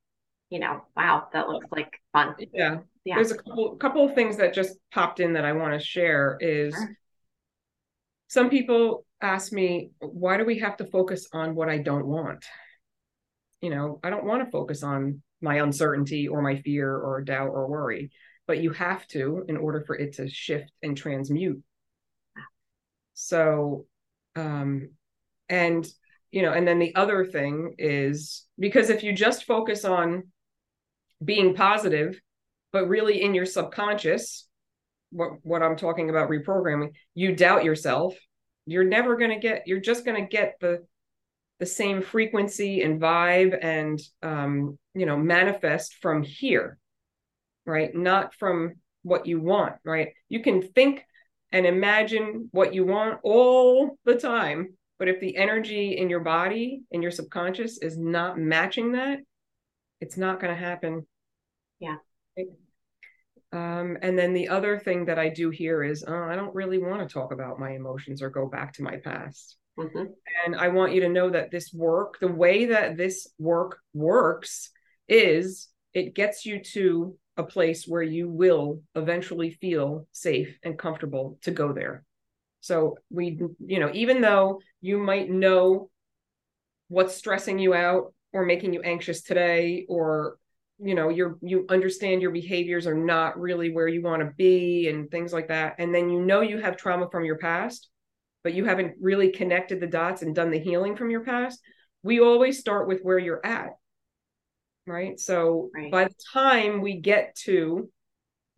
you 0.50 0.59
know, 0.59 0.80
wow, 0.96 1.28
that 1.32 1.48
looks 1.48 1.66
like 1.70 2.00
fun. 2.12 2.34
Yeah. 2.52 2.78
Yeah. 3.05 3.16
There's 3.16 3.32
a 3.32 3.36
couple, 3.36 3.76
couple 3.76 4.09
of 4.09 4.14
things 4.14 4.38
that 4.38 4.55
just 4.55 4.76
popped 4.92 5.20
in 5.20 5.34
that 5.34 5.44
I 5.44 5.52
want 5.52 5.78
to 5.78 5.84
share 5.84 6.38
is 6.40 6.74
sure. 6.74 6.96
some 8.28 8.48
people 8.50 9.05
ask 9.20 9.52
me, 9.52 9.90
why 10.00 10.36
do 10.36 10.44
we 10.44 10.59
have 10.61 10.76
to 10.78 10.86
focus 10.86 11.28
on 11.32 11.55
what 11.55 11.68
I 11.68 11.78
don't 11.78 12.07
want? 12.07 12.44
You 13.61 13.70
know, 13.70 14.00
I 14.02 14.11
don't 14.11 14.24
want 14.24 14.44
to 14.44 14.50
focus 14.50 14.82
on 14.82 15.22
my 15.40 15.57
uncertainty 15.57 16.28
or 16.28 16.42
my 16.42 16.57
fear 16.57 16.96
or 16.96 17.20
doubt 17.20 17.48
or 17.48 17.68
worry 17.68 18.11
but 18.46 18.61
you 18.61 18.70
have 18.70 19.07
to 19.09 19.44
in 19.48 19.57
order 19.57 19.82
for 19.86 19.96
it 19.96 20.14
to 20.14 20.28
shift 20.28 20.70
and 20.82 20.96
transmute 20.96 21.62
so 23.14 23.86
um 24.36 24.88
and 25.48 25.86
you 26.30 26.42
know 26.42 26.52
and 26.52 26.66
then 26.66 26.78
the 26.78 26.94
other 26.94 27.24
thing 27.24 27.74
is 27.78 28.46
because 28.59 28.90
if 28.90 29.02
you 29.02 29.12
just 29.12 29.44
focus 29.44 29.84
on 29.84 30.24
being 31.24 31.55
positive 31.55 32.20
but 32.75 32.89
really 32.89 33.22
in 33.22 33.35
your 33.35 33.47
subconscious 33.47 34.49
what 35.12 35.35
what 35.45 35.62
I'm 35.62 35.77
talking 35.77 36.11
about 36.11 36.29
reprogramming 36.29 36.91
you 37.14 37.35
doubt 37.35 37.64
yourself. 37.64 38.16
You're 38.66 38.83
never 38.85 39.16
going 39.16 39.31
to 39.31 39.39
get 39.39 39.62
you're 39.66 39.81
just 39.81 40.05
going 40.05 40.20
to 40.20 40.29
get 40.29 40.57
the 40.61 40.85
the 41.61 41.66
same 41.66 42.03
frequency 42.03 42.83
and 42.83 43.01
vibe 43.01 43.57
and 43.62 44.01
um, 44.22 44.77
you 44.93 45.07
know 45.07 45.16
manifest 45.16 45.95
from 46.03 46.22
here 46.22 46.77
right? 47.64 47.95
Not 47.95 48.35
from 48.35 48.75
what 49.05 49.27
you 49.27 49.41
want 49.41 49.77
right? 49.85 50.09
You 50.29 50.41
can 50.41 50.61
think 50.61 51.05
and 51.53 51.64
imagine 51.66 52.49
what 52.51 52.75
you 52.75 52.85
want 52.85 53.20
all 53.22 53.97
the 54.05 54.16
time 54.16 54.75
but 54.99 55.07
if 55.07 55.20
the 55.20 55.37
energy 55.37 55.97
in 55.97 56.11
your 56.11 56.20
body 56.20 56.83
in 56.91 57.03
your 57.03 57.12
subconscious 57.12 57.79
is 57.79 57.97
not 57.97 58.37
matching 58.37 58.93
that 58.93 59.20
it's 60.01 60.16
not 60.16 60.41
going 60.41 60.53
to 60.53 60.61
happen. 60.61 61.07
Yeah 61.79 61.99
um, 63.55 63.96
and 64.02 64.18
then 64.18 64.32
the 64.32 64.48
other 64.48 64.80
thing 64.80 65.05
that 65.05 65.18
I 65.18 65.28
do 65.28 65.48
here 65.50 65.84
is, 65.84 66.05
oh, 66.07 66.24
I 66.24 66.34
don't 66.34 66.55
really 66.55 66.78
want 66.78 67.09
to 67.09 67.12
talk 67.12 67.32
about 67.32 67.61
my 67.61 67.70
emotions 67.70 68.20
or 68.20 68.28
go 68.28 68.48
back 68.48 68.72
to 68.74 68.82
my 68.82 68.96
past. 68.96 69.57
Mm-hmm. 69.78 70.07
And 70.44 70.57
I 70.57 70.68
want 70.68 70.92
you 70.92 71.02
to 71.02 71.09
know 71.09 71.30
that 71.30 71.52
this 71.52 71.72
work, 71.72 72.18
the 72.20 72.26
way 72.26 72.66
that 72.66 72.96
this 72.96 73.28
work 73.38 73.78
works, 73.92 74.70
is 75.09 75.68
it 75.92 76.16
gets 76.16 76.44
you 76.44 76.64
to 76.72 77.16
a 77.36 77.44
place 77.44 77.86
where 77.86 78.02
you 78.02 78.28
will 78.28 78.82
eventually 78.96 79.52
feel 79.52 80.09
safe 80.11 80.59
and 80.64 80.76
comfortable 80.76 81.38
to 81.42 81.52
go 81.52 81.72
there. 81.72 82.05
So 82.61 82.98
we, 83.09 83.38
you 83.64 83.78
know, 83.78 83.90
even 83.92 84.20
though 84.20 84.61
you 84.80 84.98
might 84.98 85.30
know 85.30 85.90
what's 86.88 87.14
stressing 87.14 87.61
you 87.61 87.72
out 87.72 88.14
or 88.32 88.44
making 88.44 88.72
you 88.72 88.82
anxious 88.82 89.22
today, 89.22 89.86
or 89.88 90.38
you 90.79 90.95
know, 90.95 91.09
you're 91.09 91.39
you 91.41 91.66
understand 91.68 92.22
your 92.22 92.31
behaviors 92.31 92.87
are 92.87 92.95
not 92.95 93.39
really 93.39 93.72
where 93.72 93.89
you 93.89 94.03
want 94.03 94.20
to 94.22 94.33
be 94.37 94.89
and 94.89 95.11
things 95.11 95.33
like 95.33 95.49
that, 95.49 95.77
and 95.79 95.95
then 95.95 96.11
you 96.11 96.20
know 96.20 96.41
you 96.41 96.59
have 96.59 96.77
trauma 96.77 97.09
from 97.11 97.25
your 97.25 97.39
past 97.39 97.89
but 98.45 98.55
you 98.55 98.66
haven't 98.66 98.95
really 99.01 99.31
connected 99.31 99.81
the 99.81 99.87
dots 99.87 100.22
and 100.22 100.35
done 100.35 100.51
the 100.51 100.59
healing 100.59 100.95
from 100.95 101.11
your 101.11 101.25
past, 101.25 101.59
we 102.03 102.20
always 102.20 102.61
start 102.61 102.87
with 102.87 103.01
where 103.01 103.18
you're 103.18 103.45
at. 103.45 103.70
Right. 104.87 105.18
So 105.18 105.70
right. 105.75 105.91
by 105.91 106.05
the 106.05 106.14
time 106.33 106.83
we 106.83 107.01
get 107.01 107.35
to 107.45 107.91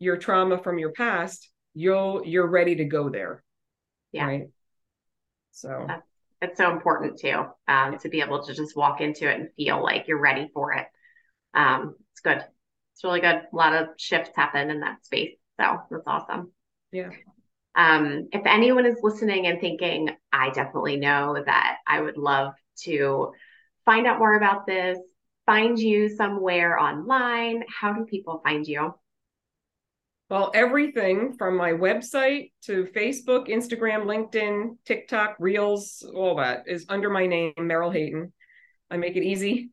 your 0.00 0.16
trauma 0.16 0.58
from 0.58 0.78
your 0.78 0.90
past, 0.90 1.48
you'll 1.72 2.26
you're 2.26 2.48
ready 2.48 2.74
to 2.76 2.84
go 2.84 3.08
there. 3.08 3.44
Yeah. 4.10 4.26
Right. 4.26 4.42
So 5.52 5.84
that's, 5.86 6.06
that's 6.40 6.58
so 6.58 6.72
important 6.72 7.20
too. 7.20 7.44
Um, 7.68 7.96
to 7.98 8.08
be 8.08 8.20
able 8.20 8.42
to 8.42 8.54
just 8.54 8.76
walk 8.76 9.00
into 9.00 9.30
it 9.30 9.38
and 9.38 9.48
feel 9.56 9.80
like 9.80 10.08
you're 10.08 10.20
ready 10.20 10.50
for 10.52 10.72
it. 10.72 10.86
Um, 11.54 11.94
good. 12.26 12.44
It's 12.92 13.04
really 13.04 13.20
good. 13.20 13.36
A 13.36 13.56
lot 13.56 13.74
of 13.74 13.88
shifts 13.96 14.32
happen 14.34 14.70
in 14.70 14.80
that 14.80 15.04
space. 15.04 15.36
So 15.60 15.80
that's 15.90 16.06
awesome. 16.06 16.52
Yeah. 16.92 17.10
Um, 17.74 18.28
if 18.32 18.42
anyone 18.46 18.86
is 18.86 18.96
listening 19.02 19.46
and 19.46 19.60
thinking, 19.60 20.10
I 20.32 20.50
definitely 20.50 20.96
know 20.96 21.36
that 21.44 21.76
I 21.86 22.00
would 22.00 22.16
love 22.16 22.54
to 22.84 23.32
find 23.84 24.06
out 24.06 24.18
more 24.18 24.34
about 24.34 24.66
this, 24.66 24.98
find 25.44 25.78
you 25.78 26.08
somewhere 26.08 26.78
online, 26.78 27.64
how 27.68 27.92
do 27.92 28.04
people 28.06 28.40
find 28.42 28.66
you? 28.66 28.94
Well, 30.28 30.50
everything 30.54 31.34
from 31.38 31.56
my 31.56 31.70
website 31.72 32.50
to 32.62 32.88
Facebook, 32.96 33.48
Instagram, 33.48 34.06
LinkedIn, 34.06 34.78
TikTok, 34.84 35.36
Reels, 35.38 36.04
all 36.14 36.36
that 36.36 36.64
is 36.66 36.86
under 36.88 37.10
my 37.10 37.26
name, 37.26 37.52
Meryl 37.58 37.92
Hayton. 37.92 38.32
I 38.90 38.96
make 38.96 39.16
it 39.16 39.22
easy. 39.22 39.70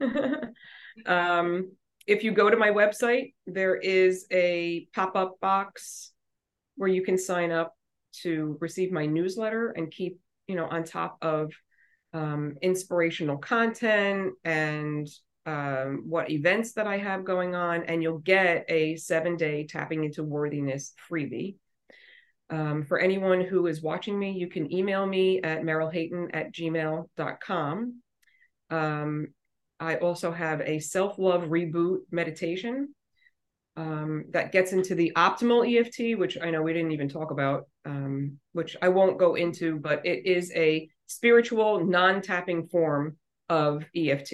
um, 1.08 1.72
if 2.06 2.24
you 2.24 2.32
go 2.32 2.50
to 2.50 2.58
my 2.58 2.70
website, 2.70 3.34
there 3.48 3.76
is 3.76 4.26
a 4.32 4.88
pop 4.94 5.16
up 5.16 5.40
box 5.40 6.12
where 6.76 6.90
you 6.90 7.04
can 7.04 7.18
sign 7.18 7.52
up 7.52 7.76
to 8.22 8.58
receive 8.60 8.92
my 8.92 9.06
newsletter 9.06 9.72
and 9.72 9.92
keep 9.92 10.20
you 10.48 10.56
know 10.56 10.66
on 10.66 10.84
top 10.84 11.18
of 11.22 11.52
um, 12.14 12.56
inspirational 12.62 13.38
content 13.38 14.34
and 14.44 15.08
um, 15.46 16.04
what 16.08 16.30
events 16.30 16.74
that 16.74 16.88
I 16.88 16.98
have 16.98 17.26
going 17.26 17.56
on, 17.56 17.84
and 17.84 18.02
you'll 18.02 18.20
get 18.20 18.66
a 18.70 18.96
seven 18.96 19.36
day 19.36 19.66
tapping 19.66 20.04
into 20.04 20.24
worthiness 20.24 20.94
freebie. 21.10 21.56
Um, 22.50 22.84
for 22.84 23.00
anyone 23.00 23.42
who 23.42 23.68
is 23.68 23.82
watching 23.82 24.18
me, 24.18 24.32
you 24.32 24.48
can 24.48 24.72
email 24.72 25.06
me 25.06 25.42
at 25.42 25.64
merylhayton 25.64 26.30
at 26.34 26.54
gmail.com. 26.54 28.02
Um, 28.70 29.28
I 29.80 29.96
also 29.96 30.32
have 30.32 30.62
a 30.62 30.80
self 30.80 31.18
love 31.18 31.44
reboot 31.44 32.00
meditation 32.12 32.94
um, 33.76 34.26
that 34.30 34.52
gets 34.52 34.72
into 34.72 34.96
the 34.96 35.12
optimal 35.16 35.68
EFT, 35.68 36.18
which 36.20 36.38
I 36.42 36.52
know 36.52 36.62
we 36.62 36.74
didn't 36.74 36.92
even 36.92 37.10
talk 37.10 37.32
about, 37.32 37.68
um, 37.86 38.40
which 38.52 38.78
I 38.82 38.90
won't 38.90 39.18
go 39.18 39.36
into, 39.36 39.78
but 39.80 40.06
it 40.06 40.26
is 40.26 40.52
a 40.56 40.88
spiritual, 41.08 41.84
non 41.86 42.22
tapping 42.22 42.68
form 42.68 43.18
of 43.50 43.86
EFT, 43.96 44.34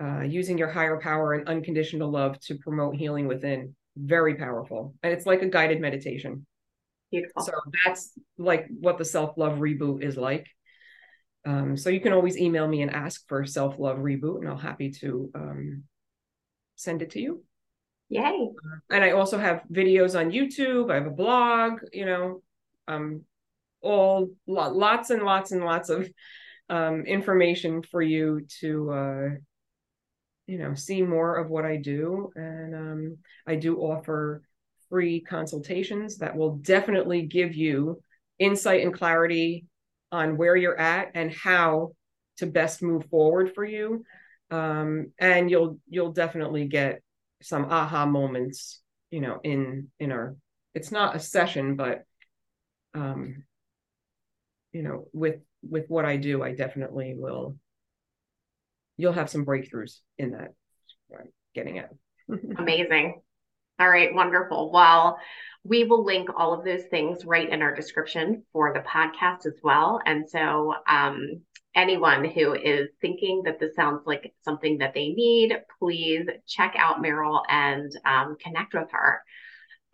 uh, 0.00 0.20
using 0.20 0.58
your 0.58 0.70
higher 0.70 0.98
power 1.00 1.34
and 1.34 1.48
unconditional 1.48 2.10
love 2.10 2.38
to 2.40 2.56
promote 2.56 2.96
healing 2.96 3.26
within. 3.26 3.74
Very 3.96 4.36
powerful. 4.36 4.94
And 5.02 5.12
it's 5.12 5.26
like 5.26 5.42
a 5.42 5.48
guided 5.48 5.80
meditation. 5.80 6.46
Beautiful. 7.10 7.42
So 7.42 7.52
that's 7.84 8.12
like 8.38 8.66
what 8.80 8.96
the 8.96 9.04
self 9.04 9.36
love 9.36 9.58
reboot 9.58 10.02
is 10.02 10.16
like. 10.16 10.48
Um, 11.44 11.76
so 11.76 11.90
you 11.90 12.00
can 12.00 12.12
always 12.12 12.38
email 12.38 12.68
me 12.68 12.82
and 12.82 12.90
ask 12.90 13.26
for 13.28 13.44
self 13.44 13.78
love 13.78 13.98
reboot, 13.98 14.38
and 14.40 14.48
I'll 14.48 14.56
happy 14.56 14.90
to 15.00 15.30
um, 15.34 15.84
send 16.76 17.02
it 17.02 17.10
to 17.10 17.20
you. 17.20 17.44
Yay! 18.08 18.50
And 18.90 19.02
I 19.02 19.12
also 19.12 19.38
have 19.38 19.62
videos 19.72 20.18
on 20.18 20.30
YouTube. 20.30 20.90
I 20.90 20.96
have 20.96 21.06
a 21.06 21.10
blog. 21.10 21.80
You 21.92 22.06
know, 22.06 22.42
um, 22.86 23.22
all 23.80 24.30
lots 24.46 25.10
and 25.10 25.22
lots 25.22 25.52
and 25.52 25.64
lots 25.64 25.88
of 25.88 26.08
um, 26.68 27.02
information 27.06 27.82
for 27.82 28.00
you 28.00 28.46
to 28.60 28.90
uh, 28.92 29.28
you 30.46 30.58
know 30.58 30.74
see 30.74 31.02
more 31.02 31.36
of 31.36 31.50
what 31.50 31.64
I 31.64 31.76
do, 31.76 32.30
and 32.36 32.74
um, 32.74 33.16
I 33.46 33.56
do 33.56 33.78
offer 33.78 34.42
free 34.88 35.20
consultations 35.20 36.18
that 36.18 36.36
will 36.36 36.56
definitely 36.56 37.22
give 37.22 37.54
you 37.54 38.00
insight 38.38 38.82
and 38.82 38.92
clarity 38.92 39.64
on 40.12 40.36
where 40.36 40.54
you're 40.54 40.78
at 40.78 41.10
and 41.14 41.32
how 41.32 41.92
to 42.36 42.46
best 42.46 42.82
move 42.82 43.06
forward 43.06 43.54
for 43.54 43.64
you. 43.64 44.04
Um, 44.50 45.12
and 45.18 45.50
you'll 45.50 45.78
you'll 45.88 46.12
definitely 46.12 46.66
get 46.66 47.02
some 47.40 47.64
aha 47.64 48.06
moments 48.06 48.80
you 49.10 49.20
know 49.20 49.40
in 49.42 49.88
in 49.98 50.12
our 50.12 50.36
it's 50.74 50.92
not 50.92 51.16
a 51.16 51.18
session 51.18 51.74
but 51.74 52.04
um 52.94 53.42
you 54.70 54.82
know 54.84 55.08
with 55.12 55.40
with 55.68 55.86
what 55.88 56.04
i 56.04 56.16
do 56.16 56.40
i 56.40 56.54
definitely 56.54 57.14
will 57.16 57.56
you'll 58.96 59.12
have 59.12 59.28
some 59.28 59.44
breakthroughs 59.44 59.98
in 60.18 60.30
that 60.30 60.52
getting 61.54 61.78
at. 61.78 61.90
Amazing 62.58 63.20
all 63.78 63.88
right, 63.88 64.14
wonderful. 64.14 64.70
Well, 64.70 65.18
we 65.64 65.84
will 65.84 66.04
link 66.04 66.28
all 66.36 66.52
of 66.52 66.64
those 66.64 66.84
things 66.84 67.24
right 67.24 67.48
in 67.48 67.62
our 67.62 67.74
description 67.74 68.44
for 68.52 68.72
the 68.72 68.80
podcast 68.80 69.46
as 69.46 69.58
well. 69.62 70.00
And 70.04 70.28
so, 70.28 70.74
um, 70.88 71.42
anyone 71.74 72.24
who 72.24 72.52
is 72.54 72.88
thinking 73.00 73.42
that 73.44 73.58
this 73.58 73.74
sounds 73.74 74.02
like 74.06 74.34
something 74.42 74.78
that 74.78 74.92
they 74.94 75.08
need, 75.08 75.56
please 75.78 76.26
check 76.46 76.74
out 76.78 77.02
Meryl 77.02 77.42
and 77.48 77.90
um, 78.04 78.36
connect 78.42 78.74
with 78.74 78.88
her. 78.90 79.22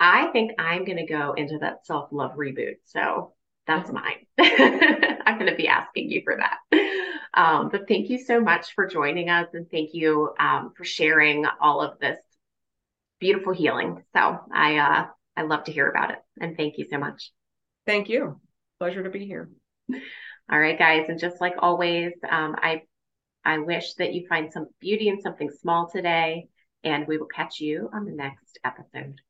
I 0.00 0.28
think 0.28 0.52
I'm 0.58 0.84
going 0.84 0.98
to 0.98 1.06
go 1.06 1.34
into 1.34 1.58
that 1.58 1.86
self 1.86 2.08
love 2.12 2.32
reboot. 2.36 2.76
So 2.84 3.34
that's 3.66 3.90
mine. 3.92 4.26
I'm 4.38 5.38
going 5.38 5.50
to 5.50 5.56
be 5.56 5.68
asking 5.68 6.10
you 6.10 6.22
for 6.24 6.36
that. 6.36 6.58
Um, 7.34 7.68
but 7.68 7.86
thank 7.86 8.08
you 8.08 8.18
so 8.18 8.40
much 8.40 8.74
for 8.74 8.86
joining 8.86 9.28
us 9.28 9.48
and 9.52 9.70
thank 9.70 9.90
you 9.92 10.34
um, 10.40 10.72
for 10.76 10.84
sharing 10.84 11.44
all 11.60 11.80
of 11.80 11.98
this 12.00 12.18
beautiful 13.20 13.52
healing. 13.52 14.02
So 14.14 14.40
I 14.52 14.78
uh, 14.78 15.06
I 15.36 15.42
love 15.42 15.64
to 15.64 15.72
hear 15.72 15.88
about 15.88 16.10
it. 16.10 16.18
And 16.40 16.56
thank 16.56 16.78
you 16.78 16.86
so 16.90 16.98
much. 16.98 17.32
Thank 17.86 18.08
you. 18.08 18.40
Pleasure 18.78 19.02
to 19.02 19.10
be 19.10 19.26
here. 19.26 19.50
All 20.50 20.58
right, 20.58 20.78
guys. 20.78 21.06
And 21.08 21.18
just 21.18 21.40
like 21.40 21.54
always, 21.58 22.12
um, 22.28 22.56
I 22.58 22.82
I 23.44 23.58
wish 23.58 23.94
that 23.94 24.14
you 24.14 24.26
find 24.28 24.52
some 24.52 24.66
beauty 24.80 25.08
in 25.08 25.20
something 25.20 25.50
small 25.50 25.88
today. 25.88 26.48
And 26.84 27.06
we 27.06 27.18
will 27.18 27.26
catch 27.26 27.60
you 27.60 27.90
on 27.92 28.04
the 28.04 28.12
next 28.12 28.58
episode. 28.64 29.20